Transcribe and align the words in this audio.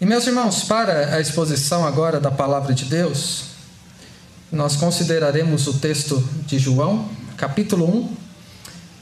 E 0.00 0.06
meus 0.06 0.26
irmãos, 0.26 0.64
para 0.64 1.14
a 1.14 1.20
exposição 1.20 1.86
agora 1.86 2.18
da 2.18 2.30
palavra 2.30 2.72
de 2.72 2.86
Deus, 2.86 3.42
nós 4.50 4.74
consideraremos 4.74 5.66
o 5.66 5.74
texto 5.74 6.26
de 6.46 6.58
João, 6.58 7.06
capítulo 7.36 7.84
1, 7.84 8.16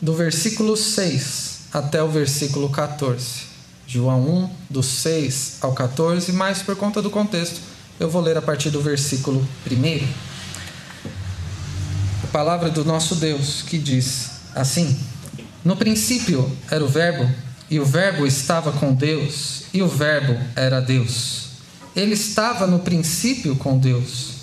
do 0.02 0.12
versículo 0.12 0.76
6 0.76 1.68
até 1.72 2.02
o 2.02 2.08
versículo 2.08 2.68
14. 2.68 3.46
João 3.86 4.28
1, 4.28 4.50
do 4.68 4.82
6 4.82 5.58
ao 5.60 5.72
14, 5.72 6.32
mas 6.32 6.62
por 6.62 6.74
conta 6.74 7.00
do 7.00 7.10
contexto, 7.10 7.60
eu 8.00 8.10
vou 8.10 8.20
ler 8.20 8.36
a 8.36 8.42
partir 8.42 8.70
do 8.70 8.82
versículo 8.82 9.46
1. 9.70 10.04
A 12.24 12.26
palavra 12.32 12.70
do 12.70 12.84
nosso 12.84 13.14
Deus 13.14 13.62
que 13.62 13.78
diz 13.78 14.30
assim: 14.52 14.98
No 15.64 15.76
princípio 15.76 16.50
era 16.68 16.84
o 16.84 16.88
Verbo, 16.88 17.32
e 17.70 17.78
o 17.78 17.84
Verbo 17.84 18.26
estava 18.26 18.72
com 18.72 18.94
Deus, 18.94 19.64
e 19.72 19.82
o 19.82 19.88
Verbo 19.88 20.38
era 20.56 20.80
Deus. 20.80 21.48
Ele 21.94 22.14
estava 22.14 22.66
no 22.66 22.78
princípio 22.78 23.56
com 23.56 23.78
Deus. 23.78 24.38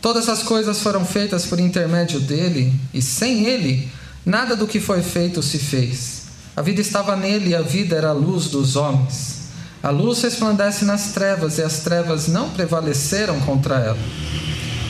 Todas 0.00 0.28
as 0.28 0.42
coisas 0.42 0.80
foram 0.80 1.04
feitas 1.04 1.46
por 1.46 1.58
intermédio 1.58 2.20
dele, 2.20 2.72
e 2.94 3.02
sem 3.02 3.46
ele, 3.46 3.90
nada 4.24 4.54
do 4.54 4.66
que 4.66 4.80
foi 4.80 5.02
feito 5.02 5.42
se 5.42 5.58
fez. 5.58 6.22
A 6.56 6.62
vida 6.62 6.80
estava 6.80 7.16
nele 7.16 7.50
e 7.50 7.54
a 7.54 7.62
vida 7.62 7.96
era 7.96 8.10
a 8.10 8.12
luz 8.12 8.48
dos 8.48 8.76
homens. 8.76 9.40
A 9.82 9.90
luz 9.90 10.22
resplandece 10.22 10.84
nas 10.84 11.12
trevas 11.12 11.58
e 11.58 11.62
as 11.62 11.80
trevas 11.80 12.28
não 12.28 12.50
prevaleceram 12.50 13.40
contra 13.40 13.76
ela. 13.76 13.98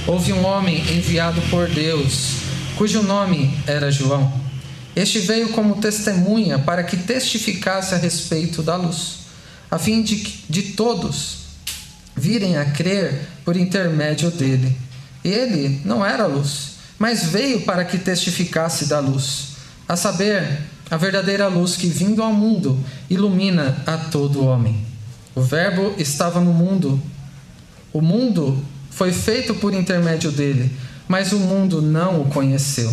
Houve 0.07 0.33
um 0.33 0.45
homem 0.45 0.81
enviado 0.93 1.41
por 1.43 1.69
Deus, 1.69 2.37
cujo 2.77 3.03
nome 3.03 3.57
era 3.67 3.91
João. 3.91 4.50
Este 4.95 5.21
veio 5.21 5.51
como 5.51 5.81
testemunha 5.81 6.59
para 6.59 6.83
que 6.83 6.97
testificasse 6.97 7.95
a 7.95 7.99
respeito 7.99 8.63
da 8.63 8.77
luz, 8.77 9.21
a 9.71 9.79
fim 9.79 10.03
de, 10.03 10.17
de 10.49 10.63
todos 10.73 11.41
virem 12.17 12.57
a 12.59 12.65
crer 12.67 13.29
por 13.45 13.57
intermédio 13.57 14.31
dele. 14.31 14.77
Ele 15.25 15.81
não 15.85 16.05
era 16.05 16.27
luz, 16.27 16.73
mas 16.99 17.25
veio 17.25 17.63
para 17.63 17.85
que 17.85 17.99
testificasse 17.99 18.87
da 18.87 19.01
luz, 19.01 19.51
a 19.89 19.97
saber, 19.97 20.61
a 20.91 20.97
verdadeira 20.97 21.49
luz 21.49 21.77
que, 21.77 21.87
vindo 21.87 22.23
ao 22.23 22.33
mundo, 22.33 22.79
ilumina 23.09 23.83
a 23.87 23.97
todo 23.97 24.45
homem. 24.45 24.85
O 25.35 25.41
Verbo 25.41 25.95
estava 25.99 26.41
no 26.41 26.53
mundo. 26.53 27.01
O 27.93 28.01
mundo 28.01 28.63
foi 28.91 29.13
feito 29.13 29.55
por 29.55 29.73
intermédio 29.73 30.31
dele, 30.31 30.71
mas 31.07 31.33
o 31.33 31.39
mundo 31.39 31.81
não 31.81 32.23
o 32.23 32.25
conheceu. 32.27 32.93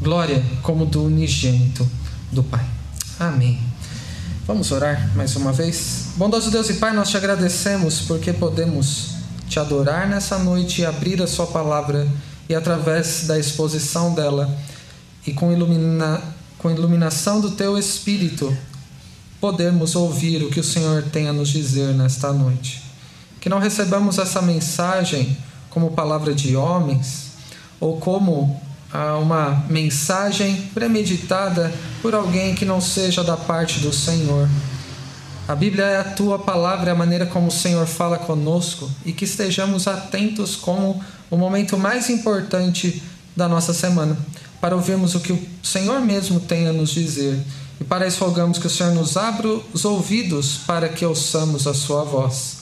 glória 0.00 0.44
como 0.62 0.86
do 0.86 1.04
unigênito 1.04 1.88
do 2.30 2.42
Pai. 2.42 2.64
Amém. 3.18 3.58
Vamos 4.46 4.70
orar 4.72 5.10
mais 5.16 5.34
uma 5.36 5.52
vez. 5.52 6.08
Bondoso 6.16 6.50
Deus 6.50 6.68
e 6.68 6.74
Pai, 6.74 6.92
nós 6.92 7.08
te 7.08 7.16
agradecemos 7.16 8.00
porque 8.02 8.32
podemos 8.32 9.14
te 9.48 9.58
adorar 9.58 10.08
nessa 10.08 10.38
noite 10.38 10.82
e 10.82 10.86
abrir 10.86 11.22
a 11.22 11.26
Sua 11.26 11.46
palavra 11.46 12.06
e 12.48 12.54
através 12.54 13.26
da 13.26 13.38
exposição 13.38 14.14
dela 14.14 14.54
e 15.26 15.32
com, 15.32 15.52
ilumina, 15.52 16.20
com 16.58 16.70
iluminação 16.70 17.40
do 17.40 17.52
Teu 17.52 17.78
Espírito 17.78 18.54
podermos 19.40 19.94
ouvir 19.94 20.42
o 20.42 20.50
que 20.50 20.60
o 20.60 20.64
Senhor 20.64 21.02
tem 21.04 21.28
a 21.28 21.32
nos 21.32 21.48
dizer 21.48 21.94
nesta 21.94 22.32
noite. 22.32 22.82
Que 23.40 23.48
não 23.48 23.58
recebamos 23.58 24.18
essa 24.18 24.40
mensagem 24.40 25.36
como 25.70 25.90
palavra 25.92 26.34
de 26.34 26.56
homens 26.56 27.32
ou 27.78 27.98
como 27.98 28.60
a 28.94 29.18
uma 29.18 29.64
mensagem 29.68 30.70
premeditada 30.72 31.74
por 32.00 32.14
alguém 32.14 32.54
que 32.54 32.64
não 32.64 32.80
seja 32.80 33.24
da 33.24 33.36
parte 33.36 33.80
do 33.80 33.92
Senhor. 33.92 34.48
A 35.48 35.54
Bíblia 35.56 35.84
é 35.84 35.98
a 35.98 36.04
tua 36.04 36.38
palavra, 36.38 36.90
é 36.90 36.92
a 36.92 36.96
maneira 36.96 37.26
como 37.26 37.48
o 37.48 37.50
Senhor 37.50 37.86
fala 37.86 38.18
conosco 38.18 38.88
e 39.04 39.12
que 39.12 39.24
estejamos 39.24 39.88
atentos 39.88 40.54
como 40.54 41.02
o 41.28 41.36
momento 41.36 41.76
mais 41.76 42.08
importante 42.08 43.02
da 43.36 43.48
nossa 43.48 43.74
semana, 43.74 44.16
para 44.60 44.76
ouvirmos 44.76 45.16
o 45.16 45.20
que 45.20 45.32
o 45.32 45.48
Senhor 45.60 46.00
mesmo 46.00 46.38
tem 46.38 46.68
a 46.68 46.72
nos 46.72 46.90
dizer. 46.90 47.36
E 47.80 47.84
para 47.84 48.06
isso 48.06 48.24
rogamos 48.24 48.58
que 48.58 48.68
o 48.68 48.70
Senhor 48.70 48.94
nos 48.94 49.16
abra 49.16 49.48
os 49.72 49.84
ouvidos 49.84 50.60
para 50.68 50.88
que 50.88 51.04
ouçamos 51.04 51.66
a 51.66 51.74
sua 51.74 52.04
voz. 52.04 52.58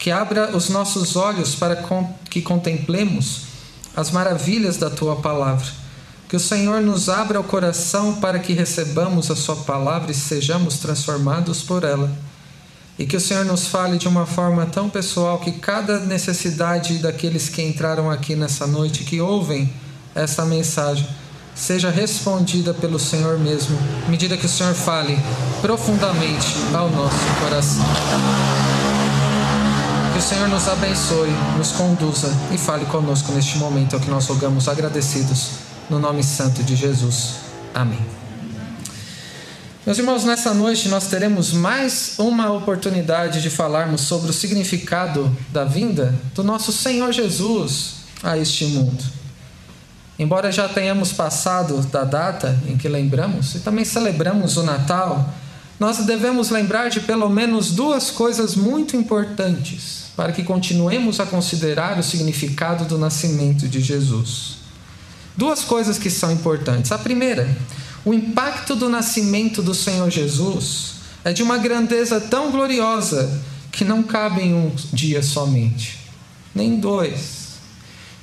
Que 0.00 0.10
abra 0.10 0.50
os 0.56 0.68
nossos 0.68 1.14
olhos 1.14 1.54
para 1.54 1.80
que 2.28 2.42
contemplemos 2.42 3.49
as 3.96 4.10
maravilhas 4.10 4.76
da 4.76 4.90
tua 4.90 5.16
palavra. 5.16 5.66
Que 6.28 6.36
o 6.36 6.40
Senhor 6.40 6.80
nos 6.80 7.08
abra 7.08 7.40
o 7.40 7.44
coração 7.44 8.14
para 8.14 8.38
que 8.38 8.52
recebamos 8.52 9.30
a 9.30 9.36
sua 9.36 9.56
palavra 9.56 10.12
e 10.12 10.14
sejamos 10.14 10.78
transformados 10.78 11.62
por 11.62 11.82
ela. 11.82 12.10
E 12.98 13.04
que 13.04 13.16
o 13.16 13.20
Senhor 13.20 13.44
nos 13.44 13.66
fale 13.66 13.98
de 13.98 14.06
uma 14.06 14.26
forma 14.26 14.66
tão 14.66 14.88
pessoal 14.88 15.38
que 15.38 15.52
cada 15.52 15.98
necessidade 16.00 16.98
daqueles 16.98 17.48
que 17.48 17.62
entraram 17.62 18.10
aqui 18.10 18.36
nessa 18.36 18.66
noite, 18.66 19.04
que 19.04 19.20
ouvem 19.20 19.72
essa 20.14 20.44
mensagem, 20.44 21.06
seja 21.54 21.90
respondida 21.90 22.72
pelo 22.72 22.98
Senhor 22.98 23.38
mesmo, 23.38 23.76
à 24.06 24.10
medida 24.10 24.36
que 24.36 24.46
o 24.46 24.48
Senhor 24.48 24.74
fale 24.74 25.18
profundamente 25.62 26.46
ao 26.74 26.90
nosso 26.90 27.16
coração 27.40 28.69
o 30.20 30.22
Senhor 30.22 30.50
nos 30.50 30.68
abençoe, 30.68 31.30
nos 31.56 31.72
conduza 31.72 32.30
e 32.52 32.58
fale 32.58 32.84
conosco 32.84 33.32
neste 33.32 33.56
momento, 33.56 33.94
é 33.94 33.98
o 33.98 34.00
que 34.02 34.10
nós 34.10 34.26
rogamos 34.26 34.68
agradecidos, 34.68 35.52
no 35.88 35.98
nome 35.98 36.22
santo 36.22 36.62
de 36.62 36.76
Jesus. 36.76 37.36
Amém. 37.74 38.04
Meus 39.86 39.96
irmãos, 39.96 40.22
nessa 40.22 40.52
noite 40.52 40.90
nós 40.90 41.06
teremos 41.06 41.54
mais 41.54 42.16
uma 42.18 42.52
oportunidade 42.52 43.40
de 43.40 43.48
falarmos 43.48 44.02
sobre 44.02 44.28
o 44.28 44.34
significado 44.34 45.34
da 45.50 45.64
vinda 45.64 46.14
do 46.34 46.44
nosso 46.44 46.70
Senhor 46.70 47.10
Jesus 47.12 47.94
a 48.22 48.36
este 48.36 48.66
mundo. 48.66 49.02
Embora 50.18 50.52
já 50.52 50.68
tenhamos 50.68 51.14
passado 51.14 51.80
da 51.86 52.04
data 52.04 52.60
em 52.68 52.76
que 52.76 52.90
lembramos 52.90 53.54
e 53.54 53.60
também 53.60 53.86
celebramos 53.86 54.58
o 54.58 54.62
Natal, 54.62 55.32
nós 55.78 55.96
devemos 56.04 56.50
lembrar 56.50 56.90
de 56.90 57.00
pelo 57.00 57.30
menos 57.30 57.70
duas 57.70 58.10
coisas 58.10 58.54
muito 58.54 58.98
importantes 58.98 59.99
para 60.20 60.34
que 60.34 60.42
continuemos 60.42 61.18
a 61.18 61.24
considerar 61.24 61.98
o 61.98 62.02
significado 62.02 62.84
do 62.84 62.98
nascimento 62.98 63.66
de 63.66 63.80
Jesus. 63.80 64.56
Duas 65.34 65.64
coisas 65.64 65.96
que 65.96 66.10
são 66.10 66.30
importantes. 66.30 66.92
A 66.92 66.98
primeira, 66.98 67.48
o 68.04 68.12
impacto 68.12 68.76
do 68.76 68.90
nascimento 68.90 69.62
do 69.62 69.74
Senhor 69.74 70.10
Jesus 70.10 70.96
é 71.24 71.32
de 71.32 71.42
uma 71.42 71.56
grandeza 71.56 72.20
tão 72.20 72.50
gloriosa 72.50 73.40
que 73.72 73.82
não 73.82 74.02
cabe 74.02 74.42
em 74.42 74.52
um 74.52 74.70
dia 74.92 75.22
somente, 75.22 75.98
nem 76.54 76.78
dois. 76.78 77.54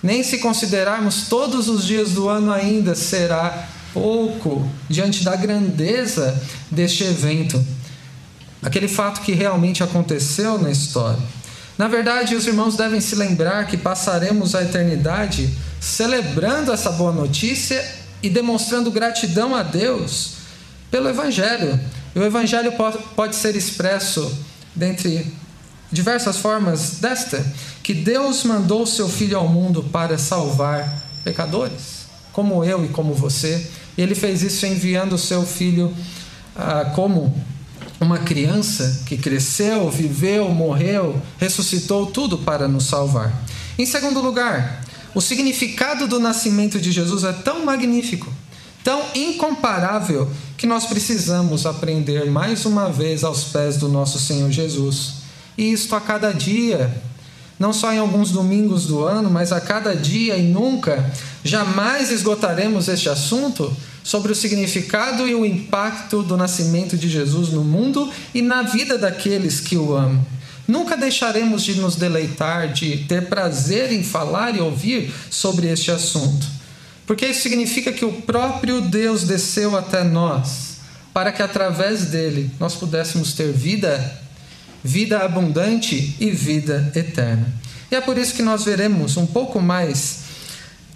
Nem 0.04 0.22
se 0.22 0.38
considerarmos 0.38 1.28
todos 1.28 1.68
os 1.68 1.84
dias 1.84 2.12
do 2.12 2.30
ano 2.30 2.52
ainda 2.52 2.94
será 2.94 3.70
pouco 3.92 4.70
diante 4.88 5.24
da 5.24 5.36
grandeza 5.36 6.40
deste 6.70 7.06
evento, 7.06 7.60
aquele 8.62 8.88
fato 8.88 9.22
que 9.22 9.32
realmente 9.32 9.82
aconteceu 9.82 10.60
na 10.60 10.70
história. 10.70 11.38
Na 11.78 11.88
verdade, 11.88 12.36
os 12.36 12.48
irmãos 12.48 12.76
devem 12.76 13.00
se 13.00 13.16
lembrar 13.16 13.68
que 13.68 13.78
passaremos 13.78 14.56
a 14.56 14.64
eternidade 14.64 15.50
celebrando 15.80 16.72
essa 16.72 16.92
boa 16.92 17.12
notícia 17.12 17.86
e 18.22 18.30
demonstrando 18.30 18.90
gratidão 18.90 19.56
a 19.56 19.62
Deus 19.62 20.38
pelo 20.90 21.08
Evangelho. 21.08 21.80
E 22.16 22.20
o 22.20 22.24
Evangelho 22.24 22.74
pode 23.16 23.36
ser 23.36 23.56
expresso 23.56 24.36
dentre 24.76 25.32
diversas 25.92 26.38
formas 26.38 26.98
desta: 27.00 27.46
que 27.84 27.94
Deus 27.94 28.44
mandou 28.44 28.86
seu 28.88 29.08
Filho 29.08 29.38
ao 29.38 29.48
mundo 29.48 29.84
para 29.84 30.18
salvar 30.18 31.04
pecadores, 31.24 32.08
como 32.34 32.64
eu 32.64 32.84
e 32.86 32.90
como 32.90 33.14
você. 33.14 33.70
E 33.96 34.02
ele 34.02 34.16
fez 34.16 34.42
isso 34.42 34.66
enviando 34.66 35.14
o 35.14 35.18
seu 35.18 35.46
Filho 35.46 35.94
ah, 36.56 36.92
como 36.96 37.36
uma 38.00 38.20
criança 38.20 39.02
que 39.06 39.18
cresceu, 39.18 39.90
viveu, 39.90 40.50
morreu, 40.50 41.20
ressuscitou 41.38 42.06
tudo 42.08 42.38
para 42.38 42.68
nos 42.68 42.86
salvar. 42.86 43.34
Em 43.78 43.86
segundo 43.86 44.22
lugar, 44.22 44.84
o 45.16 45.22
significado 45.22 46.08
do 46.08 46.20
nascimento 46.20 46.80
de 46.80 46.92
Jesus 46.92 47.24
é 47.24 47.34
tão 47.34 47.66
magnífico, 47.66 48.32
tão 48.84 49.02
incomparável, 49.16 50.30
que 50.56 50.68
nós 50.68 50.86
precisamos 50.86 51.66
aprender 51.66 52.30
mais 52.30 52.66
uma 52.66 52.90
vez 52.90 53.24
aos 53.24 53.46
pés 53.46 53.78
do 53.78 53.88
nosso 53.88 54.20
Senhor 54.20 54.50
Jesus. 54.52 55.14
E 55.58 55.72
isto 55.72 55.96
a 55.96 56.02
cada 56.02 56.32
dia. 56.32 57.02
não 57.60 57.74
só 57.74 57.92
em 57.92 57.98
alguns 57.98 58.30
domingos 58.30 58.86
do 58.86 59.04
ano, 59.04 59.32
mas 59.32 59.52
a 59.52 59.60
cada 59.60 59.96
dia 59.96 60.38
e 60.38 60.44
nunca, 60.44 61.12
jamais 61.44 62.12
esgotaremos 62.12 62.88
este 62.88 63.10
assunto 63.10 63.76
sobre 64.08 64.32
o 64.32 64.36
significado 64.36 65.28
e 65.28 65.36
o 65.36 65.46
impacto 65.46 66.24
do 66.24 66.38
nascimento 66.38 66.96
de 66.96 67.10
Jesus 67.10 67.50
no 67.50 67.62
mundo 67.62 68.10
e 68.34 68.42
na 68.42 68.62
vida 68.62 68.98
daqueles 68.98 69.60
que 69.60 69.76
o 69.76 69.94
amam. 69.94 70.26
Nunca 70.66 70.96
deixaremos 70.96 71.62
de 71.62 71.76
nos 71.76 71.98
deleitar, 71.98 72.72
de 72.72 73.00
ter 73.00 73.28
prazer 73.28 73.92
em 73.92 74.02
falar 74.02 74.56
e 74.56 74.62
ouvir 74.62 75.14
sobre 75.30 75.68
este 75.68 75.92
assunto, 75.92 76.48
porque 77.06 77.26
isso 77.26 77.42
significa 77.42 77.92
que 77.92 78.06
o 78.06 78.14
próprio 78.22 78.80
Deus 78.80 79.26
desceu 79.26 79.76
até 79.78 80.06
nós, 80.06 80.78
para 81.14 81.34
que 81.34 81.44
através 81.44 82.06
dele 82.06 82.50
nós 82.58 82.76
pudéssemos 82.76 83.34
ter 83.34 83.52
vida 83.52 84.22
vida 84.82 85.20
abundante 85.20 86.16
e 86.18 86.32
vida 86.32 86.94
eterna. 86.96 87.54
E 87.92 87.96
é 87.96 88.00
por 88.00 88.18
isso 88.18 88.34
que 88.34 88.42
nós 88.42 88.64
veremos 88.64 89.18
um 89.18 89.26
pouco 89.26 89.60
mais 89.60 90.27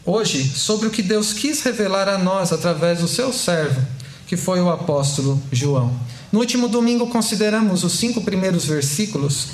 hoje 0.06 0.44
sobre 0.44 0.88
o 0.88 0.92
que 0.92 1.02
Deus 1.02 1.34
quis 1.34 1.62
revelar 1.62 2.08
a 2.08 2.18
nós 2.18 2.52
através 2.52 3.00
do 3.00 3.08
seu 3.08 3.32
servo, 3.32 3.82
que 4.28 4.38
foi 4.38 4.60
o 4.62 4.70
apóstolo 4.70 5.42
João. 5.52 5.94
No 6.32 6.40
último 6.40 6.68
domingo 6.68 7.08
consideramos 7.08 7.84
os 7.84 7.94
cinco 7.94 8.22
primeiros 8.22 8.66
versículos 8.66 9.48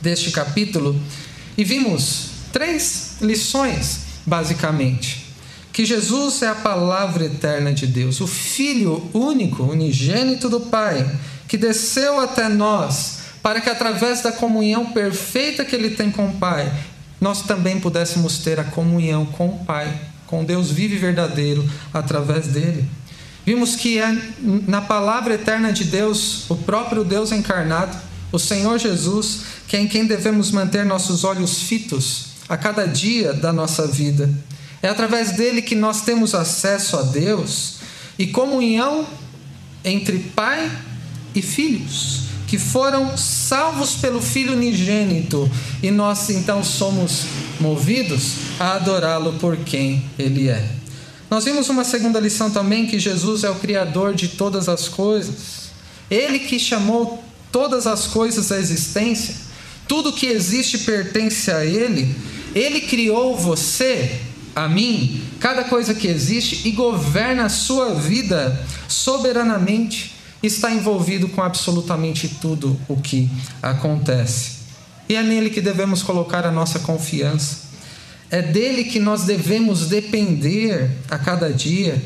deste 0.00 0.30
capítulo 0.30 1.00
e 1.56 1.64
vimos 1.64 2.28
três 2.52 3.16
lições, 3.20 4.00
basicamente. 4.24 5.26
Que 5.72 5.84
Jesus 5.84 6.42
é 6.42 6.48
a 6.48 6.54
palavra 6.54 7.26
eterna 7.26 7.72
de 7.72 7.86
Deus, 7.86 8.20
o 8.20 8.26
Filho 8.26 9.10
único, 9.12 9.62
unigênito 9.62 10.48
do 10.48 10.60
Pai, 10.60 11.18
que 11.46 11.56
desceu 11.58 12.18
até 12.20 12.48
nós 12.48 13.16
para 13.46 13.60
que 13.60 13.70
através 13.70 14.22
da 14.22 14.32
comunhão 14.32 14.86
perfeita 14.86 15.64
que 15.64 15.76
ele 15.76 15.90
tem 15.90 16.10
com 16.10 16.26
o 16.26 16.32
Pai, 16.32 16.72
nós 17.20 17.42
também 17.42 17.80
pudéssemos 17.80 18.38
ter 18.38 18.60
a 18.60 18.64
comunhão 18.64 19.24
com 19.26 19.48
o 19.48 19.64
Pai, 19.64 20.00
com 20.26 20.44
Deus 20.44 20.70
vivo 20.70 20.94
e 20.94 20.98
verdadeiro 20.98 21.68
através 21.92 22.48
dele. 22.48 22.88
Vimos 23.44 23.76
que 23.76 23.98
é 23.98 24.16
na 24.66 24.80
palavra 24.80 25.34
eterna 25.34 25.72
de 25.72 25.84
Deus, 25.84 26.50
o 26.50 26.56
próprio 26.56 27.04
Deus 27.04 27.32
encarnado, 27.32 27.96
o 28.32 28.38
Senhor 28.38 28.78
Jesus, 28.78 29.42
que 29.68 29.76
é 29.76 29.80
em 29.80 29.88
quem 29.88 30.04
devemos 30.04 30.50
manter 30.50 30.84
nossos 30.84 31.22
olhos 31.24 31.62
fitos 31.62 32.26
a 32.48 32.56
cada 32.56 32.86
dia 32.86 33.32
da 33.32 33.52
nossa 33.52 33.86
vida. 33.86 34.28
É 34.82 34.88
através 34.88 35.32
dele 35.32 35.62
que 35.62 35.74
nós 35.74 36.02
temos 36.02 36.34
acesso 36.34 36.96
a 36.96 37.02
Deus 37.02 37.76
e 38.18 38.26
comunhão 38.26 39.06
entre 39.84 40.18
pai 40.18 40.70
e 41.34 41.40
filhos 41.40 42.25
que 42.46 42.58
foram 42.58 43.16
salvos 43.16 43.96
pelo 43.96 44.22
Filho 44.22 44.52
unigênito, 44.52 45.50
e 45.82 45.90
nós 45.90 46.30
então 46.30 46.62
somos 46.62 47.24
movidos 47.58 48.32
a 48.58 48.74
adorá-lo 48.74 49.34
por 49.34 49.56
quem 49.56 50.04
ele 50.18 50.48
é. 50.48 50.64
Nós 51.28 51.44
vimos 51.44 51.68
uma 51.68 51.84
segunda 51.84 52.20
lição 52.20 52.50
também 52.50 52.86
que 52.86 53.00
Jesus 53.00 53.42
é 53.42 53.50
o 53.50 53.56
criador 53.56 54.14
de 54.14 54.28
todas 54.28 54.68
as 54.68 54.88
coisas. 54.88 55.70
Ele 56.08 56.38
que 56.38 56.58
chamou 56.58 57.22
todas 57.50 57.86
as 57.86 58.06
coisas 58.06 58.52
à 58.52 58.58
existência. 58.58 59.34
Tudo 59.88 60.12
que 60.12 60.26
existe 60.26 60.78
pertence 60.78 61.50
a 61.50 61.64
ele. 61.64 62.14
Ele 62.54 62.80
criou 62.80 63.36
você, 63.36 64.20
a 64.54 64.68
mim, 64.68 65.20
cada 65.40 65.64
coisa 65.64 65.94
que 65.94 66.06
existe 66.06 66.66
e 66.68 66.70
governa 66.70 67.46
a 67.46 67.48
sua 67.48 67.94
vida 67.94 68.64
soberanamente 68.88 70.15
está 70.42 70.70
envolvido 70.70 71.28
com 71.28 71.42
absolutamente 71.42 72.28
tudo 72.40 72.78
o 72.88 72.96
que 72.96 73.30
acontece. 73.62 74.56
E 75.08 75.14
é 75.14 75.22
nele 75.22 75.50
que 75.50 75.60
devemos 75.60 76.02
colocar 76.02 76.44
a 76.44 76.50
nossa 76.50 76.80
confiança. 76.80 77.66
É 78.30 78.42
dele 78.42 78.84
que 78.84 78.98
nós 78.98 79.22
devemos 79.22 79.86
depender 79.86 80.90
a 81.10 81.18
cada 81.18 81.52
dia. 81.52 82.02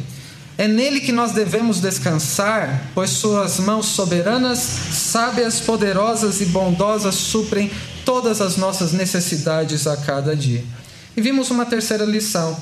É 0.59 0.69
nele 0.69 1.01
que 1.01 1.13
nós 1.13 1.33
devemos 1.33 1.81
descansar, 1.81 2.91
pois 2.95 3.11
suas 3.11 3.59
mãos 3.59 3.87
soberanas, 3.87 4.59
sábias, 4.59 5.61
poderosas 5.61 6.43
e 6.43 6.47
bondosas 6.47 7.15
suprem 7.15 7.71
todas 8.05 8.43
as 8.43 8.59
nossas 8.59 8.93
necessidades 8.93 9.87
a 9.87 9.97
cada 9.97 10.37
dia. 10.37 10.63
E 11.17 11.23
vimos 11.23 11.51
uma 11.51 11.65
terceira 11.65 12.05
lição: 12.05 12.55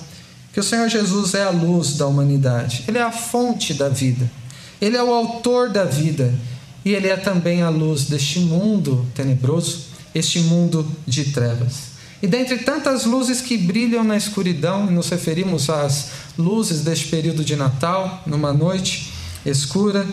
que 0.53 0.61
o 0.61 0.62
Senhor 0.62 0.88
Jesus 0.88 1.35
é 1.35 1.43
a 1.43 1.50
luz 1.50 1.94
da 1.94 2.06
humanidade, 2.06 2.85
ele 2.87 2.99
é 2.99 3.03
a 3.03 3.11
fonte 3.11 3.75
da 3.75 3.88
vida. 3.88 4.31
Ele 4.80 4.96
é 4.96 5.02
o 5.02 5.12
autor 5.12 5.70
da 5.70 5.84
vida 5.84 6.32
e 6.84 6.94
ele 6.94 7.08
é 7.08 7.16
também 7.16 7.62
a 7.62 7.69
luz 7.69 8.04
deste 8.04 8.40
mundo 8.40 9.06
tenebroso, 9.14 9.86
este 10.14 10.40
mundo 10.40 10.90
de 11.06 11.26
trevas. 11.26 11.98
E 12.22 12.26
dentre 12.26 12.58
tantas 12.58 13.04
luzes 13.04 13.40
que 13.40 13.56
brilham 13.56 14.02
na 14.02 14.16
escuridão, 14.16 14.86
nos 14.86 15.08
referimos 15.08 15.69
às 15.69 16.10
luzes 16.36 16.80
deste 16.80 17.08
período 17.08 17.44
de 17.44 17.56
Natal, 17.56 18.22
numa 18.26 18.52
noite 18.52 19.12
escura, 19.44 20.06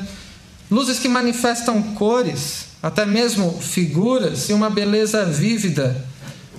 luzes 0.69 0.99
que 0.99 1.07
manifestam 1.07 1.81
cores, 1.93 2.65
até 2.81 3.05
mesmo 3.05 3.51
figuras 3.59 4.49
e 4.49 4.53
uma 4.53 4.69
beleza 4.69 5.25
vívida. 5.25 6.05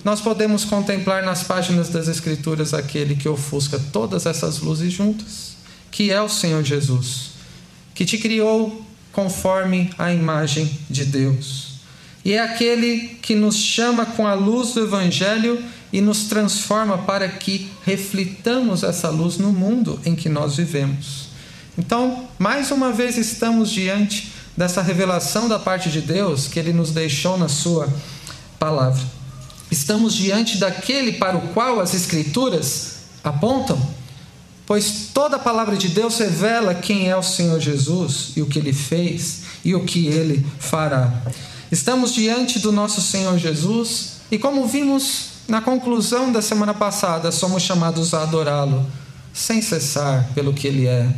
Nós 0.04 0.20
podemos 0.20 0.64
contemplar 0.64 1.24
nas 1.24 1.42
páginas 1.42 1.88
das 1.88 2.08
Escrituras 2.08 2.72
aquele 2.72 3.16
que 3.16 3.28
ofusca 3.28 3.78
todas 3.92 4.24
essas 4.24 4.60
luzes 4.60 4.92
juntas, 4.92 5.56
que 5.90 6.10
é 6.10 6.20
o 6.20 6.28
Senhor 6.28 6.62
Jesus 6.62 7.35
que 7.96 8.04
te 8.04 8.18
criou 8.18 8.84
conforme 9.10 9.90
a 9.98 10.12
imagem 10.12 10.70
de 10.88 11.06
Deus. 11.06 11.76
E 12.22 12.34
é 12.34 12.40
aquele 12.40 13.18
que 13.22 13.34
nos 13.34 13.56
chama 13.56 14.04
com 14.04 14.26
a 14.26 14.34
luz 14.34 14.74
do 14.74 14.84
Evangelho 14.84 15.58
e 15.92 16.00
nos 16.02 16.24
transforma 16.24 16.98
para 16.98 17.26
que 17.26 17.70
reflitamos 17.84 18.82
essa 18.82 19.08
luz 19.08 19.38
no 19.38 19.50
mundo 19.50 19.98
em 20.04 20.14
que 20.14 20.28
nós 20.28 20.56
vivemos. 20.56 21.28
Então, 21.78 22.28
mais 22.38 22.70
uma 22.70 22.92
vez, 22.92 23.16
estamos 23.16 23.70
diante 23.70 24.30
dessa 24.54 24.82
revelação 24.82 25.48
da 25.48 25.58
parte 25.58 25.88
de 25.88 26.02
Deus 26.02 26.48
que 26.48 26.58
Ele 26.58 26.72
nos 26.72 26.90
deixou 26.90 27.38
na 27.38 27.48
Sua 27.48 27.88
palavra. 28.58 29.02
Estamos 29.70 30.14
diante 30.14 30.58
daquele 30.58 31.12
para 31.12 31.36
o 31.36 31.48
qual 31.48 31.80
as 31.80 31.94
Escrituras 31.94 32.96
apontam 33.24 33.80
Pois 34.66 35.10
toda 35.14 35.36
a 35.36 35.38
palavra 35.38 35.76
de 35.76 35.88
Deus 35.88 36.18
revela 36.18 36.74
quem 36.74 37.08
é 37.08 37.16
o 37.16 37.22
Senhor 37.22 37.60
Jesus 37.60 38.32
e 38.34 38.42
o 38.42 38.46
que 38.46 38.58
ele 38.58 38.72
fez 38.72 39.42
e 39.64 39.74
o 39.76 39.84
que 39.84 40.08
ele 40.08 40.44
fará. 40.58 41.22
Estamos 41.70 42.12
diante 42.12 42.58
do 42.58 42.72
nosso 42.72 43.00
Senhor 43.00 43.38
Jesus 43.38 44.16
e, 44.30 44.38
como 44.38 44.66
vimos 44.66 45.36
na 45.46 45.60
conclusão 45.60 46.32
da 46.32 46.42
semana 46.42 46.74
passada, 46.74 47.30
somos 47.30 47.62
chamados 47.62 48.12
a 48.12 48.22
adorá-lo 48.22 48.84
sem 49.32 49.62
cessar 49.62 50.28
pelo 50.34 50.52
que 50.52 50.66
ele 50.66 50.86
é. 50.88 51.08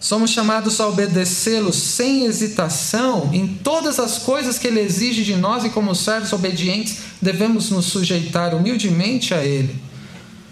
Somos 0.00 0.30
chamados 0.30 0.80
a 0.80 0.88
obedecê-lo 0.88 1.72
sem 1.72 2.24
hesitação 2.24 3.30
em 3.32 3.46
todas 3.46 4.00
as 4.00 4.18
coisas 4.18 4.58
que 4.58 4.66
ele 4.66 4.80
exige 4.80 5.24
de 5.24 5.36
nós 5.36 5.64
e, 5.64 5.70
como 5.70 5.94
servos 5.94 6.32
obedientes, 6.32 6.98
devemos 7.22 7.70
nos 7.70 7.86
sujeitar 7.86 8.54
humildemente 8.54 9.34
a 9.34 9.44
ele. 9.44 9.76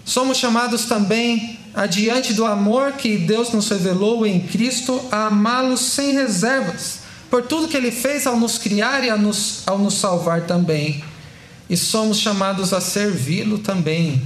Somos 0.05 0.37
chamados 0.37 0.85
também 0.85 1.56
adiante 1.77 2.33
do 2.33 2.43
amor 2.43 2.93
que 2.93 3.19
Deus 3.19 3.51
nos 3.51 3.69
revelou 3.69 4.25
em 4.25 4.39
Cristo, 4.39 4.99
a 5.11 5.27
amá-lo 5.27 5.77
sem 5.77 6.11
reservas, 6.11 7.01
por 7.29 7.43
tudo 7.43 7.67
que 7.67 7.77
Ele 7.77 7.91
fez 7.91 8.25
ao 8.25 8.35
nos 8.35 8.57
criar 8.57 9.03
e 9.03 9.11
nos, 9.15 9.61
ao 9.67 9.77
nos 9.77 9.93
salvar 9.93 10.47
também. 10.47 11.03
E 11.69 11.77
somos 11.77 12.17
chamados 12.17 12.73
a 12.73 12.81
servi-lo 12.81 13.59
também, 13.59 14.19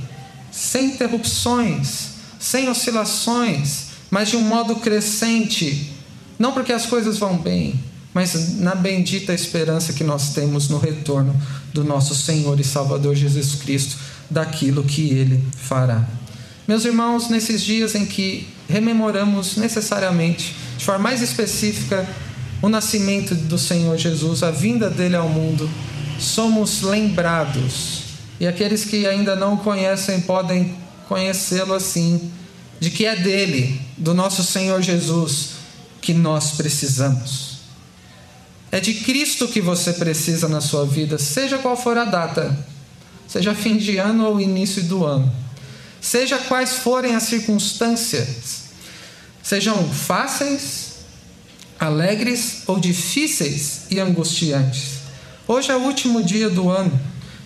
sem 0.49 0.93
interrupções, 0.93 2.11
sem 2.39 2.69
oscilações, 2.69 3.87
mas 4.09 4.29
de 4.29 4.37
um 4.37 4.41
modo 4.41 4.77
crescente, 4.77 5.91
não 6.39 6.53
porque 6.53 6.71
as 6.71 6.85
coisas 6.85 7.17
vão 7.17 7.37
bem, 7.37 7.77
mas 8.13 8.59
na 8.59 8.75
bendita 8.75 9.33
esperança 9.33 9.91
que 9.91 10.05
nós 10.05 10.33
temos 10.33 10.69
no 10.69 10.77
retorno 10.77 11.35
do 11.73 11.83
nosso 11.83 12.15
Senhor 12.15 12.57
e 12.61 12.63
Salvador 12.63 13.13
Jesus 13.13 13.55
Cristo, 13.55 13.97
daquilo 14.29 14.85
que 14.85 15.09
Ele 15.09 15.43
fará. 15.57 16.07
Meus 16.71 16.85
irmãos, 16.85 17.27
nesses 17.27 17.61
dias 17.61 17.95
em 17.95 18.05
que 18.05 18.47
rememoramos 18.69 19.57
necessariamente, 19.57 20.55
de 20.77 20.85
forma 20.85 21.03
mais 21.03 21.21
específica, 21.21 22.07
o 22.61 22.69
nascimento 22.69 23.35
do 23.35 23.57
Senhor 23.57 23.97
Jesus, 23.97 24.41
a 24.41 24.51
vinda 24.51 24.89
dele 24.89 25.17
ao 25.17 25.27
mundo, 25.27 25.69
somos 26.17 26.81
lembrados, 26.81 28.03
e 28.39 28.47
aqueles 28.47 28.85
que 28.85 29.05
ainda 29.05 29.35
não 29.35 29.57
conhecem 29.57 30.21
podem 30.21 30.73
conhecê-lo 31.09 31.73
assim, 31.73 32.31
de 32.79 32.89
que 32.89 33.05
é 33.05 33.17
dele, 33.17 33.81
do 33.97 34.13
nosso 34.13 34.41
Senhor 34.41 34.81
Jesus, 34.81 35.49
que 35.99 36.13
nós 36.13 36.51
precisamos. 36.51 37.57
É 38.71 38.79
de 38.79 38.93
Cristo 38.93 39.45
que 39.49 39.59
você 39.59 39.91
precisa 39.91 40.47
na 40.47 40.61
sua 40.61 40.85
vida, 40.85 41.17
seja 41.17 41.57
qual 41.57 41.75
for 41.75 41.97
a 41.97 42.05
data, 42.05 42.57
seja 43.27 43.53
fim 43.53 43.75
de 43.75 43.97
ano 43.97 44.25
ou 44.25 44.39
início 44.39 44.81
do 44.83 45.03
ano 45.03 45.50
seja 46.01 46.39
quais 46.39 46.77
forem 46.77 47.15
as 47.15 47.23
circunstâncias, 47.23 48.63
sejam 49.43 49.87
fáceis, 49.87 50.95
alegres 51.79 52.63
ou 52.65 52.79
difíceis 52.79 53.83
e 53.91 53.99
angustiantes. 53.99 55.01
Hoje 55.47 55.71
é 55.71 55.75
o 55.75 55.81
último 55.81 56.23
dia 56.23 56.49
do 56.49 56.69
ano 56.69 56.97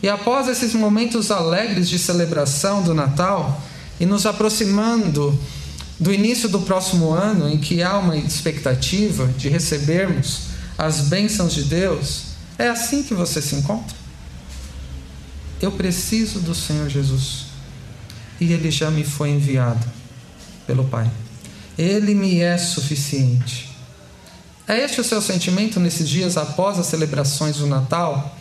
E 0.03 0.09
após 0.09 0.47
esses 0.47 0.73
momentos 0.73 1.31
alegres 1.31 1.89
de 1.89 1.97
celebração 1.97 2.83
do 2.83 2.93
Natal, 2.93 3.61
e 3.99 4.05
nos 4.05 4.25
aproximando 4.25 5.37
do 5.99 6.13
início 6.13 6.49
do 6.49 6.59
próximo 6.61 7.11
ano, 7.11 7.49
em 7.49 7.57
que 7.57 7.81
há 7.81 7.97
uma 7.97 8.17
expectativa 8.17 9.25
de 9.37 9.47
recebermos 9.49 10.41
as 10.77 11.01
bênçãos 11.01 11.53
de 11.53 11.63
Deus, 11.63 12.23
é 12.57 12.67
assim 12.67 13.03
que 13.03 13.13
você 13.13 13.41
se 13.41 13.55
encontra? 13.55 13.95
Eu 15.61 15.71
preciso 15.71 16.41
do 16.41 16.53
Senhor 16.53 16.89
Jesus 16.89 17.54
e 18.39 18.51
Ele 18.51 18.71
já 18.71 18.91
me 18.91 19.03
foi 19.03 19.29
enviado 19.29 19.85
pelo 20.65 20.85
Pai. 20.85 21.09
Ele 21.77 22.13
me 22.13 22.39
é 22.39 22.57
suficiente. 22.57 23.69
É 24.67 24.83
este 24.83 24.99
o 24.99 25.03
seu 25.03 25.21
sentimento 25.21 25.79
nesses 25.79 26.09
dias 26.09 26.37
após 26.37 26.79
as 26.79 26.87
celebrações 26.87 27.57
do 27.57 27.67
Natal 27.67 28.35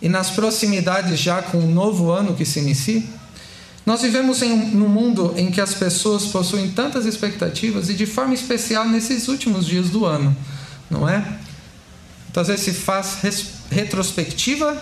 e 0.00 0.08
nas 0.08 0.30
proximidades 0.30 1.18
já 1.18 1.42
com 1.42 1.58
o 1.58 1.70
novo 1.70 2.10
ano 2.10 2.34
que 2.34 2.46
se 2.46 2.60
inicia? 2.60 3.02
Nós 3.84 4.02
vivemos 4.02 4.40
em 4.42 4.52
um, 4.52 4.88
mundo 4.88 5.34
em 5.36 5.50
que 5.50 5.60
as 5.60 5.74
pessoas 5.74 6.26
possuem 6.26 6.70
tantas 6.70 7.06
expectativas 7.06 7.90
e 7.90 7.94
de 7.94 8.06
forma 8.06 8.34
especial 8.34 8.88
nesses 8.88 9.28
últimos 9.28 9.66
dias 9.66 9.90
do 9.90 10.06
ano, 10.06 10.34
não 10.88 11.08
é? 11.08 11.18
Muitas 12.24 12.48
vezes 12.48 12.64
se 12.64 12.72
faz 12.72 13.18
retrospectiva 13.70 14.80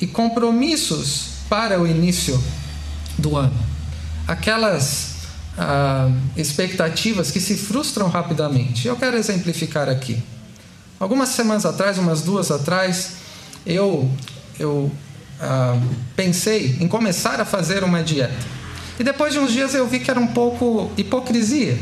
e 0.00 0.06
compromissos 0.06 1.28
para 1.48 1.80
o 1.80 1.86
início 1.86 2.42
do 3.22 3.36
ano. 3.36 3.54
Aquelas 4.28 5.12
ah, 5.56 6.10
expectativas 6.36 7.30
que 7.30 7.40
se 7.40 7.56
frustram 7.56 8.08
rapidamente. 8.08 8.86
Eu 8.86 8.96
quero 8.96 9.16
exemplificar 9.16 9.88
aqui. 9.88 10.22
Algumas 10.98 11.30
semanas 11.30 11.64
atrás, 11.64 11.98
umas 11.98 12.22
duas 12.22 12.50
atrás, 12.50 13.12
eu, 13.64 14.10
eu 14.58 14.90
ah, 15.40 15.78
pensei 16.14 16.76
em 16.80 16.88
começar 16.88 17.40
a 17.40 17.44
fazer 17.44 17.84
uma 17.84 18.02
dieta. 18.02 18.62
E 18.98 19.04
depois 19.04 19.32
de 19.32 19.38
uns 19.38 19.52
dias 19.52 19.74
eu 19.74 19.86
vi 19.86 20.00
que 20.00 20.10
era 20.10 20.20
um 20.20 20.28
pouco 20.28 20.90
hipocrisia, 20.96 21.78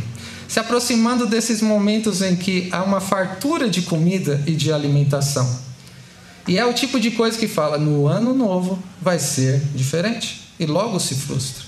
se 0.46 0.58
aproximando 0.58 1.26
desses 1.26 1.60
momentos 1.60 2.22
em 2.22 2.36
que 2.36 2.68
há 2.72 2.82
uma 2.82 3.00
fartura 3.00 3.68
de 3.68 3.82
comida 3.82 4.42
e 4.46 4.52
de 4.52 4.72
alimentação. 4.72 5.60
E 6.48 6.58
é 6.58 6.64
o 6.64 6.72
tipo 6.72 6.98
de 6.98 7.10
coisa 7.10 7.38
que 7.38 7.46
fala: 7.46 7.76
no 7.78 8.06
ano 8.06 8.32
novo 8.34 8.78
vai 9.00 9.18
ser 9.18 9.60
diferente. 9.74 10.39
E 10.60 10.66
logo 10.66 11.00
se 11.00 11.14
frustra. 11.14 11.64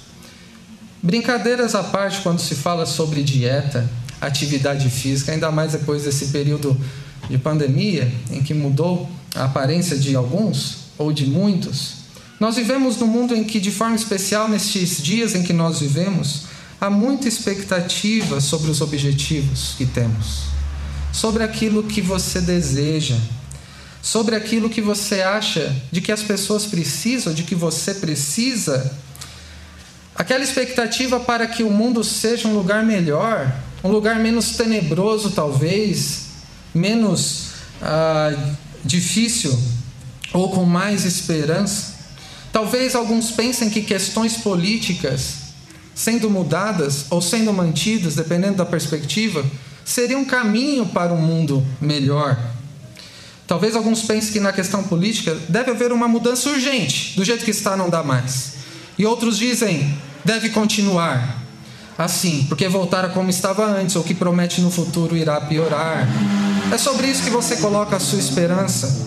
Brincadeiras 1.03 1.75
à 1.75 1.83
parte, 1.83 2.21
quando 2.21 2.39
se 2.39 2.55
fala 2.55 2.85
sobre 2.85 3.25
dieta, 3.25 3.91
atividade 4.21 4.89
física, 4.91 5.33
ainda 5.33 5.51
mais 5.51 5.73
depois 5.73 6.05
desse 6.05 6.27
período 6.27 6.79
de 7.29 7.39
pandemia, 7.39 8.13
em 8.31 8.43
que 8.43 8.53
mudou 8.53 9.09
a 9.35 9.45
aparência 9.45 9.97
de 9.97 10.15
alguns, 10.15 10.83
ou 10.99 11.11
de 11.11 11.27
muitos, 11.27 12.03
nós 12.39 12.57
vivemos 12.57 12.99
num 12.99 13.07
mundo 13.07 13.35
em 13.35 13.45
que, 13.45 13.59
de 13.59 13.71
forma 13.71 13.97
especial, 13.97 14.49
nestes 14.49 15.03
dias 15.03 15.35
em 15.35 15.43
que 15.43 15.53
nós 15.53 15.81
vivemos, 15.81 16.43
há 16.81 16.91
muita 16.91 17.27
expectativa 17.27 18.41
sobre 18.41 18.71
os 18.71 18.81
objetivos 18.81 19.75
que 19.79 19.87
temos, 19.87 20.43
sobre 21.13 21.43
aquilo 21.43 21.83
que 21.83 22.03
você 22.03 22.41
deseja, 22.41 23.17
sobre 24.03 24.35
aquilo 24.35 24.69
que 24.69 24.81
você 24.81 25.23
acha 25.23 25.75
de 25.93 26.01
que 26.01 26.11
as 26.11 26.23
pessoas 26.23 26.67
precisam, 26.67 27.33
de 27.33 27.45
que 27.45 27.55
você 27.55 27.95
precisa. 27.95 28.99
Aquela 30.17 30.43
expectativa 30.43 31.21
para 31.21 31.47
que 31.47 31.63
o 31.63 31.71
mundo 31.71 32.03
seja 32.03 32.49
um 32.49 32.55
lugar 32.55 32.85
melhor, 32.85 33.55
um 33.83 33.91
lugar 33.91 34.17
menos 34.17 34.57
tenebroso, 34.57 35.31
talvez, 35.31 36.25
menos 36.75 37.53
ah, 37.81 38.35
difícil 38.85 39.57
ou 40.33 40.51
com 40.51 40.65
mais 40.65 41.05
esperança. 41.05 41.93
Talvez 42.53 42.97
alguns 42.97 43.31
pensem 43.31 43.71
que 43.71 43.83
questões 43.83 44.37
políticas, 44.37 45.37
sendo 45.95 46.29
mudadas 46.29 47.07
ou 47.09 47.23
sendo 47.23 47.53
mantidas, 47.53 48.17
dependendo 48.17 48.57
da 48.57 48.67
perspectiva, 48.67 49.45
seria 49.85 50.19
um 50.19 50.25
caminho 50.25 50.87
para 50.87 51.13
um 51.13 51.21
mundo 51.21 51.65
melhor. 51.81 52.37
Talvez 53.53 53.77
alguns 53.77 54.01
pensem 54.05 54.33
que 54.33 54.41
na 54.41 54.51
questão 54.51 54.83
política 54.83 55.37
deve 55.47 55.73
haver 55.73 55.93
uma 55.93 56.09
mudança 56.09 56.49
urgente, 56.49 57.15
do 57.15 57.23
jeito 57.23 57.45
que 57.45 57.51
está 57.51 57.77
não 57.77 57.91
dá 57.91 58.03
mais. 58.03 58.55
E 58.97 59.05
outros 59.05 59.37
dizem, 59.37 59.95
deve 60.25 60.49
continuar 60.49 61.37
assim, 61.99 62.47
porque 62.49 62.67
voltar 62.67 63.05
a 63.05 63.11
como 63.11 63.29
estava 63.29 63.67
antes, 63.67 63.95
ou 63.95 64.03
que 64.03 64.15
promete 64.15 64.63
no 64.63 64.71
futuro 64.71 65.15
irá 65.15 65.39
piorar. 65.39 66.09
É 66.73 66.79
sobre 66.79 67.09
isso 67.09 67.23
que 67.23 67.29
você 67.29 67.57
coloca 67.57 67.95
a 67.95 68.01
sua 68.01 68.19
esperança. 68.19 69.07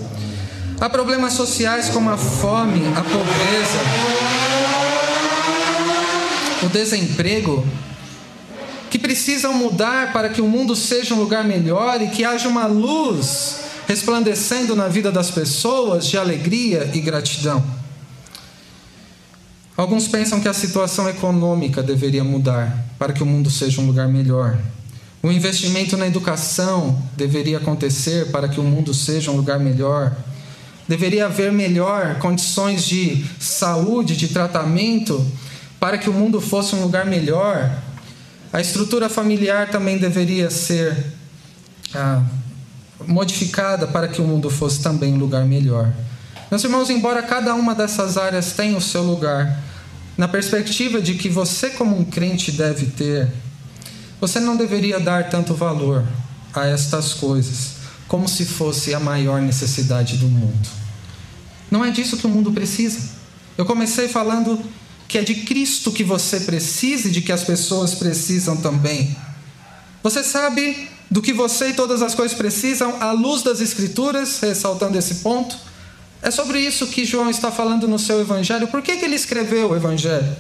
Há 0.80 0.92
problemas 0.92 1.34
sociais 1.34 1.90
como 1.90 2.12
a 2.12 2.16
fome, 2.16 2.84
a 2.96 3.02
pobreza, 3.02 3.80
o 6.62 6.70
desemprego, 6.70 7.66
que 8.92 9.00
precisam 9.00 9.56
mudar 9.56 10.14
para 10.14 10.30
que 10.30 10.40
o 10.40 10.48
mundo 10.48 10.76
seja 10.76 11.16
um 11.16 11.20
lugar 11.20 11.44
melhor 11.44 12.00
e 12.00 12.10
que 12.10 12.24
haja 12.24 12.48
uma 12.48 12.68
luz 12.68 13.65
resplandecendo 13.88 14.76
na 14.76 14.88
vida 14.88 15.12
das 15.12 15.32
pessoas 15.32 16.08
de 16.08 16.18
alegria 16.18 16.90
e 16.94 17.00
gratidão. 17.00 17.64
Alguns 19.78 20.08
pensam 20.08 20.40
que 20.40 20.48
a 20.48 20.54
situação 20.54 21.10
econômica 21.10 21.84
deveria 21.84 22.24
mudar 22.24 22.86
para 22.98 23.12
que 23.12 23.22
o 23.22 23.26
mundo 23.26 23.50
seja 23.52 23.82
um 23.82 23.88
lugar 23.88 24.08
melhor. 24.08 24.58
O 25.22 25.32
investimento 25.32 25.98
na 25.98 26.08
educação 26.08 27.02
deveria 27.18 27.58
acontecer 27.58 28.32
para 28.32 28.48
que 28.48 28.60
o 28.60 28.64
mundo 28.64 28.94
seja 28.94 29.32
um 29.32 29.36
lugar 29.36 29.60
melhor. 29.60 30.16
Deveria 30.88 31.26
haver 31.26 31.52
melhor 31.52 32.20
condições 32.20 32.86
de 32.86 33.26
saúde, 33.40 34.16
de 34.16 34.28
tratamento, 34.30 35.26
para 35.80 35.98
que 35.98 36.10
o 36.10 36.14
mundo 36.14 36.40
fosse 36.40 36.76
um 36.76 36.82
lugar 36.82 37.06
melhor. 37.06 37.76
A 38.54 38.62
estrutura 38.62 39.10
familiar 39.10 39.70
também 39.70 39.98
deveria 39.98 40.50
ser 40.50 40.96
ah, 41.94 42.24
modificada 43.08 43.88
para 43.88 44.08
que 44.08 44.22
o 44.22 44.26
mundo 44.26 44.50
fosse 44.50 44.82
também 44.82 45.14
um 45.14 45.18
lugar 45.18 45.46
melhor. 45.46 45.92
Meus 46.50 46.64
irmãos, 46.64 46.90
embora 46.90 47.22
cada 47.24 47.54
uma 47.56 47.74
dessas 47.74 48.18
áreas 48.18 48.54
tenha 48.54 48.78
o 48.78 48.82
seu 48.82 49.04
lugar, 49.04 49.62
na 50.18 50.28
perspectiva 50.28 51.02
de 51.02 51.16
que 51.16 51.28
você, 51.28 51.72
como 51.72 51.98
um 51.98 52.06
crente, 52.06 52.52
deve 52.52 52.88
ter, 52.88 53.28
você 54.22 54.40
não 54.40 54.56
deveria 54.56 55.00
dar 55.00 55.30
tanto 55.30 55.54
valor 55.54 56.06
a 56.54 56.66
estas 56.66 57.14
coisas 57.14 57.76
como 58.08 58.28
se 58.28 58.46
fosse 58.46 58.94
a 58.94 59.00
maior 59.00 59.42
necessidade 59.42 60.18
do 60.18 60.28
mundo. 60.28 60.70
Não 61.70 61.84
é 61.84 61.92
disso 61.92 62.18
que 62.18 62.28
o 62.28 62.30
mundo 62.30 62.52
precisa. 62.52 63.00
Eu 63.58 63.66
comecei 63.66 64.08
falando 64.08 64.64
que 65.08 65.18
é 65.18 65.22
de 65.22 65.36
Cristo 65.36 65.92
que 65.92 66.04
você 66.04 66.40
precisa 66.42 67.08
e 67.08 67.12
de 67.12 67.22
que 67.22 67.32
as 67.32 67.44
pessoas 67.44 67.96
precisam 67.96 68.56
também. 68.58 69.16
Você 70.04 70.24
sabe 70.24 70.90
do 71.10 71.22
que 71.22 71.34
você 71.34 71.70
e 71.70 71.74
todas 71.74 72.02
as 72.02 72.16
coisas 72.16 72.38
precisam 72.38 73.02
à 73.02 73.12
luz 73.12 73.44
das 73.44 73.62
Escrituras, 73.62 74.40
ressaltando 74.40 74.98
esse 74.98 75.16
ponto? 75.16 75.56
É 76.22 76.32
sobre 76.32 76.60
isso 76.60 76.88
que 76.88 77.06
João 77.06 77.30
está 77.30 77.52
falando 77.52 77.88
no 77.88 78.00
seu 78.00 78.20
Evangelho. 78.20 78.68
Por 78.68 78.82
que, 78.82 78.98
que 78.98 79.06
ele 79.06 79.16
escreveu 79.16 79.72
o 79.72 79.76
Evangelho? 79.76 80.36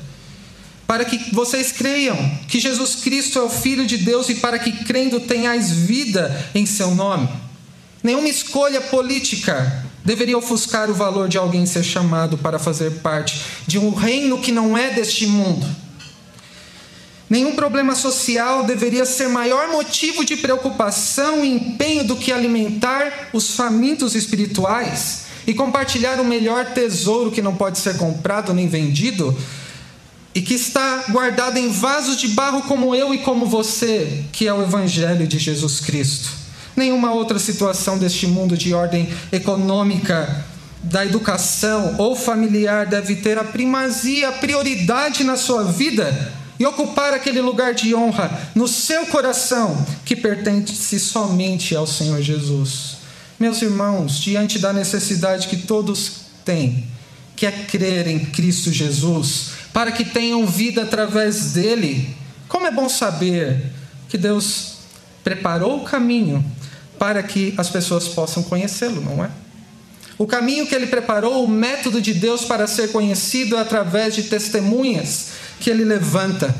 para 0.87 1.03
que 1.03 1.33
vocês 1.33 1.71
creiam 1.71 2.15
que 2.47 2.59
Jesus 2.59 2.95
Cristo 2.95 3.39
é 3.39 3.41
o 3.41 3.49
Filho 3.49 3.85
de 3.85 3.97
Deus 3.97 4.29
e 4.29 4.35
para 4.35 4.59
que 4.59 4.71
crendo 4.83 5.19
tenhais 5.19 5.71
vida 5.71 6.47
em 6.53 6.65
seu 6.65 6.93
nome. 6.93 7.27
Nenhuma 8.03 8.29
escolha 8.29 8.81
política 8.81 9.83
deveria 10.03 10.37
ofuscar 10.37 10.89
o 10.91 10.93
valor 10.93 11.27
de 11.27 11.37
alguém 11.37 11.65
ser 11.65 11.83
chamado 11.83 12.37
para 12.37 12.59
fazer 12.59 12.99
parte 12.99 13.41
de 13.65 13.79
um 13.79 13.91
reino 13.93 14.39
que 14.39 14.51
não 14.51 14.77
é 14.77 14.91
deste 14.91 15.25
mundo. 15.25 15.65
Nenhum 17.29 17.55
problema 17.55 17.95
social 17.95 18.63
deveria 18.65 19.05
ser 19.05 19.27
maior 19.27 19.69
motivo 19.69 20.23
de 20.23 20.37
preocupação 20.37 21.43
e 21.43 21.49
empenho 21.49 22.03
do 22.03 22.15
que 22.15 22.31
alimentar 22.31 23.29
os 23.33 23.55
famintos 23.55 24.13
espirituais 24.13 25.25
e 25.47 25.53
compartilhar 25.53 26.19
o 26.19 26.25
melhor 26.25 26.65
tesouro 26.73 27.31
que 27.31 27.41
não 27.41 27.55
pode 27.55 27.79
ser 27.79 27.97
comprado 27.97 28.53
nem 28.53 28.67
vendido 28.67 29.35
e 30.35 30.41
que 30.41 30.53
está 30.53 31.05
guardado 31.09 31.57
em 31.57 31.69
vasos 31.69 32.17
de 32.17 32.27
barro 32.29 32.63
como 32.63 32.93
eu 32.93 33.13
e 33.13 33.19
como 33.19 33.47
você, 33.47 34.23
que 34.31 34.47
é 34.47 34.53
o 34.53 34.61
Evangelho 34.61 35.25
de 35.25 35.39
Jesus 35.39 35.79
Cristo. 35.79 36.29
Nenhuma 36.75 37.11
outra 37.13 37.39
situação 37.39 37.97
deste 37.97 38.27
mundo 38.27 38.57
de 38.57 38.73
ordem 38.73 39.09
econômica, 39.31 40.45
da 40.83 41.03
educação 41.03 41.95
ou 41.97 42.15
familiar 42.15 42.85
deve 42.85 43.15
ter 43.15 43.39
a 43.39 43.43
primazia, 43.43 44.29
a 44.29 44.33
prioridade 44.33 45.23
na 45.23 45.37
sua 45.37 45.63
vida 45.63 46.44
e 46.59 46.65
ocupar 46.65 47.13
aquele 47.13 47.41
lugar 47.41 47.73
de 47.73 47.93
honra 47.93 48.49
no 48.55 48.67
seu 48.67 49.05
coração 49.07 49.85
que 50.05 50.15
pertence 50.15 50.99
somente 50.99 51.75
ao 51.75 51.85
Senhor 51.85 52.21
Jesus. 52.21 52.97
Meus 53.39 53.61
irmãos, 53.61 54.19
diante 54.19 54.59
da 54.59 54.71
necessidade 54.71 55.47
que 55.47 55.57
todos 55.57 56.21
têm, 56.45 56.87
que 57.35 57.45
é 57.45 57.51
crer 57.51 58.07
em 58.07 58.19
Cristo 58.19 58.71
Jesus, 58.71 59.49
para 59.73 59.91
que 59.91 60.05
tenham 60.05 60.45
vida 60.45 60.83
através 60.83 61.51
dele, 61.51 62.15
como 62.47 62.65
é 62.65 62.71
bom 62.71 62.87
saber 62.87 63.71
que 64.07 64.17
Deus 64.17 64.75
preparou 65.23 65.77
o 65.81 65.83
caminho 65.83 66.43
para 66.97 67.21
que 67.21 67.53
as 67.57 67.69
pessoas 67.69 68.07
possam 68.07 68.41
conhecê-lo, 68.43 69.01
não 69.01 69.23
é? 69.23 69.29
O 70.17 70.25
caminho 70.25 70.65
que 70.65 70.73
ele 70.73 70.87
preparou, 70.87 71.43
o 71.43 71.47
método 71.47 72.01
de 72.01 72.13
Deus 72.13 72.45
para 72.45 72.67
ser 72.67 72.93
conhecido 72.93 73.57
é 73.57 73.59
através 73.59 74.15
de 74.15 74.23
testemunhas 74.23 75.31
que 75.59 75.69
ele 75.69 75.83
levanta, 75.83 76.53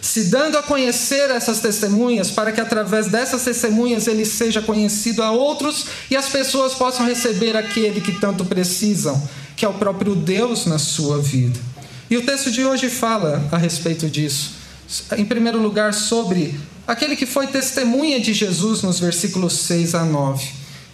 se 0.00 0.24
dando 0.24 0.56
a 0.56 0.62
conhecer 0.62 1.30
essas 1.30 1.60
testemunhas, 1.60 2.30
para 2.30 2.52
que 2.52 2.60
através 2.60 3.08
dessas 3.08 3.42
testemunhas 3.42 4.06
ele 4.06 4.24
seja 4.24 4.62
conhecido 4.62 5.22
a 5.22 5.30
outros 5.30 5.86
e 6.10 6.16
as 6.16 6.28
pessoas 6.28 6.74
possam 6.74 7.06
receber 7.06 7.56
aquele 7.56 8.00
que 8.00 8.12
tanto 8.12 8.44
precisam, 8.44 9.20
que 9.56 9.64
é 9.64 9.68
o 9.68 9.74
próprio 9.74 10.14
Deus 10.14 10.66
na 10.66 10.78
sua 10.78 11.20
vida. 11.20 11.58
E 12.10 12.16
o 12.16 12.24
texto 12.24 12.50
de 12.50 12.64
hoje 12.64 12.88
fala 12.88 13.46
a 13.52 13.56
respeito 13.56 14.08
disso. 14.08 14.54
Em 15.16 15.24
primeiro 15.24 15.62
lugar, 15.62 15.94
sobre 15.94 16.58
aquele 16.86 17.14
que 17.14 17.26
foi 17.26 17.46
testemunha 17.46 18.18
de 18.18 18.34
Jesus 18.34 18.82
nos 18.82 18.98
versículos 18.98 19.52
6 19.52 19.94
a 19.94 20.04
9. 20.04 20.44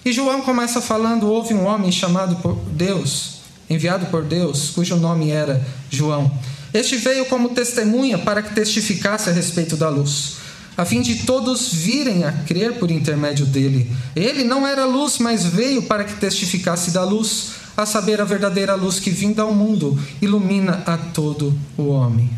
E 0.05 0.13
João 0.13 0.43
começa 0.43 0.83
falando: 0.83 1.27
houve 1.27 1.55
um 1.55 1.65
homem 1.65 1.91
chamado 1.91 2.37
por 2.37 2.57
Deus, 2.71 3.37
enviado 3.71 4.07
por 4.07 4.23
Deus, 4.23 4.71
cujo 4.71 4.97
nome 4.97 5.31
era 5.31 5.67
João. 5.89 6.31
Este 6.77 6.97
veio 6.97 7.25
como 7.27 7.51
testemunha 7.51 8.19
para 8.19 8.43
que 8.43 8.55
testificasse 8.55 9.31
a 9.31 9.33
respeito 9.33 9.77
da 9.77 9.89
luz, 9.89 10.37
a 10.77 10.85
fim 10.85 11.01
de 11.01 11.25
todos 11.25 11.73
virem 11.73 12.25
a 12.25 12.33
crer 12.33 12.75
por 12.75 12.91
intermédio 12.91 13.47
dele. 13.47 13.91
Ele 14.15 14.45
não 14.45 14.67
era 14.67 14.85
luz, 14.85 15.19
mas 15.19 15.45
veio 15.45 15.83
para 15.85 16.05
que 16.05 16.17
testificasse 16.17 16.91
da 16.91 17.03
luz, 17.03 17.53
a 17.75 17.87
saber, 17.87 18.21
a 18.21 18.25
verdadeira 18.25 18.75
luz 18.75 18.99
que 18.99 19.11
vinda 19.11 19.41
ao 19.43 19.55
mundo 19.55 19.99
ilumina 20.21 20.83
a 20.87 20.99
todo 20.99 21.59
o 21.79 21.89
homem. 21.89 22.31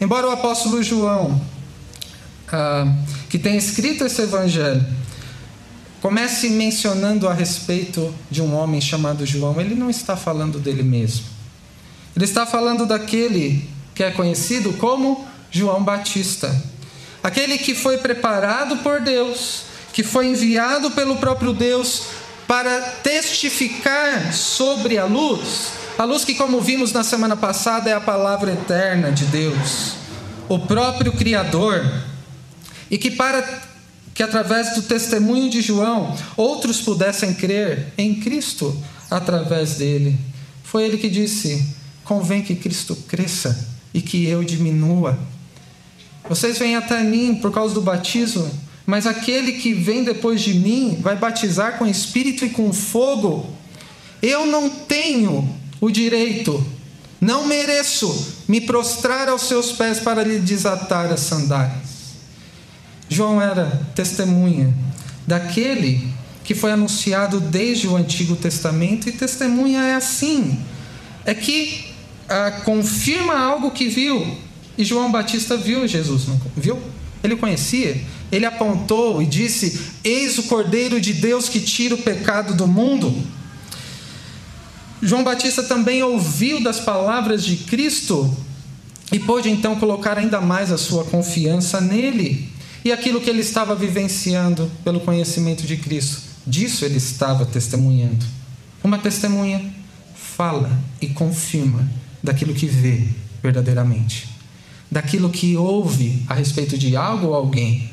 Embora 0.00 0.28
o 0.28 0.30
apóstolo 0.30 0.82
João, 0.82 1.40
ah, 2.52 2.92
que 3.28 3.38
tenha 3.38 3.58
escrito 3.58 4.04
esse 4.04 4.22
evangelho, 4.22 4.84
Comece 6.00 6.48
mencionando 6.48 7.28
a 7.28 7.34
respeito 7.34 8.14
de 8.30 8.40
um 8.40 8.54
homem 8.54 8.80
chamado 8.80 9.26
João. 9.26 9.60
Ele 9.60 9.74
não 9.74 9.90
está 9.90 10.16
falando 10.16 10.58
dele 10.58 10.82
mesmo. 10.82 11.26
Ele 12.16 12.24
está 12.24 12.46
falando 12.46 12.86
daquele 12.86 13.68
que 14.00 14.04
é 14.04 14.10
conhecido 14.10 14.72
como 14.78 15.28
João 15.50 15.84
Batista. 15.84 16.50
Aquele 17.22 17.58
que 17.58 17.74
foi 17.74 17.98
preparado 17.98 18.78
por 18.78 18.98
Deus, 18.98 19.64
que 19.92 20.02
foi 20.02 20.28
enviado 20.28 20.92
pelo 20.92 21.16
próprio 21.16 21.52
Deus 21.52 22.04
para 22.48 22.80
testificar 23.02 24.32
sobre 24.32 24.96
a 24.96 25.04
luz. 25.04 25.72
A 25.98 26.04
luz 26.04 26.24
que, 26.24 26.34
como 26.34 26.62
vimos 26.62 26.94
na 26.94 27.04
semana 27.04 27.36
passada, 27.36 27.90
é 27.90 27.92
a 27.92 28.00
palavra 28.00 28.52
eterna 28.52 29.12
de 29.12 29.26
Deus, 29.26 29.96
o 30.48 30.58
próprio 30.60 31.12
Criador. 31.12 31.84
E 32.90 32.96
que 32.96 33.10
para 33.10 33.46
que 34.14 34.22
através 34.22 34.76
do 34.76 34.80
testemunho 34.80 35.50
de 35.50 35.60
João 35.60 36.16
outros 36.38 36.80
pudessem 36.80 37.34
crer 37.34 37.92
em 37.98 38.14
Cristo 38.14 38.74
através 39.10 39.74
dele. 39.74 40.18
Foi 40.64 40.84
ele 40.84 40.96
que 40.96 41.10
disse: 41.10 41.76
convém 42.02 42.40
que 42.40 42.54
Cristo 42.54 42.96
cresça 43.06 43.68
e 43.92 44.00
que 44.00 44.26
eu 44.26 44.44
diminua. 44.44 45.18
Vocês 46.28 46.58
vêm 46.58 46.76
até 46.76 47.02
mim 47.02 47.36
por 47.36 47.52
causa 47.52 47.74
do 47.74 47.80
batismo, 47.80 48.50
mas 48.86 49.06
aquele 49.06 49.52
que 49.52 49.72
vem 49.72 50.04
depois 50.04 50.40
de 50.40 50.54
mim 50.54 50.98
vai 51.00 51.16
batizar 51.16 51.78
com 51.78 51.86
espírito 51.86 52.44
e 52.44 52.50
com 52.50 52.72
fogo. 52.72 53.48
Eu 54.22 54.46
não 54.46 54.68
tenho 54.68 55.48
o 55.80 55.90
direito, 55.90 56.64
não 57.20 57.46
mereço 57.46 58.34
me 58.46 58.60
prostrar 58.60 59.28
aos 59.28 59.42
seus 59.42 59.72
pés 59.72 59.98
para 59.98 60.22
lhe 60.22 60.38
desatar 60.38 61.12
as 61.12 61.20
sandálias. 61.20 61.90
João 63.08 63.40
era 63.40 63.66
testemunha 63.94 64.72
daquele 65.26 66.08
que 66.44 66.54
foi 66.54 66.72
anunciado 66.72 67.40
desde 67.40 67.86
o 67.86 67.96
Antigo 67.96 68.34
Testamento, 68.34 69.08
e 69.08 69.12
testemunha 69.12 69.80
é 69.82 69.94
assim: 69.94 70.58
é 71.24 71.34
que 71.34 71.89
ah, 72.30 72.62
confirma 72.64 73.36
algo 73.36 73.72
que 73.72 73.88
viu. 73.88 74.36
E 74.78 74.84
João 74.84 75.10
Batista 75.10 75.56
viu 75.56 75.86
Jesus, 75.86 76.22
viu? 76.56 76.78
Ele 77.22 77.36
conhecia, 77.36 78.00
ele 78.30 78.46
apontou 78.46 79.20
e 79.20 79.26
disse: 79.26 79.80
Eis 80.02 80.38
o 80.38 80.44
Cordeiro 80.44 81.00
de 81.00 81.12
Deus 81.12 81.48
que 81.48 81.60
tira 81.60 81.94
o 81.94 81.98
pecado 81.98 82.54
do 82.54 82.66
mundo. 82.66 83.14
João 85.02 85.24
Batista 85.24 85.62
também 85.62 86.02
ouviu 86.02 86.62
das 86.62 86.78
palavras 86.78 87.44
de 87.44 87.56
Cristo 87.56 88.34
e 89.10 89.18
pôde 89.18 89.50
então 89.50 89.74
colocar 89.76 90.16
ainda 90.16 90.40
mais 90.40 90.70
a 90.70 90.78
sua 90.78 91.04
confiança 91.04 91.80
nele 91.80 92.48
e 92.84 92.92
aquilo 92.92 93.20
que 93.20 93.28
ele 93.28 93.40
estava 93.40 93.74
vivenciando 93.74 94.70
pelo 94.84 95.00
conhecimento 95.00 95.64
de 95.66 95.76
Cristo. 95.76 96.22
Disso 96.46 96.84
ele 96.84 96.98
estava 96.98 97.44
testemunhando. 97.44 98.24
Uma 98.84 98.98
testemunha 98.98 99.62
fala 100.14 100.70
e 101.00 101.08
confirma 101.08 101.86
daquilo 102.22 102.54
que 102.54 102.66
vê 102.66 103.04
verdadeiramente, 103.42 104.28
daquilo 104.90 105.30
que 105.30 105.56
ouve 105.56 106.22
a 106.28 106.34
respeito 106.34 106.76
de 106.76 106.96
algo 106.96 107.28
ou 107.28 107.34
alguém 107.34 107.90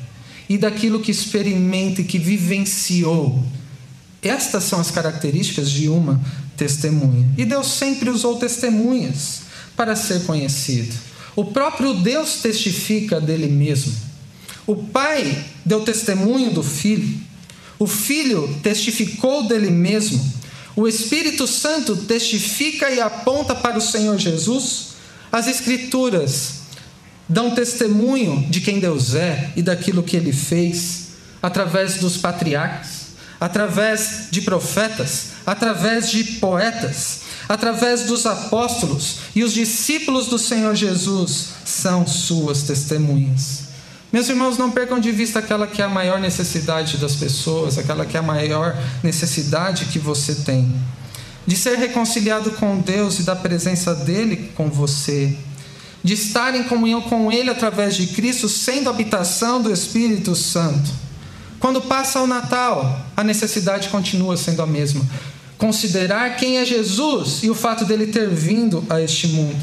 e 0.48 0.56
daquilo 0.56 1.00
que 1.00 1.10
experimenta 1.10 2.00
e 2.00 2.04
que 2.04 2.18
vivenciou. 2.18 3.44
Estas 4.22 4.64
são 4.64 4.80
as 4.80 4.90
características 4.90 5.70
de 5.70 5.88
uma 5.88 6.20
testemunha. 6.56 7.26
E 7.36 7.44
Deus 7.44 7.68
sempre 7.68 8.10
usou 8.10 8.36
testemunhas 8.36 9.42
para 9.76 9.94
ser 9.94 10.24
conhecido. 10.24 10.94
O 11.36 11.44
próprio 11.44 11.94
Deus 11.94 12.40
testifica 12.42 13.20
dele 13.20 13.46
mesmo. 13.46 13.94
O 14.66 14.74
pai 14.74 15.44
deu 15.64 15.80
testemunho 15.80 16.50
do 16.50 16.62
filho, 16.62 17.08
o 17.78 17.86
filho 17.86 18.58
testificou 18.62 19.46
dele 19.46 19.70
mesmo, 19.70 20.20
o 20.78 20.86
Espírito 20.86 21.44
Santo 21.44 21.96
testifica 21.96 22.88
e 22.88 23.00
aponta 23.00 23.52
para 23.52 23.76
o 23.76 23.80
Senhor 23.80 24.16
Jesus. 24.16 24.90
As 25.32 25.48
Escrituras 25.48 26.60
dão 27.28 27.50
testemunho 27.50 28.46
de 28.48 28.60
quem 28.60 28.78
Deus 28.78 29.16
é 29.16 29.50
e 29.56 29.62
daquilo 29.62 30.04
que 30.04 30.16
ele 30.16 30.32
fez, 30.32 31.08
através 31.42 31.96
dos 31.96 32.16
patriarcas, 32.16 33.08
através 33.40 34.28
de 34.30 34.42
profetas, 34.42 35.30
através 35.44 36.12
de 36.12 36.22
poetas, 36.34 37.22
através 37.48 38.04
dos 38.04 38.24
apóstolos 38.24 39.16
e 39.34 39.42
os 39.42 39.52
discípulos 39.52 40.28
do 40.28 40.38
Senhor 40.38 40.76
Jesus 40.76 41.54
são 41.64 42.06
suas 42.06 42.62
testemunhas. 42.62 43.67
Meus 44.10 44.28
irmãos, 44.30 44.56
não 44.56 44.70
percam 44.70 44.98
de 44.98 45.12
vista 45.12 45.38
aquela 45.38 45.66
que 45.66 45.82
é 45.82 45.84
a 45.84 45.88
maior 45.88 46.18
necessidade 46.18 46.96
das 46.96 47.14
pessoas, 47.14 47.76
aquela 47.76 48.06
que 48.06 48.16
é 48.16 48.20
a 48.20 48.22
maior 48.22 48.74
necessidade 49.02 49.84
que 49.86 49.98
você 49.98 50.34
tem. 50.34 50.74
De 51.46 51.54
ser 51.54 51.76
reconciliado 51.76 52.52
com 52.52 52.78
Deus 52.78 53.18
e 53.18 53.22
da 53.24 53.36
presença 53.36 53.94
dele 53.94 54.50
com 54.54 54.70
você. 54.70 55.36
De 56.02 56.14
estar 56.14 56.54
em 56.54 56.62
comunhão 56.62 57.02
com 57.02 57.30
Ele 57.30 57.50
através 57.50 57.96
de 57.96 58.06
Cristo, 58.06 58.48
sendo 58.48 58.88
habitação 58.88 59.60
do 59.60 59.70
Espírito 59.70 60.34
Santo. 60.34 60.90
Quando 61.60 61.82
passa 61.82 62.20
o 62.20 62.26
Natal, 62.26 63.04
a 63.14 63.22
necessidade 63.22 63.88
continua 63.88 64.38
sendo 64.38 64.62
a 64.62 64.66
mesma. 64.66 65.04
Considerar 65.58 66.36
quem 66.36 66.56
é 66.56 66.64
Jesus 66.64 67.42
e 67.42 67.50
o 67.50 67.54
fato 67.54 67.84
dele 67.84 68.06
ter 68.06 68.28
vindo 68.28 68.82
a 68.88 69.02
este 69.02 69.26
mundo. 69.28 69.60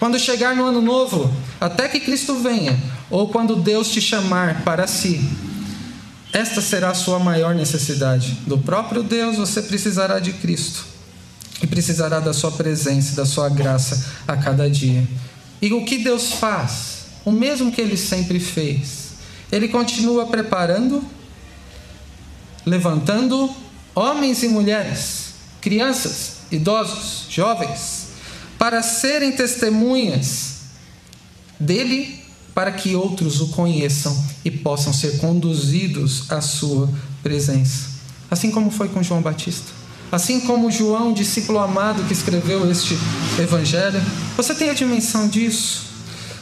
Quando 0.00 0.18
chegar 0.18 0.56
no 0.56 0.64
ano 0.64 0.80
novo, 0.80 1.32
até 1.60 1.88
que 1.88 2.00
Cristo 2.00 2.36
venha, 2.36 2.78
ou 3.10 3.28
quando 3.28 3.56
Deus 3.56 3.90
te 3.90 4.00
chamar 4.00 4.62
para 4.62 4.86
si. 4.86 5.20
Esta 6.32 6.60
será 6.60 6.90
a 6.90 6.94
sua 6.94 7.18
maior 7.18 7.54
necessidade. 7.54 8.38
Do 8.46 8.58
próprio 8.58 9.02
Deus 9.02 9.36
você 9.36 9.62
precisará 9.62 10.18
de 10.18 10.34
Cristo 10.34 10.84
e 11.62 11.66
precisará 11.66 12.20
da 12.20 12.34
sua 12.34 12.52
presença, 12.52 13.16
da 13.16 13.24
sua 13.24 13.48
graça 13.48 14.04
a 14.28 14.36
cada 14.36 14.68
dia. 14.68 15.06
E 15.62 15.72
o 15.72 15.84
que 15.84 15.98
Deus 15.98 16.32
faz? 16.32 17.06
O 17.24 17.32
mesmo 17.32 17.72
que 17.72 17.80
ele 17.80 17.96
sempre 17.96 18.38
fez. 18.38 19.06
Ele 19.50 19.68
continua 19.68 20.26
preparando, 20.26 21.02
levantando 22.66 23.50
homens 23.94 24.42
e 24.42 24.48
mulheres, 24.48 25.34
crianças, 25.60 26.32
idosos, 26.50 27.24
jovens, 27.30 28.08
para 28.58 28.82
serem 28.82 29.32
testemunhas 29.32 30.55
dele 31.58 32.22
para 32.54 32.72
que 32.72 32.94
outros 32.94 33.40
o 33.40 33.48
conheçam 33.48 34.16
e 34.44 34.50
possam 34.50 34.92
ser 34.92 35.18
conduzidos 35.18 36.30
à 36.30 36.40
sua 36.40 36.88
presença. 37.22 37.90
Assim 38.30 38.50
como 38.50 38.70
foi 38.70 38.88
com 38.88 39.02
João 39.02 39.20
Batista. 39.20 39.72
Assim 40.10 40.40
como 40.40 40.70
João, 40.70 41.12
discípulo 41.12 41.58
amado 41.58 42.04
que 42.04 42.12
escreveu 42.12 42.70
este 42.70 42.96
evangelho, 43.38 44.00
você 44.36 44.54
tem 44.54 44.70
a 44.70 44.74
dimensão 44.74 45.28
disso. 45.28 45.86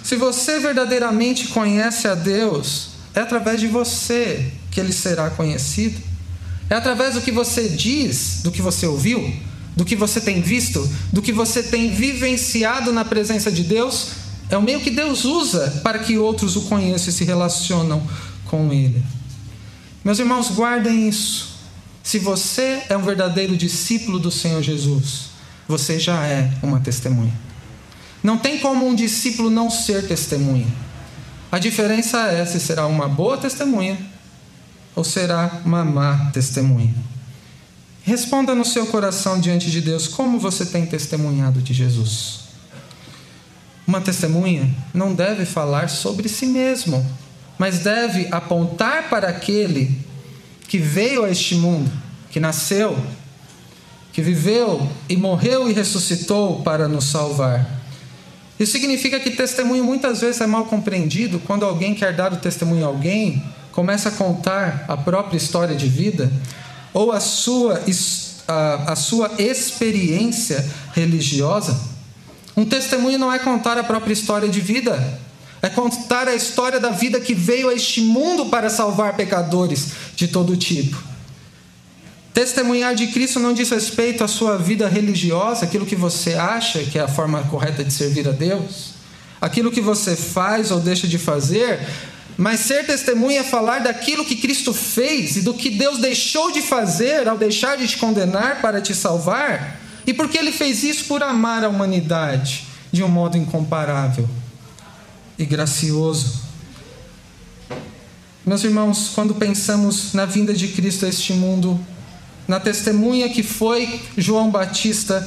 Se 0.03 0.16
você 0.16 0.61
verdadeiramente 0.61 1.48
conhece 1.48 2.07
a 2.07 2.14
Deus, 2.14 2.90
é 3.14 3.20
através 3.20 3.59
de 3.59 3.66
você 3.66 4.53
que 4.70 4.79
ele 4.79 4.92
será 4.92 5.31
conhecido. 5.31 6.00
É 6.68 6.74
através 6.74 7.14
do 7.14 7.20
que 7.20 7.31
você 7.31 7.68
diz, 7.68 8.40
do 8.42 8.50
que 8.50 8.61
você 8.61 8.87
ouviu, 8.87 9.33
do 9.77 9.85
que 9.85 9.96
você 9.96 10.20
tem 10.20 10.40
visto, 10.40 10.88
do 11.12 11.22
que 11.22 11.33
você 11.33 11.62
tem 11.62 11.90
vivenciado 11.90 12.92
na 12.92 13.05
presença 13.05 13.50
de 13.50 13.62
Deus, 13.62 14.09
é 14.50 14.57
o 14.57 14.62
meio 14.62 14.80
que 14.80 14.90
Deus 14.90 15.24
usa 15.24 15.80
para 15.83 15.98
que 15.98 16.18
outros 16.18 16.57
o 16.57 16.62
conheçam 16.62 17.09
e 17.09 17.12
se 17.12 17.24
relacionam 17.24 18.07
com 18.46 18.72
Ele. 18.72 19.02
Meus 20.04 20.18
irmãos, 20.18 20.50
guardem 20.50 21.09
isso. 21.09 21.54
se 22.02 22.18
você 22.18 22.83
é 22.90 22.96
um 22.96 23.02
verdadeiro 23.02 23.57
discípulo 23.57 24.18
do 24.18 24.30
Senhor 24.30 24.62
Jesus, 24.62 25.30
você 25.66 25.98
já 25.98 26.26
é 26.26 26.52
uma 26.62 26.78
testemunha. 26.80 27.33
Não 28.22 28.37
tem 28.37 28.59
como 28.59 28.87
um 28.87 28.94
discípulo 28.94 29.48
não 29.48 29.70
ser 29.70 30.07
testemunha. 30.07 30.66
A 31.50 31.59
diferença 31.59 32.28
é 32.28 32.44
se 32.44 32.61
será 32.61 32.87
uma 32.87 33.09
boa 33.09 33.38
testemunha 33.38 33.98
ou 34.94 35.02
será 35.02 35.62
uma 35.64 35.85
má 35.85 36.30
testemunha. 36.33 36.94
Responda 38.02 38.54
no 38.54 38.64
seu 38.64 38.87
coração 38.87 39.40
diante 39.40 39.70
de 39.70 39.80
Deus 39.80 40.07
como 40.07 40.38
você 40.38 40.66
tem 40.66 40.85
testemunhado 40.85 41.62
de 41.62 41.72
Jesus. 41.72 42.43
Uma 43.87 44.01
testemunha 44.01 44.68
não 44.92 45.14
deve 45.14 45.44
falar 45.44 45.88
sobre 45.88 46.29
si 46.29 46.47
mesmo, 46.47 47.05
mas 47.59 47.81
deve 47.81 48.29
apontar 48.31 49.11
para 49.11 49.29
aquele 49.29 49.99
que 50.66 50.79
veio 50.79 51.25
a 51.25 51.31
este 51.31 51.55
mundo, 51.55 51.90
que 52.31 52.40
nasceu, 52.40 52.97
que 54.12 54.23
viveu 54.23 54.88
e 55.09 55.16
morreu 55.16 55.68
e 55.68 55.73
ressuscitou 55.73 56.62
para 56.62 56.88
nos 56.88 57.05
salvar. 57.05 57.68
Isso 58.59 58.73
significa 58.73 59.18
que 59.18 59.31
testemunho 59.31 59.85
muitas 59.85 60.20
vezes 60.20 60.40
é 60.40 60.47
mal 60.47 60.64
compreendido 60.64 61.40
quando 61.40 61.64
alguém 61.64 61.94
quer 61.94 62.14
dar 62.14 62.33
o 62.33 62.37
testemunho 62.37 62.85
a 62.85 62.88
alguém, 62.88 63.42
começa 63.73 64.09
a 64.09 64.12
contar 64.12 64.85
a 64.87 64.97
própria 64.97 65.37
história 65.37 65.75
de 65.75 65.88
vida 65.88 66.33
ou 66.92 67.11
a 67.11 67.18
sua, 67.18 67.83
a, 68.47 68.92
a 68.92 68.97
sua 68.97 69.33
experiência 69.38 70.64
religiosa. 70.94 71.93
Um 72.56 72.64
testemunho 72.64 73.18
não 73.18 73.32
é 73.32 73.38
contar 73.38 73.76
a 73.78 73.84
própria 73.84 74.12
história 74.12 74.48
de 74.48 74.60
vida, 74.60 75.20
é 75.60 75.68
contar 75.68 76.28
a 76.28 76.34
história 76.34 76.78
da 76.78 76.90
vida 76.90 77.18
que 77.20 77.34
veio 77.34 77.68
a 77.68 77.74
este 77.74 78.00
mundo 78.00 78.46
para 78.46 78.70
salvar 78.70 79.16
pecadores 79.16 79.88
de 80.14 80.28
todo 80.28 80.56
tipo. 80.56 81.02
Testemunhar 82.34 82.94
de 82.94 83.06
Cristo 83.08 83.38
não 83.38 83.54
diz 83.54 83.70
respeito 83.70 84.24
à 84.24 84.28
sua 84.28 84.58
vida 84.58 84.88
religiosa, 84.88 85.64
aquilo 85.64 85.86
que 85.86 85.96
você 85.96 86.34
acha 86.34 86.80
que 86.80 86.98
é 86.98 87.02
a 87.02 87.08
forma 87.08 87.42
correta 87.44 87.84
de 87.84 87.92
servir 87.92 88.28
a 88.28 88.32
Deus, 88.32 88.94
aquilo 89.40 89.70
que 89.70 89.80
você 89.80 90.16
faz 90.16 90.70
ou 90.70 90.80
deixa 90.80 91.06
de 91.06 91.16
fazer, 91.16 91.80
mas 92.36 92.60
ser 92.60 92.84
testemunha 92.84 93.40
é 93.40 93.44
falar 93.44 93.78
daquilo 93.78 94.24
que 94.24 94.36
Cristo 94.36 94.74
fez 94.74 95.36
e 95.36 95.42
do 95.42 95.54
que 95.54 95.70
Deus 95.70 95.98
deixou 95.98 96.50
de 96.50 96.60
fazer 96.60 97.28
ao 97.28 97.38
deixar 97.38 97.76
de 97.76 97.86
te 97.86 97.96
condenar 97.96 98.60
para 98.60 98.80
te 98.80 98.94
salvar, 98.94 99.80
e 100.06 100.12
porque 100.12 100.38
Ele 100.38 100.52
fez 100.52 100.82
isso 100.82 101.04
por 101.04 101.22
amar 101.22 101.64
a 101.64 101.68
humanidade 101.68 102.66
de 102.92 103.02
um 103.02 103.08
modo 103.08 103.36
incomparável 103.36 104.28
e 105.38 105.44
gracioso. 105.44 106.42
Meus 108.46 108.62
irmãos, 108.62 109.10
quando 109.14 109.34
pensamos 109.34 110.12
na 110.12 110.26
vinda 110.26 110.52
de 110.52 110.68
Cristo 110.68 111.06
a 111.06 111.08
este 111.08 111.32
mundo, 111.32 111.80
na 112.46 112.60
testemunha 112.60 113.28
que 113.28 113.42
foi 113.42 114.02
João 114.16 114.50
Batista, 114.50 115.26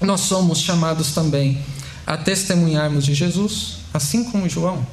nós 0.00 0.22
somos 0.22 0.58
chamados 0.58 1.12
também 1.12 1.62
a 2.06 2.16
testemunharmos 2.16 3.04
de 3.04 3.14
Jesus, 3.14 3.76
assim 3.94 4.24
como 4.24 4.48
João. 4.48 4.84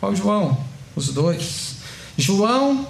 Qual 0.00 0.16
João? 0.16 0.58
Os 0.96 1.08
dois. 1.08 1.74
João, 2.16 2.86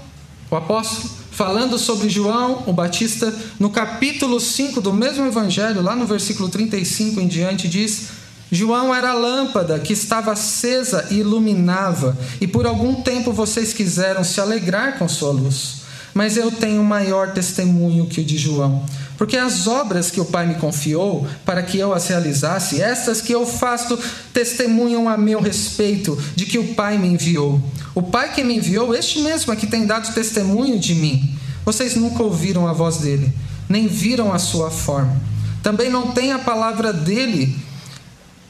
o 0.51 0.57
apóstolo, 0.57 1.11
falando 1.35 1.79
sobre 1.79 2.09
João 2.09 2.63
o 2.67 2.73
Batista, 2.73 3.35
no 3.59 3.69
capítulo 3.69 4.41
5 4.41 4.81
do 4.81 4.93
mesmo 4.93 5.27
evangelho, 5.27 5.83
lá 5.83 5.95
no 5.95 6.07
versículo 6.07 6.49
35 6.49 7.21
em 7.21 7.27
diante, 7.27 7.69
diz: 7.69 8.09
João 8.51 8.95
era 8.95 9.11
a 9.11 9.15
lâmpada 9.15 9.79
que 9.81 9.93
estava 9.93 10.33
acesa 10.33 11.09
e 11.11 11.17
iluminava, 11.17 12.17
e 12.41 12.47
por 12.47 12.67
algum 12.67 12.95
tempo 13.03 13.33
vocês 13.33 13.73
quiseram 13.73 14.23
se 14.23 14.41
alegrar 14.41 14.97
com 14.99 15.09
sua 15.09 15.33
luz. 15.33 15.83
Mas 16.15 16.37
eu 16.37 16.53
tenho 16.53 16.85
maior 16.85 17.33
testemunho 17.33 18.07
que 18.07 18.21
o 18.21 18.25
de 18.25 18.39
João, 18.39 18.85
porque 19.17 19.37
as 19.37 19.67
obras 19.67 20.11
que 20.11 20.21
o 20.21 20.25
Pai 20.25 20.47
me 20.47 20.57
confiou 20.57 21.27
para 21.45 21.63
que 21.63 21.79
eu 21.79 21.93
as 21.93 22.09
realizasse, 22.09 22.81
estas 22.81 23.21
que 23.21 23.33
eu 23.33 23.47
faço, 23.47 23.99
testemunham 24.33 25.09
a 25.09 25.17
meu 25.17 25.41
respeito 25.41 26.19
de 26.35 26.47
que 26.47 26.59
o 26.59 26.75
Pai 26.75 26.99
me 26.99 27.09
enviou. 27.09 27.61
O 27.95 28.03
Pai 28.03 28.33
que 28.33 28.43
me 28.43 28.57
enviou, 28.57 28.95
este 28.95 29.21
mesmo 29.21 29.53
é 29.53 29.57
que 29.57 29.67
tem 29.67 29.87
dado 29.87 30.13
testemunho 30.13 30.79
de 30.79 30.95
mim. 30.95 31.37
Vocês 31.65 31.95
nunca 31.95 32.23
ouviram 32.23 32.67
a 32.67 32.73
voz 32.73 32.99
dele, 32.99 33.33
nem 33.69 33.87
viram 33.87 34.33
a 34.33 34.39
sua 34.39 34.71
forma. 34.71 35.17
Também 35.63 35.91
não 35.91 36.13
tem 36.13 36.33
a 36.33 36.39
palavra 36.39 36.93
dele 36.93 37.57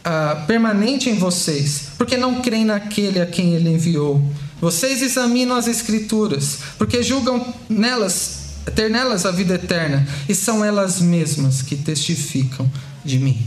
uh, 0.00 0.46
permanente 0.46 1.10
em 1.10 1.14
vocês, 1.14 1.88
porque 1.98 2.16
não 2.16 2.40
creem 2.40 2.64
naquele 2.64 3.20
a 3.20 3.26
quem 3.26 3.54
ele 3.54 3.68
enviou. 3.68 4.22
Vocês 4.60 5.02
examinam 5.02 5.56
as 5.56 5.68
Escrituras, 5.68 6.58
porque 6.78 7.02
julgam 7.02 7.54
nelas 7.68 8.43
ter 8.70 8.90
nelas 8.90 9.26
a 9.26 9.30
vida 9.30 9.54
eterna, 9.54 10.06
e 10.28 10.34
são 10.34 10.64
elas 10.64 11.00
mesmas 11.00 11.62
que 11.62 11.76
testificam 11.76 12.70
de 13.04 13.18
mim. 13.18 13.44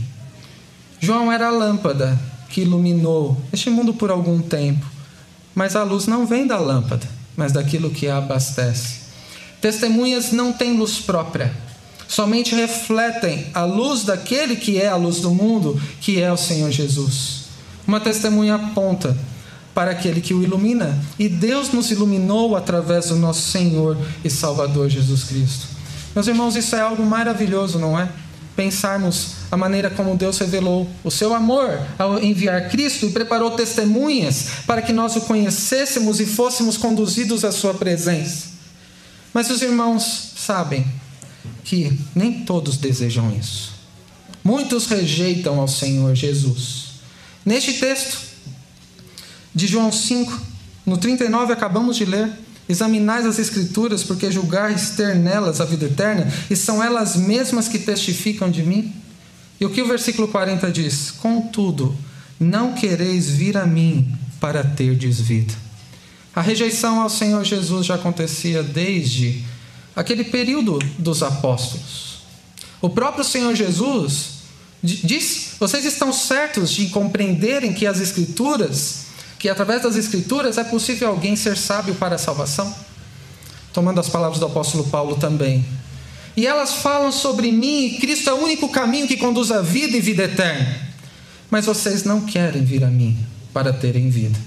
João 1.00 1.32
era 1.32 1.48
a 1.48 1.52
lâmpada 1.52 2.20
que 2.50 2.62
iluminou 2.62 3.40
este 3.52 3.70
mundo 3.70 3.94
por 3.94 4.10
algum 4.10 4.42
tempo, 4.42 4.86
mas 5.54 5.76
a 5.76 5.84
luz 5.84 6.08
não 6.08 6.26
vem 6.26 6.46
da 6.46 6.58
lâmpada, 6.58 7.08
mas 7.36 7.52
daquilo 7.52 7.90
que 7.90 8.08
a 8.08 8.18
abastece. 8.18 9.08
Testemunhas 9.62 10.32
não 10.32 10.54
têm 10.54 10.78
luz 10.78 11.00
própria, 11.00 11.54
somente 12.08 12.56
refletem 12.56 13.48
a 13.54 13.64
luz 13.64 14.04
daquele 14.04 14.56
que 14.56 14.80
é 14.80 14.88
a 14.88 14.96
luz 14.96 15.20
do 15.20 15.32
mundo, 15.32 15.80
que 16.00 16.22
é 16.22 16.32
o 16.32 16.38
Senhor 16.38 16.72
Jesus. 16.72 17.46
Uma 17.88 18.00
testemunha 18.00 18.56
aponta 18.56 19.18
para 19.78 19.92
aquele 19.92 20.22
que 20.22 20.34
o 20.34 20.42
ilumina, 20.42 20.98
e 21.20 21.30
Deus 21.30 21.72
nos 21.72 21.92
iluminou 21.92 22.56
através 22.56 23.10
do 23.10 23.16
nosso 23.16 23.52
Senhor 23.52 23.96
e 24.24 24.30
Salvador 24.30 24.90
Jesus 24.90 25.26
Cristo. 25.26 25.68
Meus 26.16 26.26
irmãos, 26.26 26.56
isso 26.56 26.76
é 26.76 26.82
algo 26.82 27.06
maravilhoso, 27.06 27.78
não 27.78 27.98
é? 28.00 28.10
Pensarmos 28.56 29.34
a 29.52 29.56
maneira 29.56 29.92
como 29.92 30.18
Deus 30.18 30.40
revelou 30.40 30.90
o 31.04 31.12
seu 31.12 31.32
amor 31.32 31.80
ao 31.96 32.18
enviar 32.18 32.70
Cristo 32.70 33.06
e 33.06 33.12
preparou 33.12 33.52
testemunhas 33.52 34.48
para 34.66 34.82
que 34.82 34.92
nós 34.92 35.16
o 35.16 35.22
conhecêssemos 35.22 36.20
e 36.20 36.26
fôssemos 36.26 36.76
conduzidos 36.76 37.46
à 37.46 37.52
sua 37.52 37.76
presença. 37.76 38.48
Mas 39.32 39.48
os 39.52 39.62
irmãos 39.62 40.32
sabem, 40.38 40.88
que 41.64 42.00
nem 42.16 42.44
todos 42.46 42.78
desejam 42.78 43.32
isso. 43.40 43.74
Muitos 44.44 44.88
rejeitam 44.88 45.60
ao 45.60 45.68
Senhor 45.68 46.16
Jesus. 46.16 46.94
Neste 47.46 47.74
texto 47.74 48.27
de 49.58 49.66
João 49.66 49.92
5, 49.92 50.40
no 50.86 51.00
39, 51.00 51.52
acabamos 51.52 51.98
de 51.98 52.06
ler: 52.06 52.30
Examinais 52.70 53.26
as 53.26 53.40
Escrituras, 53.40 54.04
porque 54.04 54.32
julgais 54.32 54.92
ter 54.92 55.16
nelas 55.16 55.60
a 55.60 55.66
vida 55.66 55.88
eterna, 55.88 56.32
e 56.48 56.56
são 56.56 56.82
elas 56.82 57.16
mesmas 57.16 57.68
que 57.68 57.80
testificam 57.80 58.52
de 58.52 58.62
mim. 58.62 58.94
E 59.60 59.66
o 59.66 59.72
que 59.72 59.82
o 59.82 59.88
versículo 59.88 60.28
40 60.28 60.72
diz? 60.72 61.10
Contudo, 61.10 61.98
não 62.40 62.74
quereis 62.74 63.32
vir 63.32 63.58
a 63.58 63.66
mim 63.66 64.16
para 64.40 64.64
terdes 64.64 65.20
vida. 65.20 65.56
A 66.36 66.42
rejeição 66.42 67.02
ao 67.02 67.10
Senhor 67.10 67.44
Jesus 67.44 67.88
já 67.88 67.96
acontecia 67.96 68.62
desde 68.62 69.44
aquele 69.96 70.24
período 70.24 70.78
dos 71.00 71.24
apóstolos. 71.24 72.20
O 72.80 72.92
próprio 72.92 73.24
Senhor 73.24 73.56
Jesus 73.56 74.38
disse: 74.84 75.56
vocês 75.60 75.84
estão 75.84 76.14
certos 76.14 76.70
de 76.70 76.90
compreenderem 76.90 77.74
que 77.74 77.88
as 77.88 78.00
Escrituras, 78.00 79.07
que 79.40 79.50
através 79.50 79.84
das 79.84 79.96
Escrituras 79.96 80.58
é 80.58 80.64
possível 80.64 81.10
alguém 81.10 81.36
ser 81.36 81.58
sábio 81.58 81.96
para 81.96 82.16
a 82.16 82.20
salvação? 82.20 82.74
Tomando 83.72 84.00
as 84.00 84.10
palavras 84.10 84.40
do 84.40 84.46
apóstolo 84.46 84.86
Paulo 84.86 85.16
também. 85.18 85.66
E 86.36 86.46
elas 86.46 86.76
falam 86.76 87.12
sobre 87.12 87.52
mim 87.52 87.86
e 87.86 87.98
Cristo 87.98 88.30
é 88.30 88.34
o 88.34 88.44
único 88.44 88.70
caminho 88.70 89.08
que 89.08 89.18
conduz 89.18 89.52
à 89.52 89.62
vida 89.62 89.98
e 89.98 90.02
vida 90.02 90.24
eterna. 90.24 90.88
Mas 91.50 91.66
vocês 91.66 92.04
não 92.04 92.22
querem 92.22 92.64
vir 92.64 92.84
a 92.84 92.88
mim 92.88 93.18
para 93.54 93.74
terem 93.74 94.10
vida. 94.10 94.38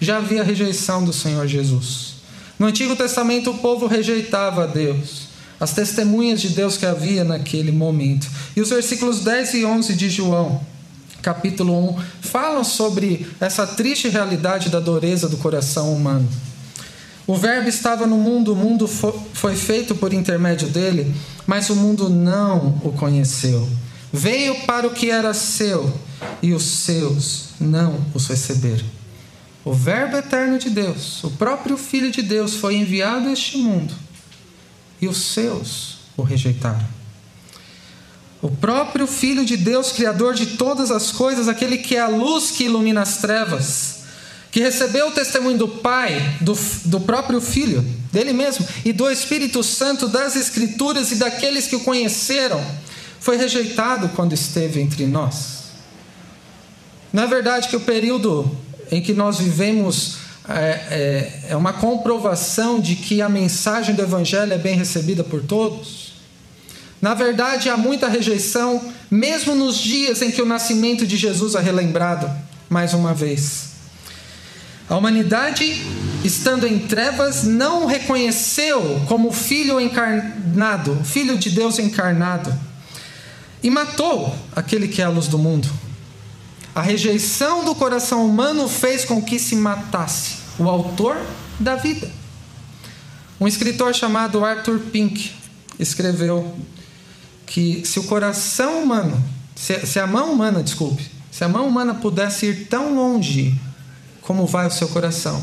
Já 0.00 0.18
havia 0.18 0.44
rejeição 0.44 1.04
do 1.04 1.12
Senhor 1.12 1.46
Jesus. 1.46 2.18
No 2.58 2.66
Antigo 2.66 2.96
Testamento, 2.96 3.50
o 3.50 3.58
povo 3.58 3.86
rejeitava 3.86 4.64
a 4.64 4.66
Deus, 4.66 5.28
as 5.60 5.72
testemunhas 5.72 6.40
de 6.40 6.50
Deus 6.50 6.76
que 6.76 6.84
havia 6.84 7.24
naquele 7.24 7.72
momento. 7.72 8.28
E 8.56 8.60
os 8.60 8.70
versículos 8.70 9.20
10 9.20 9.54
e 9.54 9.64
11 9.64 9.94
de 9.94 10.10
João, 10.10 10.60
capítulo 11.22 11.90
1, 11.90 12.02
falam 12.20 12.64
sobre 12.64 13.26
essa 13.40 13.66
triste 13.66 14.08
realidade 14.08 14.68
da 14.68 14.80
dureza 14.80 15.28
do 15.28 15.36
coração 15.36 15.92
humano. 15.92 16.28
O 17.26 17.36
Verbo 17.36 17.68
estava 17.68 18.06
no 18.06 18.16
mundo, 18.16 18.52
o 18.52 18.56
mundo 18.56 18.88
foi 18.88 19.54
feito 19.54 19.94
por 19.94 20.12
intermédio 20.12 20.68
dele, 20.68 21.14
mas 21.46 21.68
o 21.68 21.76
mundo 21.76 22.08
não 22.08 22.80
o 22.82 22.92
conheceu. 22.92 23.68
Veio 24.12 24.62
para 24.66 24.86
o 24.86 24.90
que 24.90 25.10
era 25.10 25.34
seu, 25.34 25.92
e 26.42 26.52
os 26.52 26.62
seus 26.62 27.50
não 27.60 27.98
os 28.14 28.26
receberam. 28.26 28.86
O 29.64 29.72
Verbo 29.74 30.16
eterno 30.16 30.58
de 30.58 30.70
Deus, 30.70 31.22
o 31.22 31.30
próprio 31.32 31.76
Filho 31.76 32.10
de 32.10 32.22
Deus, 32.22 32.54
foi 32.54 32.76
enviado 32.76 33.28
a 33.28 33.32
este 33.32 33.58
mundo 33.58 33.94
e 35.00 35.06
os 35.06 35.18
seus 35.18 35.98
o 36.16 36.22
rejeitaram. 36.22 36.97
O 38.40 38.48
próprio 38.48 39.06
Filho 39.06 39.44
de 39.44 39.56
Deus, 39.56 39.90
Criador 39.90 40.34
de 40.34 40.46
todas 40.46 40.90
as 40.90 41.10
coisas, 41.10 41.48
aquele 41.48 41.78
que 41.78 41.96
é 41.96 42.00
a 42.00 42.08
luz 42.08 42.52
que 42.52 42.64
ilumina 42.64 43.02
as 43.02 43.16
trevas, 43.16 43.98
que 44.52 44.60
recebeu 44.60 45.08
o 45.08 45.12
testemunho 45.12 45.58
do 45.58 45.68
Pai, 45.68 46.36
do, 46.40 46.56
do 46.84 47.00
próprio 47.00 47.40
Filho, 47.40 47.84
dele 48.12 48.32
mesmo, 48.32 48.66
e 48.84 48.92
do 48.92 49.10
Espírito 49.10 49.62
Santo, 49.64 50.06
das 50.06 50.36
Escrituras 50.36 51.10
e 51.10 51.16
daqueles 51.16 51.66
que 51.66 51.76
o 51.76 51.80
conheceram, 51.80 52.64
foi 53.18 53.36
rejeitado 53.36 54.08
quando 54.10 54.32
esteve 54.32 54.80
entre 54.80 55.04
nós. 55.06 55.58
Não 57.12 57.24
é 57.24 57.26
verdade 57.26 57.68
que 57.68 57.76
o 57.76 57.80
período 57.80 58.48
em 58.90 59.02
que 59.02 59.12
nós 59.12 59.38
vivemos 59.38 60.18
é, 60.48 60.54
é, 60.90 61.42
é 61.50 61.56
uma 61.56 61.72
comprovação 61.72 62.80
de 62.80 62.94
que 62.94 63.20
a 63.20 63.28
mensagem 63.28 63.94
do 63.94 64.02
Evangelho 64.02 64.52
é 64.52 64.58
bem 64.58 64.76
recebida 64.76 65.24
por 65.24 65.42
todos? 65.42 66.07
Na 67.00 67.14
verdade, 67.14 67.68
há 67.68 67.76
muita 67.76 68.08
rejeição, 68.08 68.92
mesmo 69.10 69.54
nos 69.54 69.76
dias 69.76 70.20
em 70.20 70.30
que 70.30 70.42
o 70.42 70.46
nascimento 70.46 71.06
de 71.06 71.16
Jesus 71.16 71.54
é 71.54 71.60
relembrado, 71.60 72.28
mais 72.68 72.92
uma 72.92 73.14
vez. 73.14 73.68
A 74.88 74.96
humanidade, 74.96 75.80
estando 76.24 76.66
em 76.66 76.78
trevas, 76.78 77.44
não 77.44 77.84
o 77.84 77.86
reconheceu 77.86 79.02
como 79.06 79.30
filho 79.30 79.80
encarnado, 79.80 80.98
filho 81.04 81.36
de 81.36 81.50
Deus 81.50 81.78
encarnado, 81.78 82.52
e 83.62 83.70
matou 83.70 84.34
aquele 84.56 84.88
que 84.88 85.02
é 85.02 85.04
a 85.04 85.10
luz 85.10 85.28
do 85.28 85.38
mundo. 85.38 85.68
A 86.74 86.80
rejeição 86.80 87.64
do 87.64 87.74
coração 87.74 88.24
humano 88.24 88.68
fez 88.68 89.04
com 89.04 89.22
que 89.22 89.38
se 89.38 89.54
matasse 89.56 90.36
o 90.58 90.68
autor 90.68 91.16
da 91.60 91.76
vida. 91.76 92.10
Um 93.40 93.46
escritor 93.46 93.94
chamado 93.94 94.44
Arthur 94.44 94.78
Pink 94.90 95.32
escreveu 95.78 96.56
que 97.48 97.82
se 97.84 97.98
o 97.98 98.04
coração 98.04 98.82
humano, 98.82 99.22
se, 99.54 99.86
se 99.86 99.98
a 99.98 100.06
mão 100.06 100.32
humana, 100.32 100.62
desculpe, 100.62 101.04
se 101.30 101.42
a 101.44 101.48
mão 101.48 101.66
humana 101.66 101.94
pudesse 101.94 102.46
ir 102.46 102.66
tão 102.68 102.94
longe 102.94 103.58
como 104.22 104.46
vai 104.46 104.66
o 104.66 104.70
seu 104.70 104.88
coração, 104.88 105.42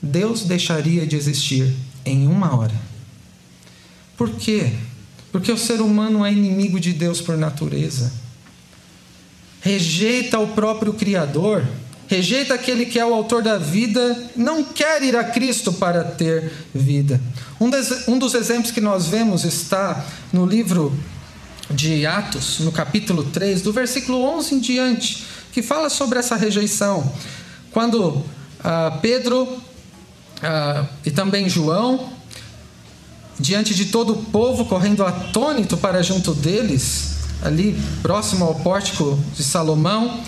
Deus 0.00 0.44
deixaria 0.44 1.06
de 1.06 1.16
existir 1.16 1.74
em 2.04 2.26
uma 2.26 2.56
hora. 2.56 2.74
Por 4.16 4.30
quê? 4.30 4.72
Porque 5.32 5.50
o 5.50 5.58
ser 5.58 5.80
humano 5.80 6.24
é 6.24 6.32
inimigo 6.32 6.78
de 6.78 6.92
Deus 6.92 7.20
por 7.20 7.36
natureza. 7.36 8.12
Rejeita 9.60 10.38
o 10.38 10.48
próprio 10.48 10.92
Criador, 10.92 11.66
rejeita 12.06 12.54
aquele 12.54 12.86
que 12.86 12.98
é 12.98 13.04
o 13.04 13.12
autor 13.12 13.42
da 13.42 13.58
vida, 13.58 14.30
não 14.36 14.62
quer 14.62 15.02
ir 15.02 15.16
a 15.16 15.24
Cristo 15.24 15.72
para 15.72 16.04
ter 16.04 16.52
vida. 16.72 17.20
Um, 17.60 17.68
um 18.12 18.18
dos 18.18 18.34
exemplos 18.34 18.70
que 18.70 18.80
nós 18.80 19.06
vemos 19.06 19.44
está 19.44 20.06
no 20.32 20.46
livro 20.46 20.96
de 21.70 22.06
Atos, 22.06 22.60
no 22.60 22.70
capítulo 22.70 23.24
3, 23.24 23.62
do 23.62 23.72
versículo 23.72 24.22
11 24.22 24.54
em 24.54 24.60
diante, 24.60 25.24
que 25.52 25.62
fala 25.62 25.90
sobre 25.90 26.18
essa 26.18 26.36
rejeição. 26.36 27.12
Quando 27.72 28.24
ah, 28.62 28.98
Pedro 29.02 29.58
ah, 30.42 30.86
e 31.04 31.10
também 31.10 31.48
João, 31.48 32.10
diante 33.38 33.74
de 33.74 33.86
todo 33.86 34.12
o 34.12 34.24
povo 34.26 34.64
correndo 34.66 35.04
atônito 35.04 35.76
para 35.76 36.02
junto 36.02 36.32
deles, 36.34 37.16
ali 37.42 37.78
próximo 38.00 38.44
ao 38.44 38.54
pórtico 38.54 39.18
de 39.34 39.42
Salomão, 39.42 40.20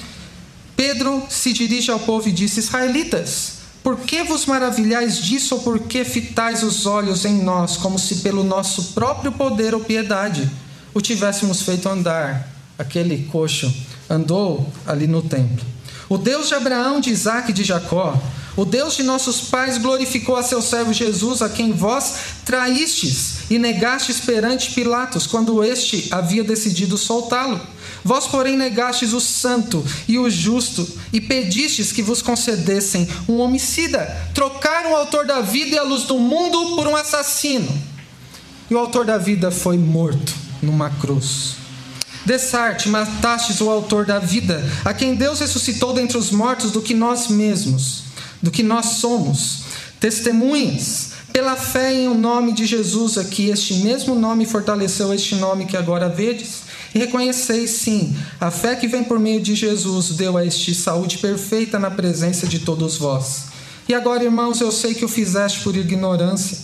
Pedro 0.77 1.23
se 1.29 1.53
dirige 1.53 1.91
ao 1.91 2.01
povo 2.01 2.29
e 2.29 2.33
disse: 2.33 2.61
Israelitas, 2.61 3.59
por 3.83 3.99
que 4.01 4.23
vos 4.23 4.45
maravilhais 4.47 5.19
disso 5.19 5.57
ou 5.57 5.63
por 5.63 5.81
que 5.81 6.05
fitais 6.05 6.63
os 6.63 6.85
olhos 6.85 7.25
em 7.25 7.43
nós, 7.43 7.77
como 7.77 7.99
se 7.99 8.17
pelo 8.17 8.45
nosso 8.45 8.93
próprio 8.93 9.33
poder 9.33 9.75
ou 9.75 9.81
piedade 9.81 10.51
o 10.95 11.01
tivéssemos 11.01 11.63
feito 11.63 11.89
andar? 11.89 12.49
Aquele 12.79 13.25
coxo 13.25 13.73
andou 14.09 14.71
ali 14.87 15.07
no 15.07 15.23
templo. 15.23 15.65
O 16.09 16.17
Deus 16.17 16.49
de 16.49 16.55
Abraão, 16.55 17.01
de 17.01 17.11
Isaac 17.11 17.51
e 17.51 17.55
de 17.55 17.65
Jacó, 17.65 18.19
o 18.57 18.65
Deus 18.65 18.97
de 18.97 19.03
nossos 19.03 19.43
pais 19.43 19.79
glorificou 19.79 20.35
a 20.35 20.43
seu 20.43 20.61
servo 20.61 20.93
Jesus, 20.93 21.43
a 21.43 21.49
quem 21.49 21.71
vós 21.71 22.15
traístes 22.45 23.51
e 23.51 23.59
negastes 23.59 24.19
perante 24.19 24.73
Pilatos, 24.73 25.27
quando 25.27 25.63
este 25.63 26.09
havia 26.11 26.43
decidido 26.43 26.99
soltá-lo. 26.99 27.61
Vós, 28.03 28.27
porém, 28.27 28.57
negastes 28.57 29.13
o 29.13 29.21
santo 29.21 29.85
e 30.09 30.19
o 30.19 30.29
justo 30.31 30.89
e 31.13 31.21
pedistes 31.21 31.93
que 31.93 32.03
vos 32.03 32.23
concedessem 32.23 33.09
um 33.29 33.39
homicida. 33.39 34.07
Trocaram 34.35 34.93
o 34.93 34.97
autor 34.97 35.27
da 35.27 35.41
vida 35.41 35.77
e 35.77 35.79
a 35.79 35.83
luz 35.83 36.05
do 36.05 36.19
mundo 36.19 36.75
por 36.75 36.87
um 36.87 36.97
assassino. 36.97 37.69
E 38.71 38.75
o 38.75 38.79
autor 38.79 39.05
da 39.05 39.19
vida 39.19 39.51
foi 39.51 39.77
morto 39.77 40.48
numa 40.63 40.91
cruz. 40.91 41.57
Dessarte, 42.25 42.89
matastes 42.89 43.61
o 43.61 43.71
autor 43.71 44.05
da 44.05 44.19
vida, 44.19 44.63
a 44.85 44.93
quem 44.93 45.15
Deus 45.15 45.41
ressuscitou 45.41 45.95
dentre 45.95 46.19
os 46.19 46.31
mortos 46.31 46.71
do 46.71 46.83
que 46.83 46.95
nós 46.95 47.29
mesmos, 47.29 48.03
do 48.43 48.51
que 48.51 48.63
nós 48.63 48.87
somos, 48.99 49.63
testemunhas, 49.99 51.13
pela 51.33 51.57
fé 51.57 51.95
em 51.95 52.09
o 52.09 52.15
nome 52.15 52.53
de 52.53 52.67
Jesus, 52.67 53.17
a 53.19 53.25
que 53.25 53.49
este 53.49 53.75
mesmo 53.75 54.15
nome 54.15 54.47
fortaleceu 54.47 55.13
este 55.15 55.37
nome 55.37 55.67
que 55.67 55.77
agora 55.77 56.09
vedes. 56.09 56.69
E 56.95 56.99
reconheceis, 56.99 57.71
sim, 57.71 58.17
a 58.41 58.51
fé 58.51 58.75
que 58.75 58.89
vem 58.89 59.05
por 59.05 59.19
meio 59.19 59.41
de 59.41 59.55
Jesus 59.55 60.11
deu 60.11 60.37
a 60.37 60.45
este 60.45 60.75
saúde 60.75 61.19
perfeita 61.19 61.79
na 61.79 61.91
presença 61.91 62.47
de 62.47 62.61
todos 62.61 62.97
vós. 62.97 63.45
E 63.89 63.95
agora, 63.95 64.25
irmãos, 64.25 64.61
eu 64.61 64.73
sei 64.73 64.95
que 64.95 65.05
o 65.05 65.09
fizeste 65.09 65.61
por 65.61 65.77
ignorância, 65.77 66.59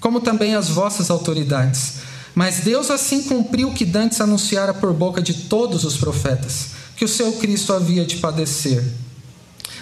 como 0.00 0.20
também 0.20 0.54
as 0.54 0.68
vossas 0.68 1.10
autoridades. 1.10 1.99
Mas 2.34 2.60
Deus 2.60 2.90
assim 2.90 3.22
cumpriu 3.22 3.68
o 3.68 3.74
que 3.74 3.84
Dantes 3.84 4.20
anunciara 4.20 4.72
por 4.72 4.92
boca 4.92 5.20
de 5.20 5.34
todos 5.34 5.84
os 5.84 5.96
profetas, 5.96 6.70
que 6.96 7.04
o 7.04 7.08
seu 7.08 7.32
Cristo 7.34 7.72
havia 7.72 8.04
de 8.04 8.16
padecer. 8.16 8.84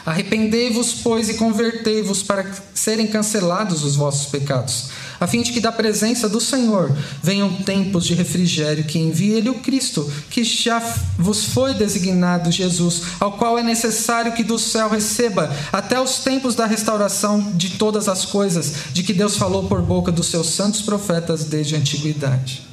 Arrependei-vos, 0.07 0.95
pois, 0.95 1.29
e 1.29 1.35
convertei-vos 1.35 2.23
para 2.23 2.51
serem 2.73 3.07
cancelados 3.07 3.85
os 3.85 3.97
vossos 3.97 4.27
pecados, 4.27 4.87
a 5.21 5.27
fim 5.27 5.43
de 5.43 5.53
que 5.53 5.61
da 5.61 5.73
presença 5.73 6.29
do 6.29 6.41
Senhor 6.41 6.97
venham 7.23 7.53
tempos 7.63 8.05
de 8.05 8.15
refrigério, 8.15 8.85
que 8.85 8.99
envie 8.99 9.33
Ele 9.33 9.49
o 9.49 9.61
Cristo, 9.61 10.11
que 10.31 10.45
já 10.45 10.79
vos 11.19 11.47
foi 11.47 11.75
designado 11.75 12.53
Jesus, 12.53 13.03
ao 13.19 13.33
qual 13.33 13.59
é 13.59 13.63
necessário 13.63 14.33
que 14.33 14.45
do 14.45 14.59
céu 14.59 14.89
receba 14.89 15.55
até 15.73 16.01
os 16.01 16.19
tempos 16.19 16.55
da 16.55 16.67
restauração 16.67 17.53
de 17.55 17.71
todas 17.71 18.09
as 18.09 18.25
coisas, 18.25 18.73
de 18.93 19.03
que 19.03 19.13
Deus 19.13 19.37
falou 19.37 19.65
por 19.65 19.83
boca 19.83 20.13
dos 20.13 20.27
seus 20.27 20.49
santos 20.49 20.83
profetas 20.83 21.45
desde 21.45 21.75
a 21.75 21.79
antiguidade. 21.79 22.67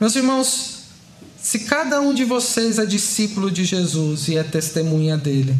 Meus 0.00 0.16
irmãos, 0.16 0.74
se 1.40 1.60
cada 1.60 2.00
um 2.00 2.12
de 2.12 2.24
vocês 2.24 2.78
é 2.78 2.86
discípulo 2.86 3.50
de 3.50 3.64
Jesus 3.64 4.28
e 4.28 4.36
é 4.36 4.42
testemunha 4.42 5.16
dele, 5.16 5.54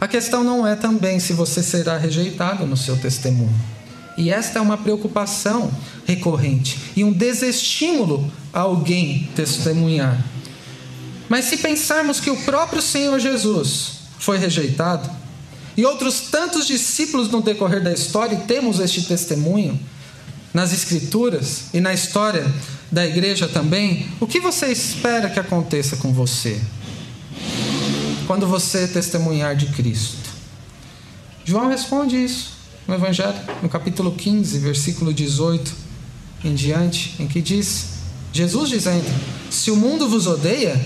a 0.00 0.06
questão 0.06 0.44
não 0.44 0.66
é 0.66 0.76
também 0.76 1.18
se 1.18 1.32
você 1.32 1.62
será 1.62 1.98
rejeitado 1.98 2.66
no 2.66 2.76
seu 2.76 2.96
testemunho. 2.96 3.75
E 4.16 4.30
esta 4.30 4.58
é 4.58 4.62
uma 4.62 4.78
preocupação 4.78 5.70
recorrente 6.06 6.78
e 6.96 7.04
um 7.04 7.12
desestímulo 7.12 8.30
a 8.52 8.60
alguém 8.60 9.28
testemunhar. 9.34 10.24
Mas 11.28 11.46
se 11.46 11.58
pensarmos 11.58 12.20
que 12.20 12.30
o 12.30 12.36
próprio 12.38 12.80
Senhor 12.80 13.18
Jesus 13.18 14.00
foi 14.18 14.38
rejeitado, 14.38 15.10
e 15.76 15.84
outros 15.84 16.22
tantos 16.30 16.66
discípulos 16.66 17.30
no 17.30 17.42
decorrer 17.42 17.82
da 17.82 17.92
história, 17.92 18.34
e 18.34 18.46
temos 18.46 18.80
este 18.80 19.02
testemunho 19.02 19.78
nas 20.54 20.72
Escrituras 20.72 21.64
e 21.74 21.80
na 21.80 21.92
história 21.92 22.50
da 22.90 23.06
igreja 23.06 23.46
também, 23.46 24.08
o 24.18 24.26
que 24.26 24.40
você 24.40 24.68
espera 24.68 25.28
que 25.28 25.38
aconteça 25.38 25.96
com 25.96 26.14
você? 26.14 26.58
quando 28.26 28.46
você 28.46 28.88
testemunhar 28.88 29.54
de 29.54 29.66
Cristo? 29.66 30.30
João 31.44 31.68
responde 31.68 32.16
isso 32.16 32.55
no 32.86 32.94
Evangelho, 32.94 33.34
no 33.62 33.68
capítulo 33.68 34.12
15, 34.12 34.58
versículo 34.58 35.12
18 35.12 35.72
em 36.44 36.54
diante, 36.54 37.16
em 37.18 37.26
que 37.26 37.40
diz: 37.40 37.86
Jesus 38.32 38.68
dizendo: 38.68 39.06
Se 39.50 39.70
o 39.70 39.76
mundo 39.76 40.08
vos 40.08 40.26
odeia, 40.26 40.80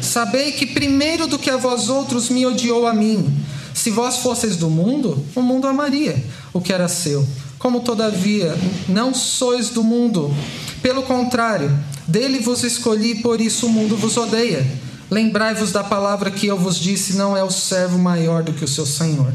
sabei 0.00 0.52
que 0.52 0.66
primeiro 0.66 1.26
do 1.26 1.38
que 1.38 1.50
a 1.50 1.56
vós 1.56 1.88
outros 1.88 2.28
me 2.28 2.44
odiou 2.44 2.86
a 2.86 2.92
mim. 2.92 3.34
Se 3.72 3.90
vós 3.90 4.16
fosseis 4.16 4.56
do 4.56 4.70
mundo, 4.70 5.24
o 5.34 5.42
mundo 5.42 5.66
amaria 5.66 6.24
o 6.52 6.60
que 6.60 6.72
era 6.72 6.88
seu. 6.88 7.26
Como 7.58 7.80
todavia 7.80 8.54
não 8.88 9.14
sois 9.14 9.70
do 9.70 9.82
mundo, 9.82 10.34
pelo 10.82 11.02
contrário, 11.02 11.70
dele 12.06 12.38
vos 12.38 12.62
escolhi, 12.64 13.16
por 13.16 13.40
isso 13.40 13.66
o 13.66 13.70
mundo 13.70 13.96
vos 13.96 14.16
odeia. 14.16 14.66
Lembrai-vos 15.10 15.72
da 15.72 15.84
palavra 15.84 16.30
que 16.30 16.46
eu 16.46 16.58
vos 16.58 16.78
disse: 16.78 17.14
não 17.14 17.36
é 17.36 17.44
o 17.44 17.50
servo 17.50 17.98
maior 17.98 18.42
do 18.42 18.52
que 18.52 18.64
o 18.64 18.68
seu 18.68 18.84
senhor. 18.84 19.32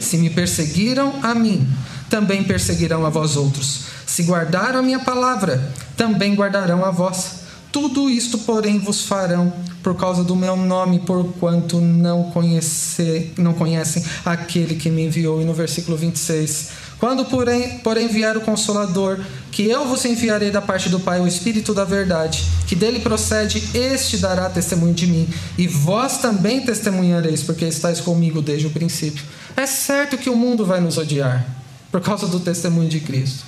Se 0.00 0.16
me 0.16 0.30
perseguiram 0.30 1.14
a 1.22 1.34
mim, 1.34 1.68
também 2.08 2.42
perseguirão 2.42 3.06
a 3.06 3.10
vós 3.10 3.36
outros. 3.36 3.82
Se 4.06 4.24
guardaram 4.24 4.80
a 4.80 4.82
minha 4.82 4.98
palavra, 4.98 5.72
também 5.96 6.34
guardarão 6.34 6.84
a 6.84 6.90
vossa. 6.90 7.40
Tudo 7.70 8.10
isto, 8.10 8.38
porém, 8.38 8.78
vos 8.78 9.04
farão 9.04 9.52
por 9.82 9.96
causa 9.96 10.22
do 10.22 10.36
meu 10.36 10.56
nome, 10.56 11.00
porquanto 11.00 11.80
não, 11.80 12.24
conhecer, 12.24 13.32
não 13.38 13.52
conhecem 13.54 14.04
aquele 14.24 14.74
que 14.74 14.90
me 14.90 15.06
enviou. 15.06 15.40
E 15.40 15.44
no 15.44 15.54
versículo 15.54 15.96
26, 15.96 16.70
quando, 17.00 17.24
porém, 17.24 17.78
porém 17.78 18.08
vier 18.08 18.36
o 18.36 18.42
Consolador, 18.42 19.18
que 19.50 19.64
eu 19.64 19.88
vos 19.88 20.04
enviarei 20.04 20.50
da 20.50 20.60
parte 20.60 20.90
do 20.90 21.00
Pai, 21.00 21.18
o 21.18 21.26
Espírito 21.26 21.72
da 21.72 21.82
Verdade, 21.82 22.44
que 22.66 22.76
dele 22.76 23.00
procede, 23.00 23.62
este 23.72 24.18
dará 24.18 24.50
testemunho 24.50 24.92
de 24.92 25.06
mim, 25.06 25.26
e 25.56 25.66
vós 25.66 26.18
também 26.18 26.60
testemunhareis, 26.60 27.42
porque 27.42 27.64
estáis 27.64 28.00
comigo 28.00 28.42
desde 28.42 28.66
o 28.66 28.70
princípio. 28.70 29.24
É 29.56 29.64
certo 29.64 30.18
que 30.18 30.28
o 30.28 30.36
mundo 30.36 30.66
vai 30.66 30.78
nos 30.78 30.98
odiar, 30.98 31.46
por 31.90 32.02
causa 32.02 32.26
do 32.26 32.38
testemunho 32.38 32.90
de 32.90 33.00
Cristo, 33.00 33.44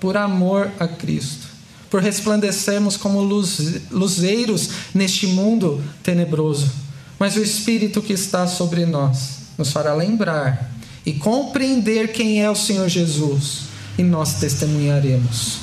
por 0.00 0.16
amor 0.16 0.68
a 0.80 0.88
Cristo, 0.88 1.45
por 1.90 2.02
resplandecermos 2.02 2.96
como 2.96 3.20
luz, 3.20 3.82
luzeiros 3.90 4.70
neste 4.94 5.26
mundo 5.26 5.82
tenebroso. 6.02 6.70
Mas 7.18 7.36
o 7.36 7.42
Espírito 7.42 8.02
que 8.02 8.12
está 8.12 8.46
sobre 8.46 8.84
nós 8.84 9.36
nos 9.56 9.72
fará 9.72 9.94
lembrar 9.94 10.70
e 11.04 11.14
compreender 11.14 12.12
quem 12.12 12.42
é 12.42 12.50
o 12.50 12.56
Senhor 12.56 12.88
Jesus, 12.88 13.60
e 13.96 14.02
nós 14.02 14.34
testemunharemos 14.34 15.58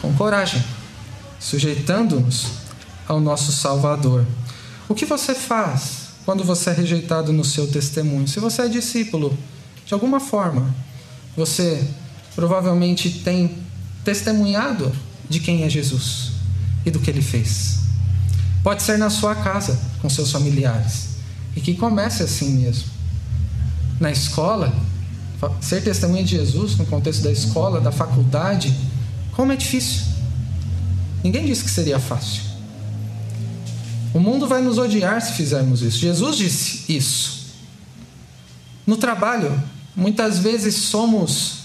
com 0.00 0.14
coragem, 0.14 0.64
sujeitando-nos 1.38 2.46
ao 3.06 3.20
nosso 3.20 3.52
Salvador. 3.52 4.24
O 4.88 4.94
que 4.94 5.04
você 5.04 5.34
faz 5.34 6.10
quando 6.24 6.44
você 6.44 6.70
é 6.70 6.72
rejeitado 6.72 7.32
no 7.32 7.44
seu 7.44 7.66
testemunho? 7.66 8.28
Se 8.28 8.40
você 8.40 8.62
é 8.62 8.68
discípulo, 8.68 9.36
de 9.84 9.92
alguma 9.92 10.20
forma, 10.20 10.74
você 11.36 11.84
provavelmente 12.34 13.10
tem 13.24 13.58
testemunhado 14.04 14.90
de 15.30 15.38
quem 15.40 15.62
é 15.62 15.70
Jesus 15.70 16.32
e 16.84 16.90
do 16.90 16.98
que 16.98 17.08
ele 17.08 17.22
fez. 17.22 17.78
Pode 18.62 18.82
ser 18.82 18.98
na 18.98 19.08
sua 19.08 19.34
casa, 19.36 19.80
com 20.02 20.10
seus 20.10 20.30
familiares, 20.30 21.10
e 21.56 21.60
que 21.60 21.74
comece 21.74 22.22
assim 22.22 22.50
mesmo 22.50 22.90
na 23.98 24.10
escola, 24.10 24.74
ser 25.60 25.82
testemunha 25.82 26.24
de 26.24 26.36
Jesus 26.36 26.76
no 26.76 26.86
contexto 26.86 27.22
da 27.22 27.30
escola, 27.30 27.80
da 27.80 27.92
faculdade, 27.92 28.74
como 29.32 29.52
é 29.52 29.56
difícil. 29.56 30.02
Ninguém 31.22 31.46
disse 31.46 31.62
que 31.62 31.70
seria 31.70 31.98
fácil. 31.98 32.42
O 34.12 34.18
mundo 34.18 34.48
vai 34.48 34.62
nos 34.62 34.78
odiar 34.78 35.20
se 35.22 35.34
fizermos 35.34 35.82
isso. 35.82 35.98
Jesus 35.98 36.36
disse 36.36 36.92
isso. 36.92 37.40
No 38.86 38.96
trabalho, 38.96 39.62
muitas 39.94 40.38
vezes 40.38 40.74
somos 40.74 41.59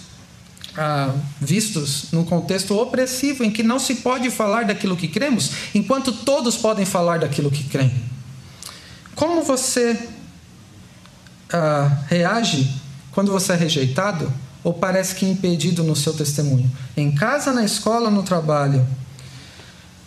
ah, 0.77 1.13
vistos 1.39 2.11
num 2.11 2.23
contexto 2.23 2.77
opressivo 2.77 3.43
em 3.43 3.51
que 3.51 3.63
não 3.63 3.79
se 3.79 3.95
pode 3.95 4.29
falar 4.29 4.65
daquilo 4.65 4.97
que 4.97 5.07
cremos, 5.07 5.51
enquanto 5.73 6.11
todos 6.11 6.57
podem 6.57 6.85
falar 6.85 7.19
daquilo 7.19 7.51
que 7.51 7.63
creem. 7.63 7.93
Como 9.15 9.43
você 9.43 9.97
ah, 11.51 12.03
reage 12.07 12.69
quando 13.11 13.31
você 13.31 13.53
é 13.53 13.55
rejeitado 13.55 14.31
ou 14.63 14.73
parece 14.73 15.15
que 15.15 15.25
impedido 15.25 15.83
no 15.83 15.95
seu 15.95 16.13
testemunho? 16.13 16.69
Em 16.97 17.11
casa, 17.11 17.53
na 17.53 17.63
escola, 17.63 18.09
no 18.09 18.23
trabalho? 18.23 18.85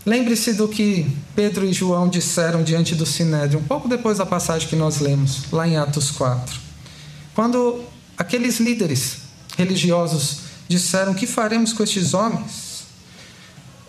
Lembre-se 0.05 0.55
do 0.55 0.69
que 0.69 1.07
Pedro 1.35 1.67
e 1.67 1.73
João 1.73 2.09
disseram 2.09 2.63
diante 2.63 2.95
do 2.95 3.05
Sinédrio, 3.05 3.61
um 3.61 3.65
pouco 3.65 3.89
depois 3.89 4.19
da 4.19 4.27
passagem 4.27 4.67
que 4.67 4.77
nós 4.77 5.01
lemos, 5.01 5.51
lá 5.53 5.69
em 5.69 5.77
Atos 5.77 6.11
4. 6.11 6.59
Quando 7.35 7.85
aqueles 8.17 8.59
líderes 8.59 9.19
religiosos 9.57 10.48
disseram: 10.69 11.15
Que 11.15 11.27
faremos 11.27 11.73
com 11.73 11.83
estes 11.83 12.15
homens? 12.15 12.69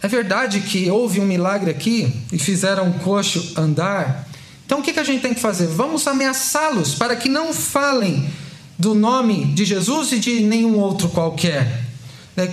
É 0.02 0.08
verdade 0.08 0.62
que 0.62 0.90
houve 0.90 1.20
um 1.20 1.26
milagre 1.26 1.70
aqui 1.70 2.14
e 2.32 2.40
fizeram 2.40 2.90
o 2.90 3.00
coxo 3.00 3.54
andar, 3.58 4.30
então 4.66 4.80
o 4.80 4.84
que 4.84 5.00
a 5.00 5.04
gente 5.04 5.22
tem 5.22 5.34
que 5.34 5.40
fazer? 5.40 5.66
Vamos 5.66 6.06
ameaçá-los 6.06 6.94
para 6.94 7.16
que 7.16 7.28
não 7.28 7.52
falem 7.52 8.30
do 8.78 8.94
nome 8.94 9.46
de 9.46 9.66
Jesus 9.66 10.12
e 10.12 10.20
de 10.20 10.42
nenhum 10.42 10.78
outro 10.78 11.10
qualquer. 11.10 11.86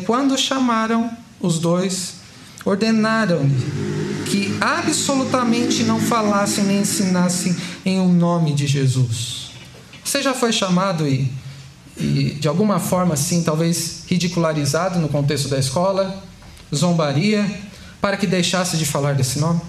Quando 0.06 0.36
chamaram 0.38 1.10
os 1.38 1.58
dois, 1.58 2.14
ordenaram-lhe 2.64 3.54
que 4.24 4.56
absolutamente 4.60 5.84
não 5.84 6.00
falassem 6.00 6.64
nem 6.64 6.80
ensinassem 6.80 7.54
em 7.84 8.00
o 8.00 8.04
um 8.04 8.12
nome 8.12 8.54
de 8.54 8.66
Jesus. 8.66 9.50
Você 10.02 10.22
já 10.22 10.34
foi 10.34 10.52
chamado 10.52 11.06
e, 11.06 11.30
e, 11.98 12.36
de 12.38 12.48
alguma 12.48 12.78
forma 12.78 13.14
assim, 13.14 13.42
talvez 13.42 14.04
ridicularizado 14.06 14.98
no 14.98 15.08
contexto 15.08 15.48
da 15.48 15.58
escola, 15.58 16.22
zombaria, 16.74 17.44
para 18.00 18.16
que 18.16 18.26
deixasse 18.26 18.76
de 18.76 18.84
falar 18.84 19.14
desse 19.14 19.38
nome? 19.38 19.60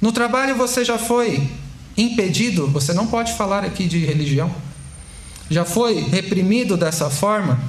No 0.00 0.12
trabalho 0.12 0.54
você 0.54 0.84
já 0.84 0.98
foi 0.98 1.48
impedido, 1.96 2.66
você 2.66 2.92
não 2.92 3.06
pode 3.06 3.32
falar 3.34 3.64
aqui 3.64 3.86
de 3.86 4.04
religião. 4.04 4.52
Já 5.50 5.64
foi 5.64 6.00
reprimido 6.00 6.76
dessa 6.76 7.10
forma? 7.10 7.60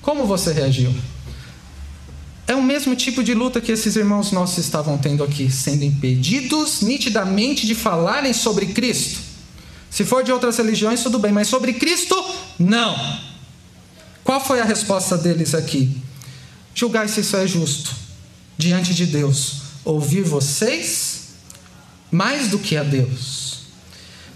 Como 0.00 0.26
você 0.26 0.52
reagiu? 0.52 0.92
É 2.46 2.54
o 2.54 2.62
mesmo 2.62 2.94
tipo 2.96 3.22
de 3.22 3.34
luta 3.34 3.60
que 3.60 3.72
esses 3.72 3.94
irmãos 3.96 4.32
nossos 4.32 4.58
estavam 4.58 4.98
tendo 4.98 5.22
aqui, 5.22 5.50
sendo 5.50 5.84
impedidos 5.84 6.82
nitidamente 6.82 7.66
de 7.66 7.74
falarem 7.74 8.32
sobre 8.32 8.66
Cristo. 8.66 9.20
Se 9.88 10.04
for 10.04 10.24
de 10.24 10.32
outras 10.32 10.56
religiões, 10.56 11.02
tudo 11.02 11.18
bem, 11.18 11.32
mas 11.32 11.48
sobre 11.48 11.74
Cristo, 11.74 12.16
não. 12.58 12.96
Qual 14.24 14.40
foi 14.40 14.60
a 14.60 14.64
resposta 14.64 15.16
deles 15.18 15.54
aqui? 15.54 16.00
Julgai 16.74 17.08
se 17.08 17.20
isso 17.20 17.36
é 17.36 17.46
justo 17.46 17.94
diante 18.56 18.94
de 18.94 19.06
Deus. 19.06 19.62
Ouvir 19.84 20.22
vocês 20.22 21.22
mais 22.10 22.48
do 22.48 22.58
que 22.58 22.76
a 22.76 22.82
Deus 22.82 23.52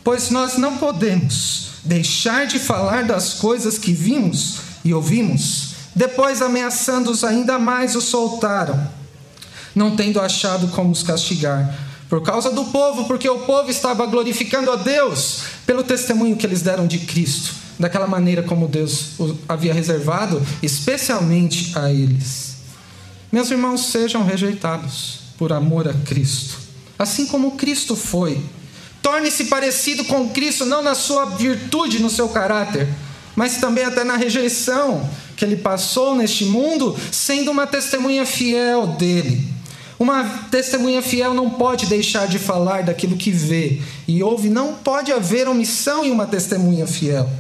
pois 0.06 0.30
nós 0.30 0.56
não 0.56 0.76
podemos 0.76 1.70
deixar 1.82 2.46
de 2.46 2.60
falar 2.60 3.02
das 3.02 3.34
coisas 3.34 3.76
que 3.76 3.92
vimos 3.92 4.58
e 4.84 4.94
ouvimos. 4.94 5.70
Depois, 5.96 6.40
ameaçando-os 6.40 7.24
ainda 7.24 7.58
mais, 7.58 7.96
os 7.96 8.04
soltaram, 8.04 8.88
não 9.74 9.96
tendo 9.96 10.20
achado 10.20 10.68
como 10.68 10.92
os 10.92 11.02
castigar. 11.02 11.76
Por 12.08 12.22
causa 12.22 12.52
do 12.52 12.66
povo, 12.66 13.06
porque 13.06 13.28
o 13.28 13.40
povo 13.40 13.68
estava 13.68 14.06
glorificando 14.06 14.70
a 14.70 14.76
Deus 14.76 15.40
pelo 15.66 15.82
testemunho 15.82 16.36
que 16.36 16.46
eles 16.46 16.62
deram 16.62 16.86
de 16.86 17.00
Cristo, 17.00 17.52
daquela 17.78 18.06
maneira 18.06 18.42
como 18.42 18.68
Deus 18.68 19.10
havia 19.48 19.74
reservado, 19.74 20.44
especialmente 20.62 21.72
a 21.78 21.92
eles. 21.92 22.56
Meus 23.30 23.50
irmãos, 23.50 23.86
sejam 23.86 24.24
rejeitados 24.24 25.20
por 25.36 25.52
amor 25.52 25.88
a 25.88 25.92
Cristo, 25.92 26.56
assim 26.98 27.26
como 27.26 27.52
Cristo 27.52 27.94
foi 27.94 28.42
Torne-se 29.06 29.44
parecido 29.44 30.04
com 30.06 30.30
Cristo, 30.30 30.66
não 30.66 30.82
na 30.82 30.92
sua 30.92 31.26
virtude, 31.26 32.00
no 32.00 32.10
seu 32.10 32.28
caráter, 32.28 32.88
mas 33.36 33.58
também 33.58 33.84
até 33.84 34.02
na 34.02 34.16
rejeição 34.16 35.08
que 35.36 35.44
ele 35.44 35.54
passou 35.54 36.12
neste 36.12 36.44
mundo, 36.44 36.96
sendo 37.12 37.52
uma 37.52 37.68
testemunha 37.68 38.26
fiel 38.26 38.88
dele. 38.88 39.46
Uma 39.96 40.24
testemunha 40.50 41.00
fiel 41.00 41.34
não 41.34 41.50
pode 41.50 41.86
deixar 41.86 42.26
de 42.26 42.40
falar 42.40 42.82
daquilo 42.82 43.16
que 43.16 43.30
vê 43.30 43.80
e 44.08 44.24
ouve, 44.24 44.48
não 44.48 44.74
pode 44.74 45.12
haver 45.12 45.46
omissão 45.46 46.04
em 46.04 46.10
uma 46.10 46.26
testemunha 46.26 46.84
fiel. 46.84 47.30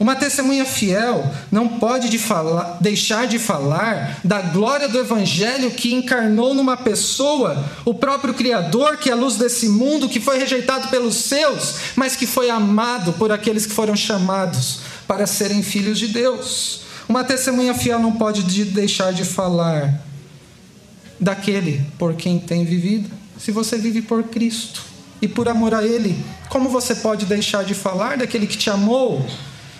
Uma 0.00 0.16
testemunha 0.16 0.64
fiel 0.64 1.30
não 1.52 1.68
pode 1.68 2.08
de 2.08 2.18
falar, 2.18 2.78
deixar 2.80 3.26
de 3.26 3.38
falar 3.38 4.18
da 4.24 4.40
glória 4.40 4.88
do 4.88 4.98
Evangelho 4.98 5.70
que 5.72 5.92
encarnou 5.92 6.54
numa 6.54 6.74
pessoa, 6.74 7.62
o 7.84 7.92
próprio 7.92 8.32
Criador, 8.32 8.96
que 8.96 9.10
é 9.10 9.12
a 9.12 9.16
luz 9.16 9.36
desse 9.36 9.68
mundo, 9.68 10.08
que 10.08 10.18
foi 10.18 10.38
rejeitado 10.38 10.88
pelos 10.88 11.16
seus, 11.16 11.74
mas 11.96 12.16
que 12.16 12.26
foi 12.26 12.48
amado 12.48 13.12
por 13.12 13.30
aqueles 13.30 13.66
que 13.66 13.74
foram 13.74 13.94
chamados 13.94 14.80
para 15.06 15.26
serem 15.26 15.62
filhos 15.62 15.98
de 15.98 16.08
Deus. 16.08 16.80
Uma 17.06 17.22
testemunha 17.22 17.74
fiel 17.74 17.98
não 17.98 18.12
pode 18.12 18.42
deixar 18.64 19.12
de 19.12 19.26
falar 19.26 20.00
daquele 21.20 21.84
por 21.98 22.14
quem 22.14 22.38
tem 22.38 22.64
vivido. 22.64 23.10
Se 23.38 23.52
você 23.52 23.76
vive 23.76 24.00
por 24.00 24.22
Cristo 24.22 24.82
e 25.20 25.28
por 25.28 25.46
amor 25.46 25.74
a 25.74 25.84
Ele, 25.84 26.16
como 26.48 26.70
você 26.70 26.94
pode 26.94 27.26
deixar 27.26 27.64
de 27.64 27.74
falar 27.74 28.16
daquele 28.16 28.46
que 28.46 28.56
te 28.56 28.70
amou? 28.70 29.26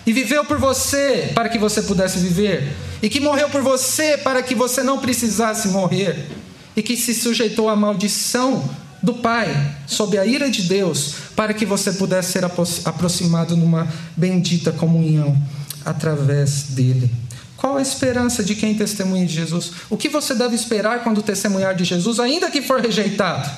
E 0.05 0.11
viveu 0.11 0.43
por 0.45 0.57
você 0.57 1.31
para 1.33 1.49
que 1.49 1.59
você 1.59 1.81
pudesse 1.81 2.19
viver, 2.19 2.73
e 3.01 3.09
que 3.09 3.19
morreu 3.19 3.49
por 3.49 3.61
você 3.61 4.17
para 4.17 4.41
que 4.41 4.55
você 4.55 4.81
não 4.81 4.99
precisasse 4.99 5.67
morrer, 5.69 6.27
e 6.75 6.81
que 6.81 6.97
se 6.97 7.13
sujeitou 7.13 7.69
à 7.69 7.75
maldição 7.75 8.63
do 9.01 9.15
Pai, 9.15 9.75
sob 9.87 10.17
a 10.17 10.25
ira 10.25 10.49
de 10.49 10.63
Deus, 10.63 11.15
para 11.35 11.53
que 11.53 11.65
você 11.65 11.93
pudesse 11.93 12.33
ser 12.33 12.45
aproximado 12.85 13.57
numa 13.57 13.87
bendita 14.15 14.71
comunhão 14.71 15.35
através 15.83 16.63
dele. 16.69 17.09
Qual 17.57 17.77
a 17.77 17.81
esperança 17.81 18.43
de 18.43 18.55
quem 18.55 18.73
testemunha 18.73 19.25
de 19.25 19.33
Jesus? 19.33 19.71
O 19.89 19.97
que 19.97 20.09
você 20.09 20.33
deve 20.33 20.55
esperar 20.55 21.03
quando 21.03 21.21
testemunhar 21.21 21.75
de 21.75 21.83
Jesus, 21.83 22.19
ainda 22.19 22.49
que 22.49 22.61
for 22.61 22.79
rejeitado? 22.79 23.49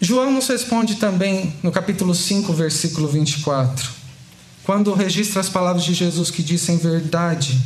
João 0.00 0.30
nos 0.30 0.46
responde 0.46 0.96
também 0.96 1.54
no 1.62 1.72
capítulo 1.72 2.14
5, 2.14 2.52
versículo 2.52 3.08
24 3.08 3.97
quando 4.68 4.92
registra 4.92 5.40
as 5.40 5.48
palavras 5.48 5.82
de 5.82 5.94
Jesus 5.94 6.30
que 6.30 6.42
disse 6.42 6.70
em 6.70 6.76
verdade, 6.76 7.58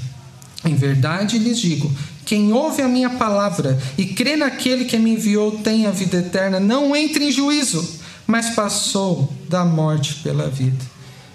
em 0.64 0.76
verdade 0.76 1.36
lhes 1.36 1.58
digo, 1.58 1.90
Quem 2.24 2.52
ouve 2.52 2.80
a 2.80 2.86
minha 2.86 3.10
palavra 3.10 3.76
e 3.98 4.06
crê 4.06 4.36
naquele 4.36 4.84
que 4.84 4.96
me 4.96 5.10
enviou 5.10 5.50
tem 5.50 5.84
a 5.84 5.90
vida 5.90 6.18
eterna, 6.18 6.60
não 6.60 6.94
entra 6.94 7.24
em 7.24 7.32
juízo, 7.32 7.98
mas 8.24 8.50
passou 8.50 9.32
da 9.48 9.64
morte 9.64 10.14
pela 10.22 10.48
vida. 10.48 10.78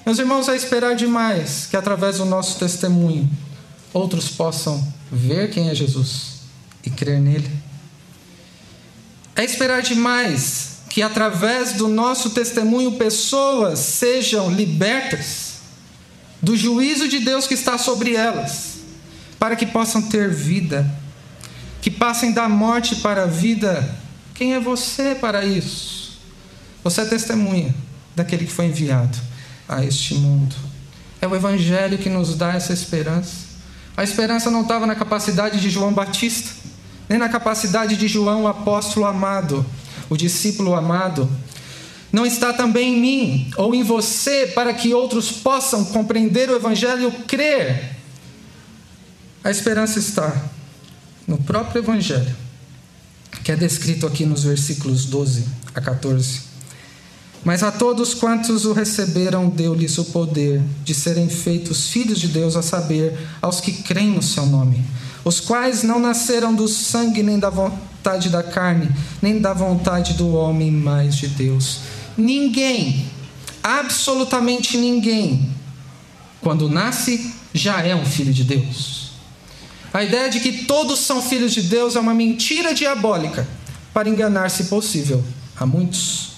Meus 0.06 0.18
irmãos, 0.20 0.48
é 0.48 0.56
esperar 0.56 0.96
demais 0.96 1.68
que 1.70 1.76
através 1.76 2.20
do 2.20 2.24
nosso 2.24 2.58
testemunho 2.58 3.30
outros 3.92 4.30
possam 4.30 4.82
ver 5.12 5.50
quem 5.50 5.68
é 5.68 5.76
Jesus 5.76 6.44
e 6.86 6.90
crer 6.90 7.20
nele. 7.20 7.52
É 9.36 9.44
esperar 9.44 9.82
demais 9.82 10.78
que 10.90 11.02
através 11.02 11.74
do 11.74 11.90
nosso 11.90 12.30
testemunho 12.30 12.94
pessoas 12.94 13.80
sejam 13.80 14.50
libertas 14.50 15.47
do 16.42 16.56
juízo 16.56 17.08
de 17.08 17.20
Deus 17.20 17.48
que 17.48 17.54
está 17.54 17.78
sobre 17.78 18.16
elas, 18.16 18.80
para 19.40 19.56
que 19.56 19.66
possam 19.66 20.02
ter 20.02 20.30
vida, 20.30 20.90
que 21.82 21.90
passem 21.90 22.32
da 22.32 22.48
morte 22.48 22.98
para 22.98 23.24
a 23.24 23.28
vida. 23.28 23.98
Quem 24.34 24.54
é 24.54 24.60
você 24.60 25.16
para 25.16 25.46
isso? 25.46 26.20
Você 26.84 27.02
é 27.02 27.06
testemunha 27.06 27.74
daquele 28.16 28.46
que 28.46 28.52
foi 28.52 28.66
enviado 28.66 29.18
a 29.68 29.84
este 29.84 30.14
mundo. 30.16 30.56
É 31.22 31.28
o 31.28 31.36
Evangelho 31.36 31.98
que 31.98 32.10
nos 32.10 32.36
dá 32.36 32.54
essa 32.54 32.74
esperança. 32.74 33.48
A 33.96 34.04
esperança 34.04 34.52
não 34.52 34.62
estava 34.62 34.86
na 34.86 34.96
capacidade 34.96 35.60
de 35.60 35.70
João 35.70 35.92
Batista, 35.92 36.52
nem 37.10 37.18
na 37.18 37.30
capacidade 37.30 37.96
de 37.96 38.08
João, 38.08 38.44
o 38.44 38.48
apóstolo 38.48 39.06
amado, 39.06 39.66
o 40.10 40.16
discípulo 40.16 40.76
amado. 40.76 41.30
Não 42.12 42.26
está 42.26 42.54
também 42.54 42.96
em 42.96 43.02
mim 43.02 43.52
ou 43.58 43.76
em 43.76 43.84
você 43.84 44.48
para 44.48 44.74
que 44.74 44.94
outros 44.94 45.32
possam 45.32 45.86
compreender 45.86 46.50
o 46.50 46.56
Evangelho 46.56 47.10
e 47.10 47.24
crer. 47.24 47.96
A 49.44 49.52
esperança 49.52 50.00
está 50.00 50.50
no 51.28 51.38
próprio 51.38 51.80
Evangelho, 51.80 52.36
que 53.44 53.52
é 53.52 53.56
descrito 53.56 54.08
aqui 54.08 54.26
nos 54.26 54.44
versículos 54.44 55.06
12 55.06 55.46
a 55.76 55.82
14. 55.82 56.48
Mas 57.44 57.64
a 57.64 57.72
todos 57.72 58.14
quantos 58.14 58.66
o 58.66 58.74
receberam, 58.74 59.48
deu-lhes 59.48 59.98
o 59.98 60.06
poder 60.06 60.62
de 60.84 60.94
serem 60.94 61.30
feitos 61.30 61.88
filhos 61.90 62.20
de 62.20 62.28
Deus, 62.28 62.56
a 62.56 62.62
saber, 62.62 63.18
aos 63.42 63.62
que 63.62 63.72
creem 63.72 64.12
no 64.12 64.24
seu 64.24 64.46
nome, 64.46 64.84
os 65.24 65.40
quais 65.40 65.84
não 65.84 66.00
nasceram 66.00 66.54
do 66.54 66.68
sangue, 66.68 67.24
nem 67.24 67.40
da 67.40 67.50
vontade 67.50 68.30
da 68.30 68.44
carne, 68.44 68.90
nem 69.22 69.40
da 69.40 69.54
vontade 69.54 70.14
do 70.14 70.34
homem, 70.34 70.72
mas 70.72 71.16
de 71.16 71.28
Deus. 71.28 71.80
Ninguém, 72.18 73.06
absolutamente 73.62 74.78
ninguém, 74.78 75.50
quando 76.42 76.70
nasce, 76.70 77.34
já 77.54 77.82
é 77.82 77.96
um 77.96 78.06
filho 78.06 78.34
de 78.34 78.44
Deus. 78.44 79.12
A 79.94 80.04
ideia 80.04 80.30
de 80.30 80.40
que 80.40 80.66
todos 80.66 81.00
são 81.00 81.22
filhos 81.22 81.54
de 81.54 81.62
Deus 81.62 81.96
é 81.96 82.00
uma 82.00 82.14
mentira 82.14 82.74
diabólica 82.74 83.48
para 83.94 84.10
enganar, 84.10 84.50
se 84.50 84.66
possível, 84.66 85.24
a 85.56 85.66
muitos. 85.66 86.30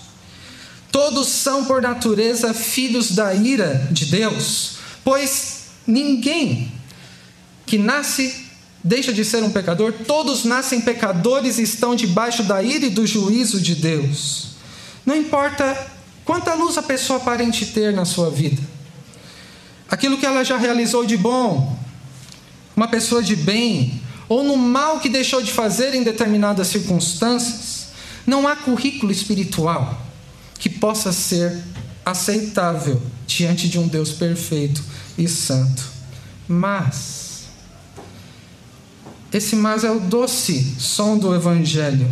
Todos 0.91 1.27
são, 1.27 1.65
por 1.65 1.81
natureza, 1.81 2.53
filhos 2.53 3.11
da 3.11 3.33
ira 3.33 3.87
de 3.91 4.05
Deus, 4.05 4.77
pois 5.03 5.65
ninguém 5.85 6.71
que 7.65 7.77
nasce 7.77 8.47
deixa 8.83 9.11
de 9.11 9.25
ser 9.25 9.43
um 9.43 9.51
pecador, 9.51 9.93
todos 10.07 10.45
nascem 10.45 10.81
pecadores 10.81 11.59
e 11.59 11.63
estão 11.63 11.95
debaixo 11.95 12.43
da 12.43 12.63
ira 12.63 12.85
e 12.85 12.89
do 12.89 13.05
juízo 13.05 13.59
de 13.59 13.75
Deus. 13.75 14.48
Não 15.09 15.15
importa 15.15 15.75
quanta 16.23 16.53
luz 16.53 16.77
a 16.77 16.83
pessoa 16.83 17.17
aparente 17.17 17.65
ter 17.65 17.91
na 17.91 18.05
sua 18.05 18.29
vida, 18.29 18.61
aquilo 19.89 20.19
que 20.19 20.25
ela 20.25 20.43
já 20.43 20.55
realizou 20.55 21.03
de 21.03 21.17
bom, 21.17 21.75
uma 22.75 22.87
pessoa 22.87 23.23
de 23.23 23.35
bem, 23.35 24.03
ou 24.27 24.43
no 24.43 24.55
mal 24.55 24.99
que 24.99 25.09
deixou 25.09 25.41
de 25.41 25.51
fazer 25.51 25.95
em 25.95 26.03
determinadas 26.03 26.67
circunstâncias, 26.67 27.87
não 28.23 28.47
há 28.47 28.55
currículo 28.55 29.11
espiritual 29.11 29.99
que 30.59 30.69
possa 30.69 31.11
ser 31.11 31.57
aceitável 32.05 33.01
diante 33.25 33.67
de 33.67 33.79
um 33.79 33.87
Deus 33.87 34.11
perfeito 34.11 34.83
e 35.17 35.27
santo. 35.27 35.89
Mas, 36.47 37.45
esse 39.33 39.55
mas 39.55 39.83
é 39.83 39.89
o 39.89 39.99
doce 39.99 40.75
som 40.77 41.17
do 41.17 41.33
Evangelho. 41.33 42.07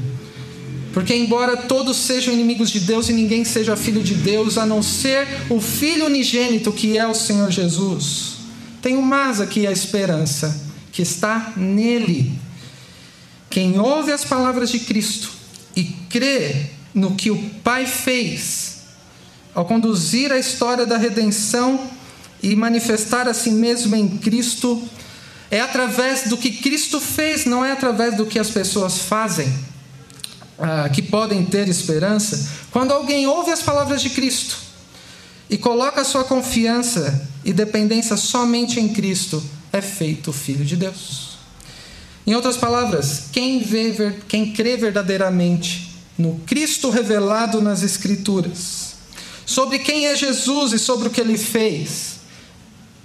Porque, 0.97 1.13
embora 1.13 1.55
todos 1.55 1.95
sejam 1.95 2.33
inimigos 2.33 2.71
de 2.71 2.79
Deus 2.79 3.07
e 3.07 3.13
ninguém 3.13 3.45
seja 3.45 3.77
filho 3.77 4.01
de 4.01 4.15
Deus, 4.15 4.57
a 4.57 4.65
não 4.65 4.81
ser 4.81 5.27
o 5.47 5.61
Filho 5.61 6.07
unigênito 6.07 6.71
que 6.71 6.97
é 6.97 7.05
o 7.05 7.13
Senhor 7.13 7.51
Jesus, 7.51 8.37
tem 8.81 8.97
um 8.97 9.01
mas 9.03 9.39
aqui 9.39 9.67
a 9.67 9.71
esperança, 9.71 10.59
que 10.91 11.03
está 11.03 11.53
nele. 11.55 12.31
Quem 13.47 13.77
ouve 13.77 14.11
as 14.11 14.25
palavras 14.25 14.71
de 14.71 14.79
Cristo 14.79 15.29
e 15.75 15.83
crê 16.09 16.65
no 16.95 17.13
que 17.13 17.29
o 17.29 17.37
Pai 17.63 17.85
fez 17.85 18.77
ao 19.53 19.65
conduzir 19.65 20.31
a 20.31 20.39
história 20.39 20.87
da 20.87 20.97
redenção 20.97 21.79
e 22.41 22.55
manifestar 22.55 23.27
a 23.27 23.35
si 23.35 23.51
mesmo 23.51 23.95
em 23.95 24.17
Cristo, 24.17 24.81
é 25.51 25.61
através 25.61 26.23
do 26.23 26.37
que 26.37 26.49
Cristo 26.53 26.99
fez, 26.99 27.45
não 27.45 27.63
é 27.63 27.71
através 27.71 28.17
do 28.17 28.25
que 28.25 28.39
as 28.39 28.49
pessoas 28.49 28.97
fazem, 28.97 29.47
ah, 30.59 30.89
que 30.89 31.01
podem 31.01 31.45
ter 31.45 31.67
esperança. 31.67 32.49
Quando 32.71 32.91
alguém 32.91 33.27
ouve 33.27 33.51
as 33.51 33.61
palavras 33.61 34.01
de 34.01 34.09
Cristo 34.09 34.57
e 35.49 35.57
coloca 35.57 36.03
sua 36.03 36.23
confiança 36.23 37.27
e 37.43 37.53
dependência 37.53 38.17
somente 38.17 38.79
em 38.79 38.89
Cristo, 38.89 39.43
é 39.71 39.81
feito 39.81 40.33
filho 40.33 40.65
de 40.65 40.75
Deus. 40.75 41.37
Em 42.25 42.35
outras 42.35 42.57
palavras, 42.57 43.25
quem, 43.31 43.59
vê, 43.59 44.15
quem 44.27 44.51
crê 44.51 44.75
verdadeiramente 44.75 45.95
no 46.17 46.39
Cristo 46.45 46.89
revelado 46.89 47.61
nas 47.61 47.83
Escrituras, 47.83 48.95
sobre 49.45 49.79
quem 49.79 50.07
é 50.07 50.15
Jesus 50.15 50.73
e 50.73 50.79
sobre 50.79 51.07
o 51.07 51.11
que 51.11 51.21
ele 51.21 51.37
fez, 51.37 52.17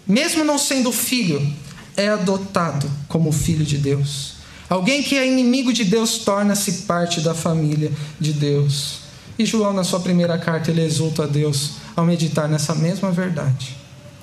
mesmo 0.06 0.42
não 0.42 0.58
sendo 0.58 0.90
filho, 0.90 1.54
é 1.96 2.08
adotado 2.08 2.90
como 3.06 3.30
filho 3.30 3.64
de 3.64 3.76
Deus. 3.76 4.31
Alguém 4.72 5.02
que 5.02 5.18
é 5.18 5.26
inimigo 5.26 5.70
de 5.70 5.84
Deus 5.84 6.20
torna-se 6.20 6.72
parte 6.84 7.20
da 7.20 7.34
família 7.34 7.92
de 8.18 8.32
Deus. 8.32 9.00
E 9.38 9.44
João, 9.44 9.74
na 9.74 9.84
sua 9.84 10.00
primeira 10.00 10.38
carta, 10.38 10.70
ele 10.70 10.80
exulta 10.80 11.24
a 11.24 11.26
Deus 11.26 11.72
ao 11.94 12.06
meditar 12.06 12.48
nessa 12.48 12.74
mesma 12.74 13.10
verdade, 13.10 13.76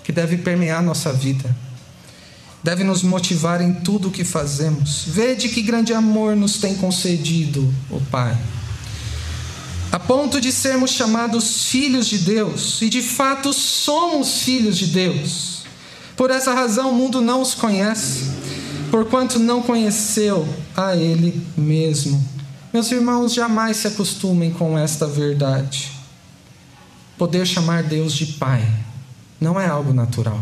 que 0.03 0.11
deve 0.11 0.37
permear 0.37 0.81
nossa 0.81 1.13
vida, 1.13 1.55
deve 2.63 2.83
nos 2.83 3.03
motivar 3.03 3.61
em 3.61 3.75
tudo 3.75 4.07
o 4.07 4.11
que 4.11 4.23
fazemos. 4.23 5.03
Vede 5.05 5.49
que 5.49 5.61
grande 5.61 5.93
amor 5.93 6.35
nos 6.35 6.57
tem 6.57 6.73
concedido 6.73 7.71
o 7.87 8.01
Pai 8.09 8.35
a 9.91 9.99
ponto 9.99 10.41
de 10.41 10.51
sermos 10.51 10.91
chamados 10.91 11.65
filhos 11.65 12.07
de 12.07 12.19
Deus, 12.19 12.81
e 12.81 12.89
de 12.89 13.03
fato 13.03 13.53
somos 13.53 14.41
filhos 14.41 14.77
de 14.77 14.87
Deus. 14.87 15.63
Por 16.15 16.31
essa 16.31 16.53
razão 16.53 16.91
o 16.91 16.95
mundo 16.95 17.21
não 17.21 17.41
os 17.41 17.53
conhece, 17.53 18.38
porquanto 18.89 19.39
não 19.39 19.61
conheceu 19.61 20.47
a 20.75 20.95
Ele 20.95 21.45
mesmo. 21.57 22.23
Meus 22.73 22.91
irmãos, 22.91 23.33
jamais 23.33 23.77
se 23.77 23.87
acostumem 23.87 24.51
com 24.51 24.77
esta 24.77 25.07
verdade. 25.07 25.91
Poder 27.17 27.45
chamar 27.45 27.83
Deus 27.83 28.13
de 28.13 28.25
Pai 28.33 28.63
não 29.41 29.59
é 29.59 29.67
algo 29.67 29.93
natural, 29.93 30.39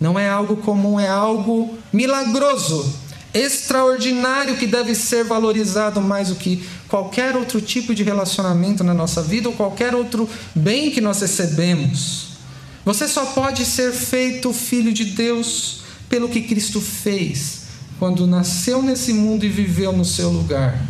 não 0.00 0.18
é 0.18 0.28
algo 0.28 0.56
comum, 0.56 0.98
é 0.98 1.08
algo 1.08 1.76
milagroso 1.92 3.06
extraordinário 3.32 4.56
que 4.56 4.66
deve 4.66 4.94
ser 4.94 5.24
valorizado 5.24 6.00
mais 6.00 6.28
do 6.28 6.36
que 6.36 6.66
qualquer 6.88 7.36
outro 7.36 7.60
tipo 7.60 7.94
de 7.94 8.02
relacionamento 8.02 8.82
na 8.82 8.94
nossa 8.94 9.20
vida 9.20 9.48
ou 9.48 9.54
qualquer 9.54 9.94
outro 9.94 10.28
bem 10.54 10.90
que 10.90 11.00
nós 11.00 11.20
recebemos. 11.20 12.28
Você 12.84 13.06
só 13.06 13.26
pode 13.26 13.64
ser 13.66 13.92
feito 13.92 14.52
filho 14.52 14.92
de 14.92 15.04
Deus 15.04 15.80
pelo 16.08 16.28
que 16.28 16.42
Cristo 16.42 16.80
fez 16.80 17.66
quando 17.98 18.26
nasceu 18.26 18.82
nesse 18.82 19.12
mundo 19.12 19.44
e 19.44 19.48
viveu 19.48 19.92
no 19.92 20.04
seu 20.04 20.30
lugar. 20.30 20.80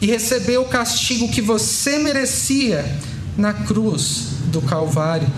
E 0.00 0.06
recebeu 0.06 0.62
o 0.62 0.68
castigo 0.68 1.28
que 1.28 1.40
você 1.40 1.98
merecia 1.98 2.84
na 3.36 3.52
cruz 3.52 4.28
do 4.50 4.60
Calvário. 4.60 5.28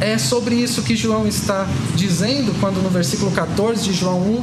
É 0.00 0.18
sobre 0.18 0.54
isso 0.54 0.82
que 0.82 0.94
João 0.94 1.26
está 1.26 1.66
dizendo 1.94 2.54
quando 2.60 2.82
no 2.82 2.90
versículo 2.90 3.30
14 3.30 3.82
de 3.82 3.92
João 3.92 4.20
1 4.20 4.42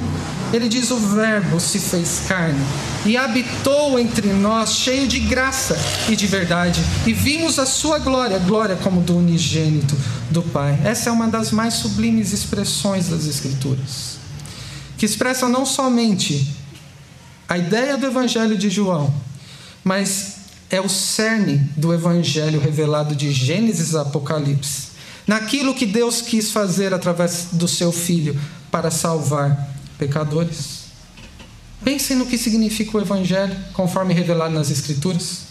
ele 0.56 0.70
diz: 0.70 0.91
O 0.91 0.97
Verbo 0.97 1.60
se 1.60 1.80
fez 1.80 2.24
carne 2.28 2.60
e 3.06 3.18
habitou 3.18 3.99
entre 3.99 4.32
nós, 4.34 4.74
cheio 4.74 5.08
de 5.08 5.20
graça 5.20 5.78
e 6.10 6.16
de 6.16 6.26
verdade, 6.26 6.82
e 7.06 7.14
vimos 7.14 7.60
a 7.60 7.66
sua 7.66 7.99
glória, 7.99 8.39
glória 8.39 8.76
como 8.78 9.01
do 9.01 9.18
unigênito 9.18 9.95
do 10.32 10.41
Pai. 10.41 10.80
Essa 10.84 11.10
é 11.10 11.12
uma 11.12 11.28
das 11.28 11.51
mais 11.51 11.76
sublimes 11.76 12.32
expressões 12.32 13.10
das 13.10 13.26
Escrituras, 13.26 14.18
que 14.97 15.06
expressam 15.06 15.49
não 15.49 15.66
somente 15.66 16.56
a 17.47 17.58
ideia 17.58 17.97
do 17.97 18.06
Evangelho 18.06 18.58
de 18.58 18.70
João, 18.70 19.14
mas 19.84 20.36
é 20.70 20.82
o 20.82 20.89
cerne 20.89 21.70
do 21.76 21.93
Evangelho 21.93 22.60
revelado 22.60 23.16
de 23.16 23.32
Gênesis 23.32 23.93
a 23.93 24.01
Apocalipse 24.01 24.95
naquilo 25.28 25.74
que 25.74 25.86
Deus 25.86 26.22
quis 26.22 26.51
fazer 26.51 26.93
através 26.93 27.47
do 27.51 27.68
seu 27.68 27.91
Filho 27.91 28.39
para 28.70 28.91
salvar 28.91 29.74
pecadores. 29.97 30.85
Pensem 31.83 32.17
no 32.17 32.25
que 32.25 32.37
significa 32.37 32.97
o 32.97 33.01
Evangelho, 33.01 33.55
conforme 33.73 34.13
revelado 34.13 34.53
nas 34.53 34.71
Escrituras. 34.71 35.45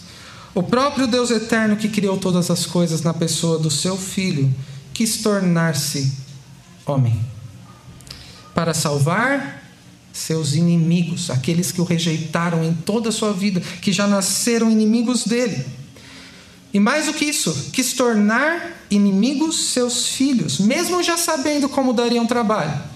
O 0.53 0.63
próprio 0.63 1.07
Deus 1.07 1.31
eterno 1.31 1.75
que 1.75 1.89
criou 1.89 2.17
todas 2.17 2.49
as 2.49 2.65
coisas 2.65 3.01
na 3.01 3.13
pessoa 3.13 3.59
do 3.59 3.69
seu 3.69 3.97
Filho 3.97 4.53
quis 4.93 5.17
tornar-se 5.17 6.11
homem 6.85 7.19
para 8.53 8.73
salvar 8.73 9.63
seus 10.13 10.53
inimigos, 10.53 11.29
aqueles 11.29 11.73
que 11.73 11.81
o 11.81 11.83
rejeitaram 11.83 12.63
em 12.63 12.73
toda 12.73 13.09
a 13.09 13.11
sua 13.11 13.33
vida, 13.33 13.59
que 13.81 13.91
já 13.91 14.07
nasceram 14.07 14.71
inimigos 14.71 15.25
dele. 15.25 15.65
E 16.73 16.79
mais 16.79 17.07
do 17.07 17.13
que 17.13 17.25
isso, 17.25 17.69
quis 17.73 17.93
tornar 17.93 18.85
inimigos 18.89 19.71
seus 19.73 20.07
filhos, 20.07 20.59
mesmo 20.59 21.03
já 21.03 21.17
sabendo 21.17 21.67
como 21.67 21.93
dariam 21.93 22.25
trabalho. 22.25 22.94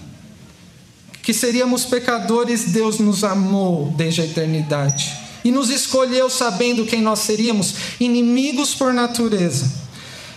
Que 1.30 1.34
seríamos 1.34 1.84
pecadores, 1.84 2.72
Deus 2.72 2.98
nos 2.98 3.22
amou 3.22 3.94
desde 3.96 4.20
a 4.20 4.24
eternidade 4.24 5.16
e 5.44 5.52
nos 5.52 5.70
escolheu 5.70 6.28
sabendo 6.28 6.84
quem 6.84 7.00
nós 7.00 7.20
seríamos, 7.20 7.72
inimigos 8.00 8.74
por 8.74 8.92
natureza. 8.92 9.72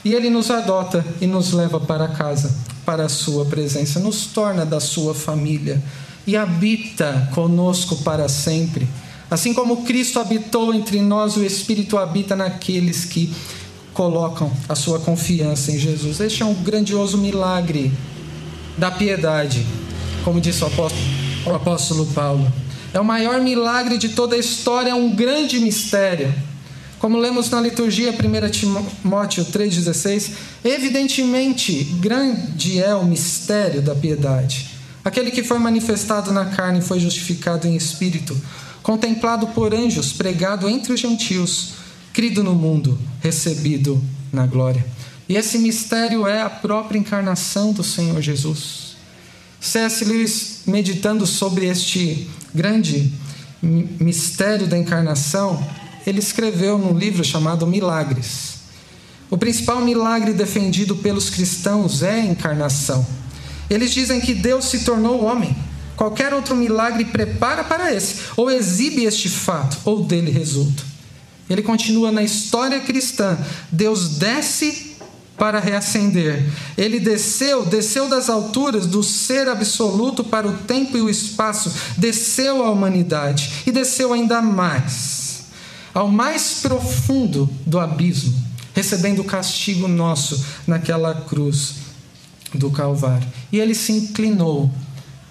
E 0.06 0.14
Ele 0.14 0.30
nos 0.30 0.52
adota 0.52 1.04
e 1.20 1.26
nos 1.26 1.52
leva 1.52 1.80
para 1.80 2.10
casa, 2.10 2.56
para 2.86 3.06
a 3.06 3.10
Sua 3.10 3.44
presença, 3.46 4.00
nos 4.00 4.28
torna 4.28 4.68
da 4.68 4.80
Sua 4.80 5.16
família 5.16 5.82
e 6.28 6.38
habita 6.38 7.28
conosco 7.34 7.96
para 8.04 8.30
sempre. 8.30 8.88
Assim 9.32 9.52
como 9.52 9.86
Cristo 9.86 10.20
habitou 10.20 10.76
entre 10.76 11.02
nós, 11.02 11.36
o 11.36 11.44
Espírito 11.44 11.98
habita 11.98 12.36
naqueles 12.36 13.04
que 13.04 13.34
colocam 13.96 14.52
a 14.70 14.76
sua 14.76 15.00
confiança 15.00 15.72
em 15.72 15.80
Jesus. 15.80 16.20
Este 16.20 16.44
é 16.44 16.46
um 16.46 16.54
grandioso 16.54 17.18
milagre 17.18 17.92
da 18.78 18.92
piedade, 18.92 19.66
como 20.24 20.42
disse 20.42 20.64
o 20.64 20.68
apóstolo, 20.68 21.04
o 21.46 21.54
apóstolo 21.54 22.06
Paulo. 22.08 22.52
É 22.94 23.00
o 23.00 23.06
maior 23.06 23.42
milagre 23.42 23.98
de 23.98 24.10
toda 24.10 24.36
a 24.36 24.40
história, 24.40 24.92
é 24.92 24.96
um 24.96 25.14
grande 25.14 25.60
mistério. 25.60 26.34
Como 27.00 27.18
lemos 27.18 27.50
na 27.50 27.60
liturgia 27.60 28.12
1 28.12 28.50
Timóteo 28.50 29.46
3,16, 29.46 30.32
evidentemente 30.64 31.84
grande 32.00 32.82
é 32.82 32.96
o 32.96 33.04
mistério 33.04 33.82
da 33.82 33.94
piedade. 33.94 34.70
Aquele 35.04 35.32
que 35.32 35.44
foi 35.44 35.60
manifestado 35.60 36.32
na 36.32 36.46
carne 36.46 36.82
foi 36.82 37.00
justificado 37.00 37.68
em 37.68 37.76
espírito 37.76 38.40
contemplado 38.84 39.48
por 39.48 39.74
anjos, 39.74 40.12
pregado 40.12 40.70
entre 40.70 40.92
os 40.92 41.00
gentios, 41.00 41.76
crido 42.12 42.44
no 42.44 42.54
mundo, 42.54 43.00
recebido 43.22 44.04
na 44.32 44.46
glória. 44.46 44.86
E 45.28 45.38
esse 45.38 45.58
mistério 45.58 46.28
é 46.28 46.42
a 46.42 46.50
própria 46.50 47.00
encarnação 47.00 47.72
do 47.72 47.82
Senhor 47.82 48.22
Jesus. 48.22 48.93
C.S. 49.64 50.06
Lewis, 50.06 50.60
meditando 50.68 51.26
sobre 51.26 51.66
este 51.66 52.28
grande 52.54 53.12
mistério 53.62 54.68
da 54.68 54.78
encarnação, 54.78 55.66
ele 56.06 56.20
escreveu 56.20 56.78
num 56.78 56.98
livro 56.98 57.24
chamado 57.24 57.66
Milagres. 57.66 58.56
O 59.30 59.38
principal 59.38 59.82
milagre 59.82 60.34
defendido 60.34 60.98
pelos 60.98 61.30
cristãos 61.30 62.04
é 62.04 62.22
a 62.22 62.26
encarnação. 62.26 63.06
Eles 63.70 63.92
dizem 63.92 64.20
que 64.20 64.36
Deus 64.36 64.66
se 64.66 64.80
tornou 64.84 65.24
homem 65.24 65.56
Qualquer 65.96 66.34
outro 66.34 66.56
milagre 66.56 67.06
prepara 67.06 67.64
para 67.64 67.94
esse, 67.94 68.16
ou 68.36 68.50
exibe 68.50 69.06
este 69.06 69.30
fato, 69.30 69.78
ou 69.86 70.04
dele 70.04 70.32
resulta. 70.32 70.84
Ele 71.50 71.62
continua 71.62 72.12
na 72.12 72.24
história 72.24 72.80
cristã: 72.80 73.38
Deus 73.72 74.18
desce 74.18 74.93
para 75.38 75.60
reacender. 75.60 76.44
Ele 76.78 77.00
desceu, 77.00 77.66
desceu 77.66 78.08
das 78.08 78.30
alturas 78.30 78.86
do 78.86 79.04
ser 79.04 79.48
absoluto 79.48 80.24
para 80.24 80.48
o 80.48 80.58
tempo 80.60 80.98
e 80.98 81.02
o 81.02 81.10
espaço, 81.10 81.72
desceu 81.98 82.64
à 82.64 82.70
humanidade 82.70 83.64
e 83.66 83.72
desceu 83.72 84.14
ainda 84.14 84.42
mais, 84.42 85.46
ao 85.94 86.08
mais 86.08 86.60
profundo 86.62 87.50
do 87.66 87.80
abismo, 87.80 88.34
recebendo 88.74 89.20
o 89.20 89.26
castigo 89.26 89.88
nosso 89.88 90.44
naquela 90.68 91.14
cruz 91.14 91.76
do 92.54 92.70
Calvário. 92.70 93.28
E 93.52 93.60
ele 93.60 93.74
se 93.74 93.92
inclinou 93.92 94.72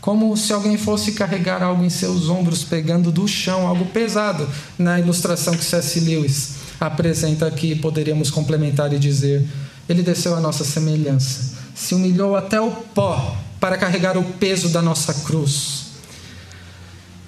como 0.00 0.36
se 0.36 0.52
alguém 0.52 0.76
fosse 0.76 1.12
carregar 1.12 1.62
algo 1.62 1.84
em 1.84 1.88
seus 1.88 2.28
ombros, 2.28 2.64
pegando 2.64 3.12
do 3.12 3.28
chão 3.28 3.68
algo 3.68 3.84
pesado, 3.86 4.48
na 4.76 4.98
ilustração 4.98 5.56
que 5.56 5.64
C.S. 5.64 6.00
Lewis 6.00 6.54
apresenta 6.80 7.46
aqui, 7.46 7.76
poderíamos 7.76 8.28
complementar 8.28 8.92
e 8.92 8.98
dizer: 8.98 9.46
ele 9.88 10.02
desceu 10.02 10.34
a 10.34 10.40
nossa 10.40 10.64
semelhança, 10.64 11.54
se 11.74 11.94
humilhou 11.94 12.36
até 12.36 12.60
o 12.60 12.70
pó 12.70 13.36
para 13.60 13.76
carregar 13.76 14.16
o 14.16 14.24
peso 14.24 14.68
da 14.68 14.82
nossa 14.82 15.14
cruz, 15.14 15.86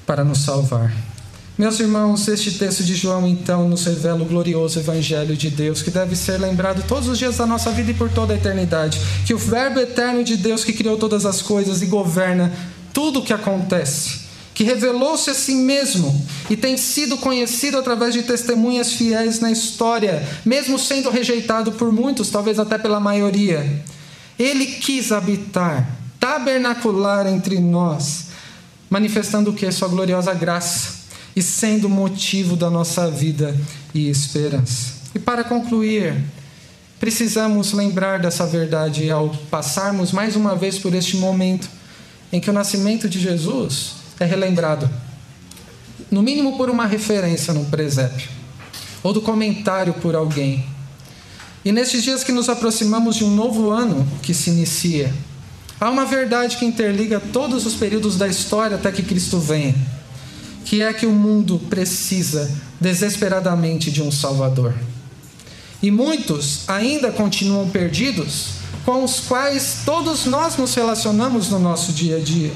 para 0.06 0.24
nos 0.24 0.38
salvar. 0.38 0.92
Meus 1.56 1.78
irmãos, 1.78 2.26
este 2.26 2.50
texto 2.58 2.82
de 2.82 2.96
João 2.96 3.28
então 3.28 3.68
nos 3.68 3.84
revela 3.84 4.22
o 4.22 4.24
glorioso 4.24 4.80
Evangelho 4.80 5.36
de 5.36 5.50
Deus, 5.50 5.82
que 5.82 5.90
deve 5.90 6.16
ser 6.16 6.36
lembrado 6.36 6.84
todos 6.88 7.08
os 7.08 7.16
dias 7.16 7.36
da 7.36 7.46
nossa 7.46 7.70
vida 7.70 7.92
e 7.92 7.94
por 7.94 8.10
toda 8.10 8.34
a 8.34 8.36
eternidade. 8.36 9.00
Que 9.24 9.32
o 9.32 9.38
Verbo 9.38 9.78
eterno 9.78 10.24
de 10.24 10.36
Deus, 10.36 10.64
que 10.64 10.72
criou 10.72 10.96
todas 10.96 11.24
as 11.24 11.40
coisas 11.40 11.80
e 11.80 11.86
governa 11.86 12.52
tudo 12.92 13.20
o 13.20 13.22
que 13.22 13.32
acontece, 13.32 14.23
que 14.54 14.62
revelou-se 14.62 15.28
a 15.28 15.34
si 15.34 15.56
mesmo 15.56 16.24
e 16.48 16.56
tem 16.56 16.76
sido 16.76 17.18
conhecido 17.18 17.76
através 17.76 18.14
de 18.14 18.22
testemunhas 18.22 18.92
fiéis 18.92 19.40
na 19.40 19.50
história, 19.50 20.26
mesmo 20.44 20.78
sendo 20.78 21.10
rejeitado 21.10 21.72
por 21.72 21.92
muitos, 21.92 22.30
talvez 22.30 22.60
até 22.60 22.78
pela 22.78 23.00
maioria. 23.00 23.82
Ele 24.38 24.64
quis 24.66 25.10
habitar, 25.10 25.90
tabernacular 26.20 27.26
entre 27.26 27.58
nós, 27.58 28.26
manifestando 28.88 29.50
o 29.50 29.54
que? 29.54 29.70
Sua 29.72 29.88
gloriosa 29.88 30.32
graça 30.32 31.02
e 31.34 31.42
sendo 31.42 31.88
motivo 31.88 32.54
da 32.54 32.70
nossa 32.70 33.10
vida 33.10 33.56
e 33.92 34.08
esperança. 34.08 34.94
E 35.12 35.18
para 35.18 35.42
concluir, 35.42 36.14
precisamos 37.00 37.72
lembrar 37.72 38.20
dessa 38.20 38.46
verdade 38.46 39.10
ao 39.10 39.30
passarmos 39.50 40.12
mais 40.12 40.36
uma 40.36 40.54
vez 40.54 40.78
por 40.78 40.94
este 40.94 41.16
momento 41.16 41.68
em 42.32 42.40
que 42.40 42.50
o 42.50 42.52
nascimento 42.52 43.08
de 43.08 43.18
Jesus 43.18 44.03
é 44.18 44.24
relembrado, 44.24 44.88
no 46.10 46.22
mínimo 46.22 46.56
por 46.56 46.70
uma 46.70 46.86
referência 46.86 47.52
no 47.52 47.64
presépio, 47.66 48.28
ou 49.02 49.12
do 49.12 49.20
comentário 49.20 49.94
por 49.94 50.14
alguém. 50.14 50.64
E 51.64 51.72
nestes 51.72 52.02
dias 52.02 52.22
que 52.22 52.32
nos 52.32 52.48
aproximamos 52.48 53.16
de 53.16 53.24
um 53.24 53.34
novo 53.34 53.70
ano 53.70 54.06
que 54.22 54.34
se 54.34 54.50
inicia, 54.50 55.12
há 55.80 55.90
uma 55.90 56.04
verdade 56.04 56.56
que 56.56 56.64
interliga 56.64 57.20
todos 57.20 57.66
os 57.66 57.74
períodos 57.74 58.16
da 58.16 58.28
história 58.28 58.76
até 58.76 58.92
que 58.92 59.02
Cristo 59.02 59.38
venha 59.38 59.74
que 60.64 60.82
é 60.82 60.92
que 60.92 61.06
o 61.06 61.12
mundo 61.12 61.60
precisa 61.68 62.50
desesperadamente 62.80 63.90
de 63.90 64.02
um 64.02 64.10
Salvador. 64.10 64.74
E 65.82 65.90
muitos 65.90 66.68
ainda 66.68 67.12
continuam 67.12 67.68
perdidos, 67.68 68.54
com 68.84 69.04
os 69.04 69.20
quais 69.20 69.78
todos 69.84 70.24
nós 70.24 70.56
nos 70.56 70.74
relacionamos 70.74 71.50
no 71.50 71.58
nosso 71.58 71.92
dia 71.92 72.16
a 72.16 72.20
dia. 72.20 72.52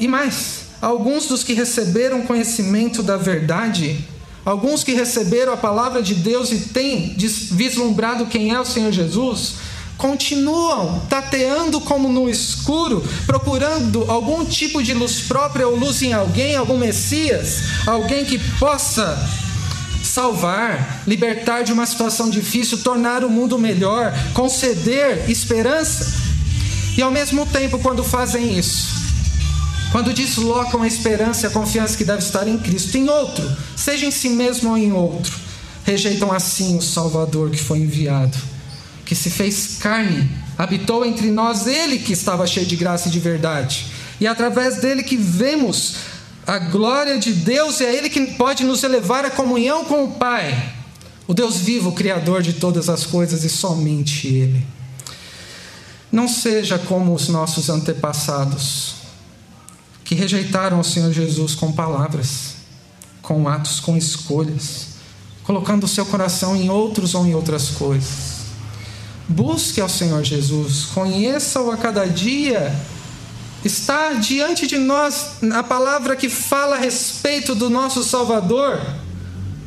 E 0.00 0.08
mais, 0.08 0.62
alguns 0.80 1.26
dos 1.26 1.44
que 1.44 1.52
receberam 1.52 2.22
conhecimento 2.22 3.02
da 3.02 3.18
verdade, 3.18 4.02
alguns 4.46 4.82
que 4.82 4.94
receberam 4.94 5.52
a 5.52 5.58
palavra 5.58 6.02
de 6.02 6.14
Deus 6.14 6.50
e 6.50 6.58
têm 6.60 7.14
vislumbrado 7.52 8.24
quem 8.24 8.50
é 8.50 8.58
o 8.58 8.64
Senhor 8.64 8.90
Jesus, 8.90 9.56
continuam 9.98 11.02
tateando 11.10 11.82
como 11.82 12.08
no 12.08 12.30
escuro, 12.30 13.04
procurando 13.26 14.10
algum 14.10 14.42
tipo 14.42 14.82
de 14.82 14.94
luz 14.94 15.20
própria 15.20 15.68
ou 15.68 15.76
luz 15.76 16.00
em 16.00 16.14
alguém, 16.14 16.56
algum 16.56 16.78
Messias, 16.78 17.64
alguém 17.86 18.24
que 18.24 18.38
possa 18.58 19.22
salvar, 20.02 21.02
libertar 21.06 21.62
de 21.62 21.74
uma 21.74 21.84
situação 21.84 22.30
difícil, 22.30 22.78
tornar 22.78 23.22
o 23.22 23.28
mundo 23.28 23.58
melhor, 23.58 24.14
conceder 24.32 25.30
esperança. 25.30 26.18
E 26.96 27.02
ao 27.02 27.10
mesmo 27.10 27.44
tempo, 27.44 27.78
quando 27.78 28.02
fazem 28.02 28.58
isso, 28.58 28.99
quando 29.92 30.12
deslocam 30.12 30.82
a 30.82 30.86
esperança 30.86 31.46
e 31.46 31.48
a 31.48 31.50
confiança 31.50 31.96
que 31.96 32.04
deve 32.04 32.22
estar 32.22 32.46
em 32.46 32.58
Cristo, 32.58 32.96
em 32.96 33.08
outro, 33.08 33.50
seja 33.76 34.06
em 34.06 34.10
si 34.10 34.28
mesmo 34.28 34.70
ou 34.70 34.78
em 34.78 34.92
outro, 34.92 35.36
rejeitam 35.84 36.32
assim 36.32 36.76
o 36.76 36.82
Salvador 36.82 37.50
que 37.50 37.58
foi 37.58 37.78
enviado 37.78 38.50
que 39.10 39.16
se 39.16 39.28
fez 39.28 39.78
carne, 39.80 40.30
habitou 40.56 41.04
entre 41.04 41.32
nós, 41.32 41.66
ele 41.66 41.98
que 41.98 42.12
estava 42.12 42.46
cheio 42.46 42.64
de 42.64 42.76
graça 42.76 43.08
e 43.08 43.10
de 43.10 43.18
verdade. 43.18 43.86
E 44.20 44.26
através 44.26 44.76
dele 44.76 45.02
que 45.02 45.16
vemos 45.16 45.96
a 46.46 46.60
glória 46.60 47.18
de 47.18 47.32
Deus, 47.32 47.80
e 47.80 47.86
é 47.86 47.92
ele 47.92 48.08
que 48.08 48.24
pode 48.34 48.62
nos 48.62 48.84
elevar 48.84 49.24
à 49.24 49.30
comunhão 49.30 49.84
com 49.84 50.04
o 50.04 50.12
Pai, 50.12 50.74
o 51.26 51.34
Deus 51.34 51.56
vivo, 51.56 51.90
Criador 51.90 52.40
de 52.40 52.52
todas 52.52 52.88
as 52.88 53.04
coisas, 53.04 53.42
e 53.42 53.48
somente 53.48 54.28
Ele. 54.28 54.64
Não 56.12 56.28
seja 56.28 56.78
como 56.78 57.12
os 57.12 57.28
nossos 57.28 57.68
antepassados, 57.68 58.94
que 60.10 60.16
rejeitaram 60.16 60.80
o 60.80 60.82
Senhor 60.82 61.12
Jesus 61.12 61.54
com 61.54 61.70
palavras, 61.70 62.56
com 63.22 63.46
atos, 63.46 63.78
com 63.78 63.96
escolhas, 63.96 64.88
colocando 65.44 65.84
o 65.84 65.88
seu 65.88 66.04
coração 66.04 66.56
em 66.56 66.68
outros 66.68 67.14
ou 67.14 67.24
em 67.24 67.32
outras 67.32 67.68
coisas. 67.68 68.40
Busque 69.28 69.80
ao 69.80 69.88
Senhor 69.88 70.24
Jesus, 70.24 70.86
conheça-o 70.86 71.70
a 71.70 71.76
cada 71.76 72.06
dia 72.06 72.76
Está 73.64 74.14
diante 74.14 74.66
de 74.66 74.78
nós 74.78 75.34
a 75.52 75.62
palavra 75.62 76.16
que 76.16 76.28
fala 76.28 76.74
a 76.74 76.78
respeito 76.80 77.54
do 77.54 77.70
nosso 77.70 78.02
Salvador, 78.02 78.80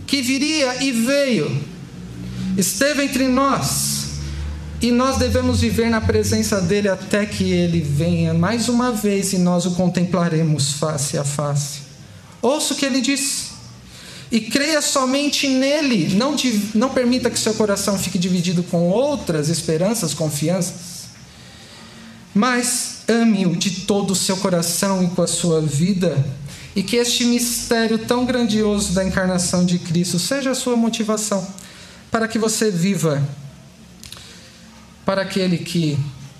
que 0.05 0.21
viria 0.21 0.83
e 0.83 0.91
veio, 0.91 1.63
esteve 2.57 3.05
entre 3.05 3.29
nós, 3.29 3.92
e 4.83 4.91
nós 4.91 5.15
devemos 5.15 5.61
viver 5.61 5.89
na 5.89 6.01
presença 6.01 6.59
dele 6.59 6.89
até 6.89 7.25
que 7.25 7.49
ele 7.49 7.79
venha 7.79 8.33
mais 8.33 8.67
uma 8.67 8.91
vez 8.91 9.31
e 9.31 9.37
nós 9.37 9.65
o 9.65 9.71
contemplaremos 9.75 10.73
face 10.73 11.17
a 11.17 11.23
face. 11.23 11.83
Ouça 12.41 12.73
o 12.73 12.75
que 12.75 12.85
ele 12.85 12.99
diz. 12.99 13.51
E 14.29 14.41
creia 14.41 14.81
somente 14.81 15.47
nele. 15.47 16.13
Não, 16.15 16.35
não 16.75 16.89
permita 16.89 17.29
que 17.29 17.39
seu 17.39 17.53
coração 17.53 17.97
fique 17.97 18.19
dividido 18.19 18.61
com 18.61 18.89
outras 18.89 19.47
esperanças, 19.47 20.13
confianças. 20.13 21.05
Mas 22.35 23.03
ame-o 23.07 23.55
de 23.55 23.85
todo 23.85 24.11
o 24.11 24.15
seu 24.15 24.35
coração 24.35 25.01
e 25.01 25.07
com 25.11 25.21
a 25.21 25.27
sua 25.27 25.61
vida. 25.61 26.21
E 26.75 26.83
que 26.83 26.97
este 26.97 27.23
mistério 27.23 27.99
tão 27.99 28.25
grandioso 28.25 28.91
da 28.91 29.05
encarnação 29.05 29.63
de 29.63 29.79
Cristo 29.79 30.19
seja 30.19 30.51
a 30.51 30.55
sua 30.55 30.75
motivação 30.75 31.47
para 32.11 32.27
que 32.27 32.37
você 32.37 32.69
viva 32.69 33.23
para 35.13 35.21
aquele 35.21 35.59
que 35.59 35.95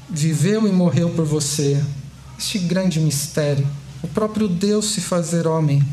viveu 0.09 0.67
e 0.67 0.71
morreu 0.71 1.11
por 1.11 1.23
você. 1.23 1.79
Este 2.39 2.57
grande 2.57 2.99
mistério, 2.99 3.67
o 4.01 4.07
próprio 4.07 4.47
Deus 4.47 4.85
se 4.85 4.99
fazer 4.99 5.45
homem, 5.45 5.85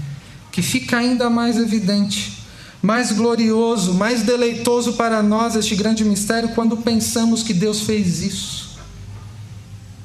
que 0.50 0.62
fica 0.62 0.96
ainda 0.96 1.28
mais 1.28 1.58
evidente, 1.58 2.42
mais 2.80 3.12
glorioso, 3.12 3.92
mais 3.92 4.22
deleitoso 4.22 4.94
para 4.94 5.22
nós 5.22 5.56
este 5.56 5.76
grande 5.76 6.06
mistério 6.06 6.54
quando 6.54 6.74
pensamos 6.78 7.42
que 7.42 7.52
Deus 7.52 7.82
fez 7.82 8.22
isso 8.22 8.78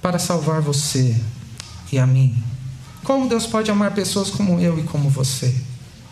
para 0.01 0.19
salvar 0.19 0.59
você 0.59 1.15
e 1.93 1.97
a 1.97 2.05
mim. 2.05 2.36
Como 3.05 3.30
Deus 3.30 3.47
pode 3.47 3.71
amar 3.71 3.93
pessoas 3.93 4.30
como 4.30 4.59
eu 4.59 4.78
e 4.78 4.84
como 4.84 5.09
você, 5.09 5.55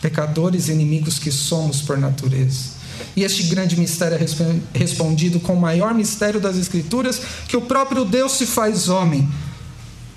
pecadores 0.02 0.70
e 0.70 0.72
inimigos 0.72 1.20
que 1.20 1.30
somos 1.30 1.82
por 1.82 1.98
natureza? 1.98 2.83
E 3.16 3.24
este 3.24 3.44
grande 3.44 3.80
mistério 3.80 4.18
é 4.18 4.78
respondido 4.78 5.40
com 5.40 5.54
o 5.54 5.60
maior 5.60 5.94
mistério 5.94 6.40
das 6.40 6.58
Escrituras, 6.58 7.22
que 7.48 7.58
o 7.58 7.62
próprio 7.62 8.06
Deus 8.06 8.34
se 8.34 8.46
faz 8.46 8.90
homem 8.90 9.30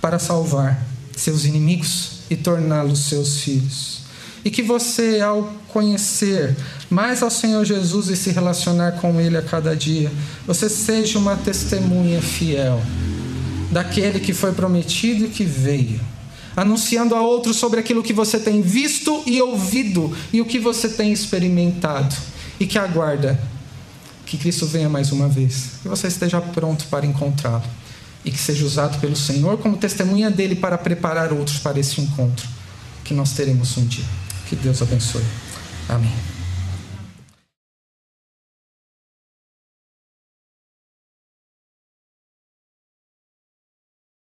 para 0.01 0.19
salvar 0.19 0.87
seus 1.17 1.45
inimigos 1.45 2.21
e 2.31 2.37
torná-los 2.37 3.01
seus 3.01 3.41
filhos. 3.41 4.01
E 4.45 4.51
que 4.51 4.63
você, 4.63 5.21
ao 5.21 5.53
conhecer 5.69 6.57
mais 6.89 7.23
ao 7.23 7.31
Senhor 7.31 7.65
Jesus 7.65 8.09
e 8.09 8.17
se 8.17 8.31
relacionar 8.31 8.93
com 8.93 9.21
Ele 9.21 9.37
a 9.37 9.43
cada 9.43 9.75
dia, 9.75 10.11
você 10.47 10.69
seja 10.69 11.19
uma 11.19 11.37
testemunha 11.37 12.23
fiel 12.23 12.81
daquele 13.71 14.21
que 14.21 14.33
foi 14.33 14.53
prometido 14.53 15.25
e 15.25 15.29
que 15.29 15.45
veio, 15.45 16.01
anunciando 16.57 17.15
a 17.15 17.21
outros 17.21 17.57
sobre 17.57 17.81
aquilo 17.81 18.03
que 18.03 18.13
você 18.13 18.39
tem 18.39 18.63
visto 18.63 19.23
e 19.27 19.43
ouvido 19.43 20.17
e 20.33 20.41
o 20.41 20.47
que 20.47 20.61
você 20.61 20.89
tem 20.89 21.13
experimentado 21.13 22.15
e 22.59 22.67
que 22.67 22.79
aguarda 22.79 23.39
que 24.25 24.37
Cristo 24.37 24.67
venha 24.67 24.89
mais 24.89 25.13
uma 25.13 25.29
vez, 25.29 25.71
que 25.83 25.89
você 25.89 26.09
esteja 26.09 26.41
pronto 26.41 26.87
para 26.87 27.07
encontrá-lo 27.07 27.65
e 28.25 28.31
que 28.31 28.39
seja 28.39 28.65
usado 28.65 28.99
pelo 29.01 29.15
Senhor 29.15 29.57
como 29.59 29.77
testemunha 29.77 30.31
dele 30.31 30.57
para 30.57 30.77
preparar 30.77 31.33
outros 31.33 31.59
para 31.59 31.79
esse 31.79 32.01
encontro 32.01 32.47
que 33.05 33.15
nós 33.15 33.33
teremos 33.33 33.77
um 33.79 33.87
dia. 33.87 34.05
Que 34.49 34.57
Deus 34.57 34.83
abençoe. 34.83 35.23
Amém. 35.89 36.36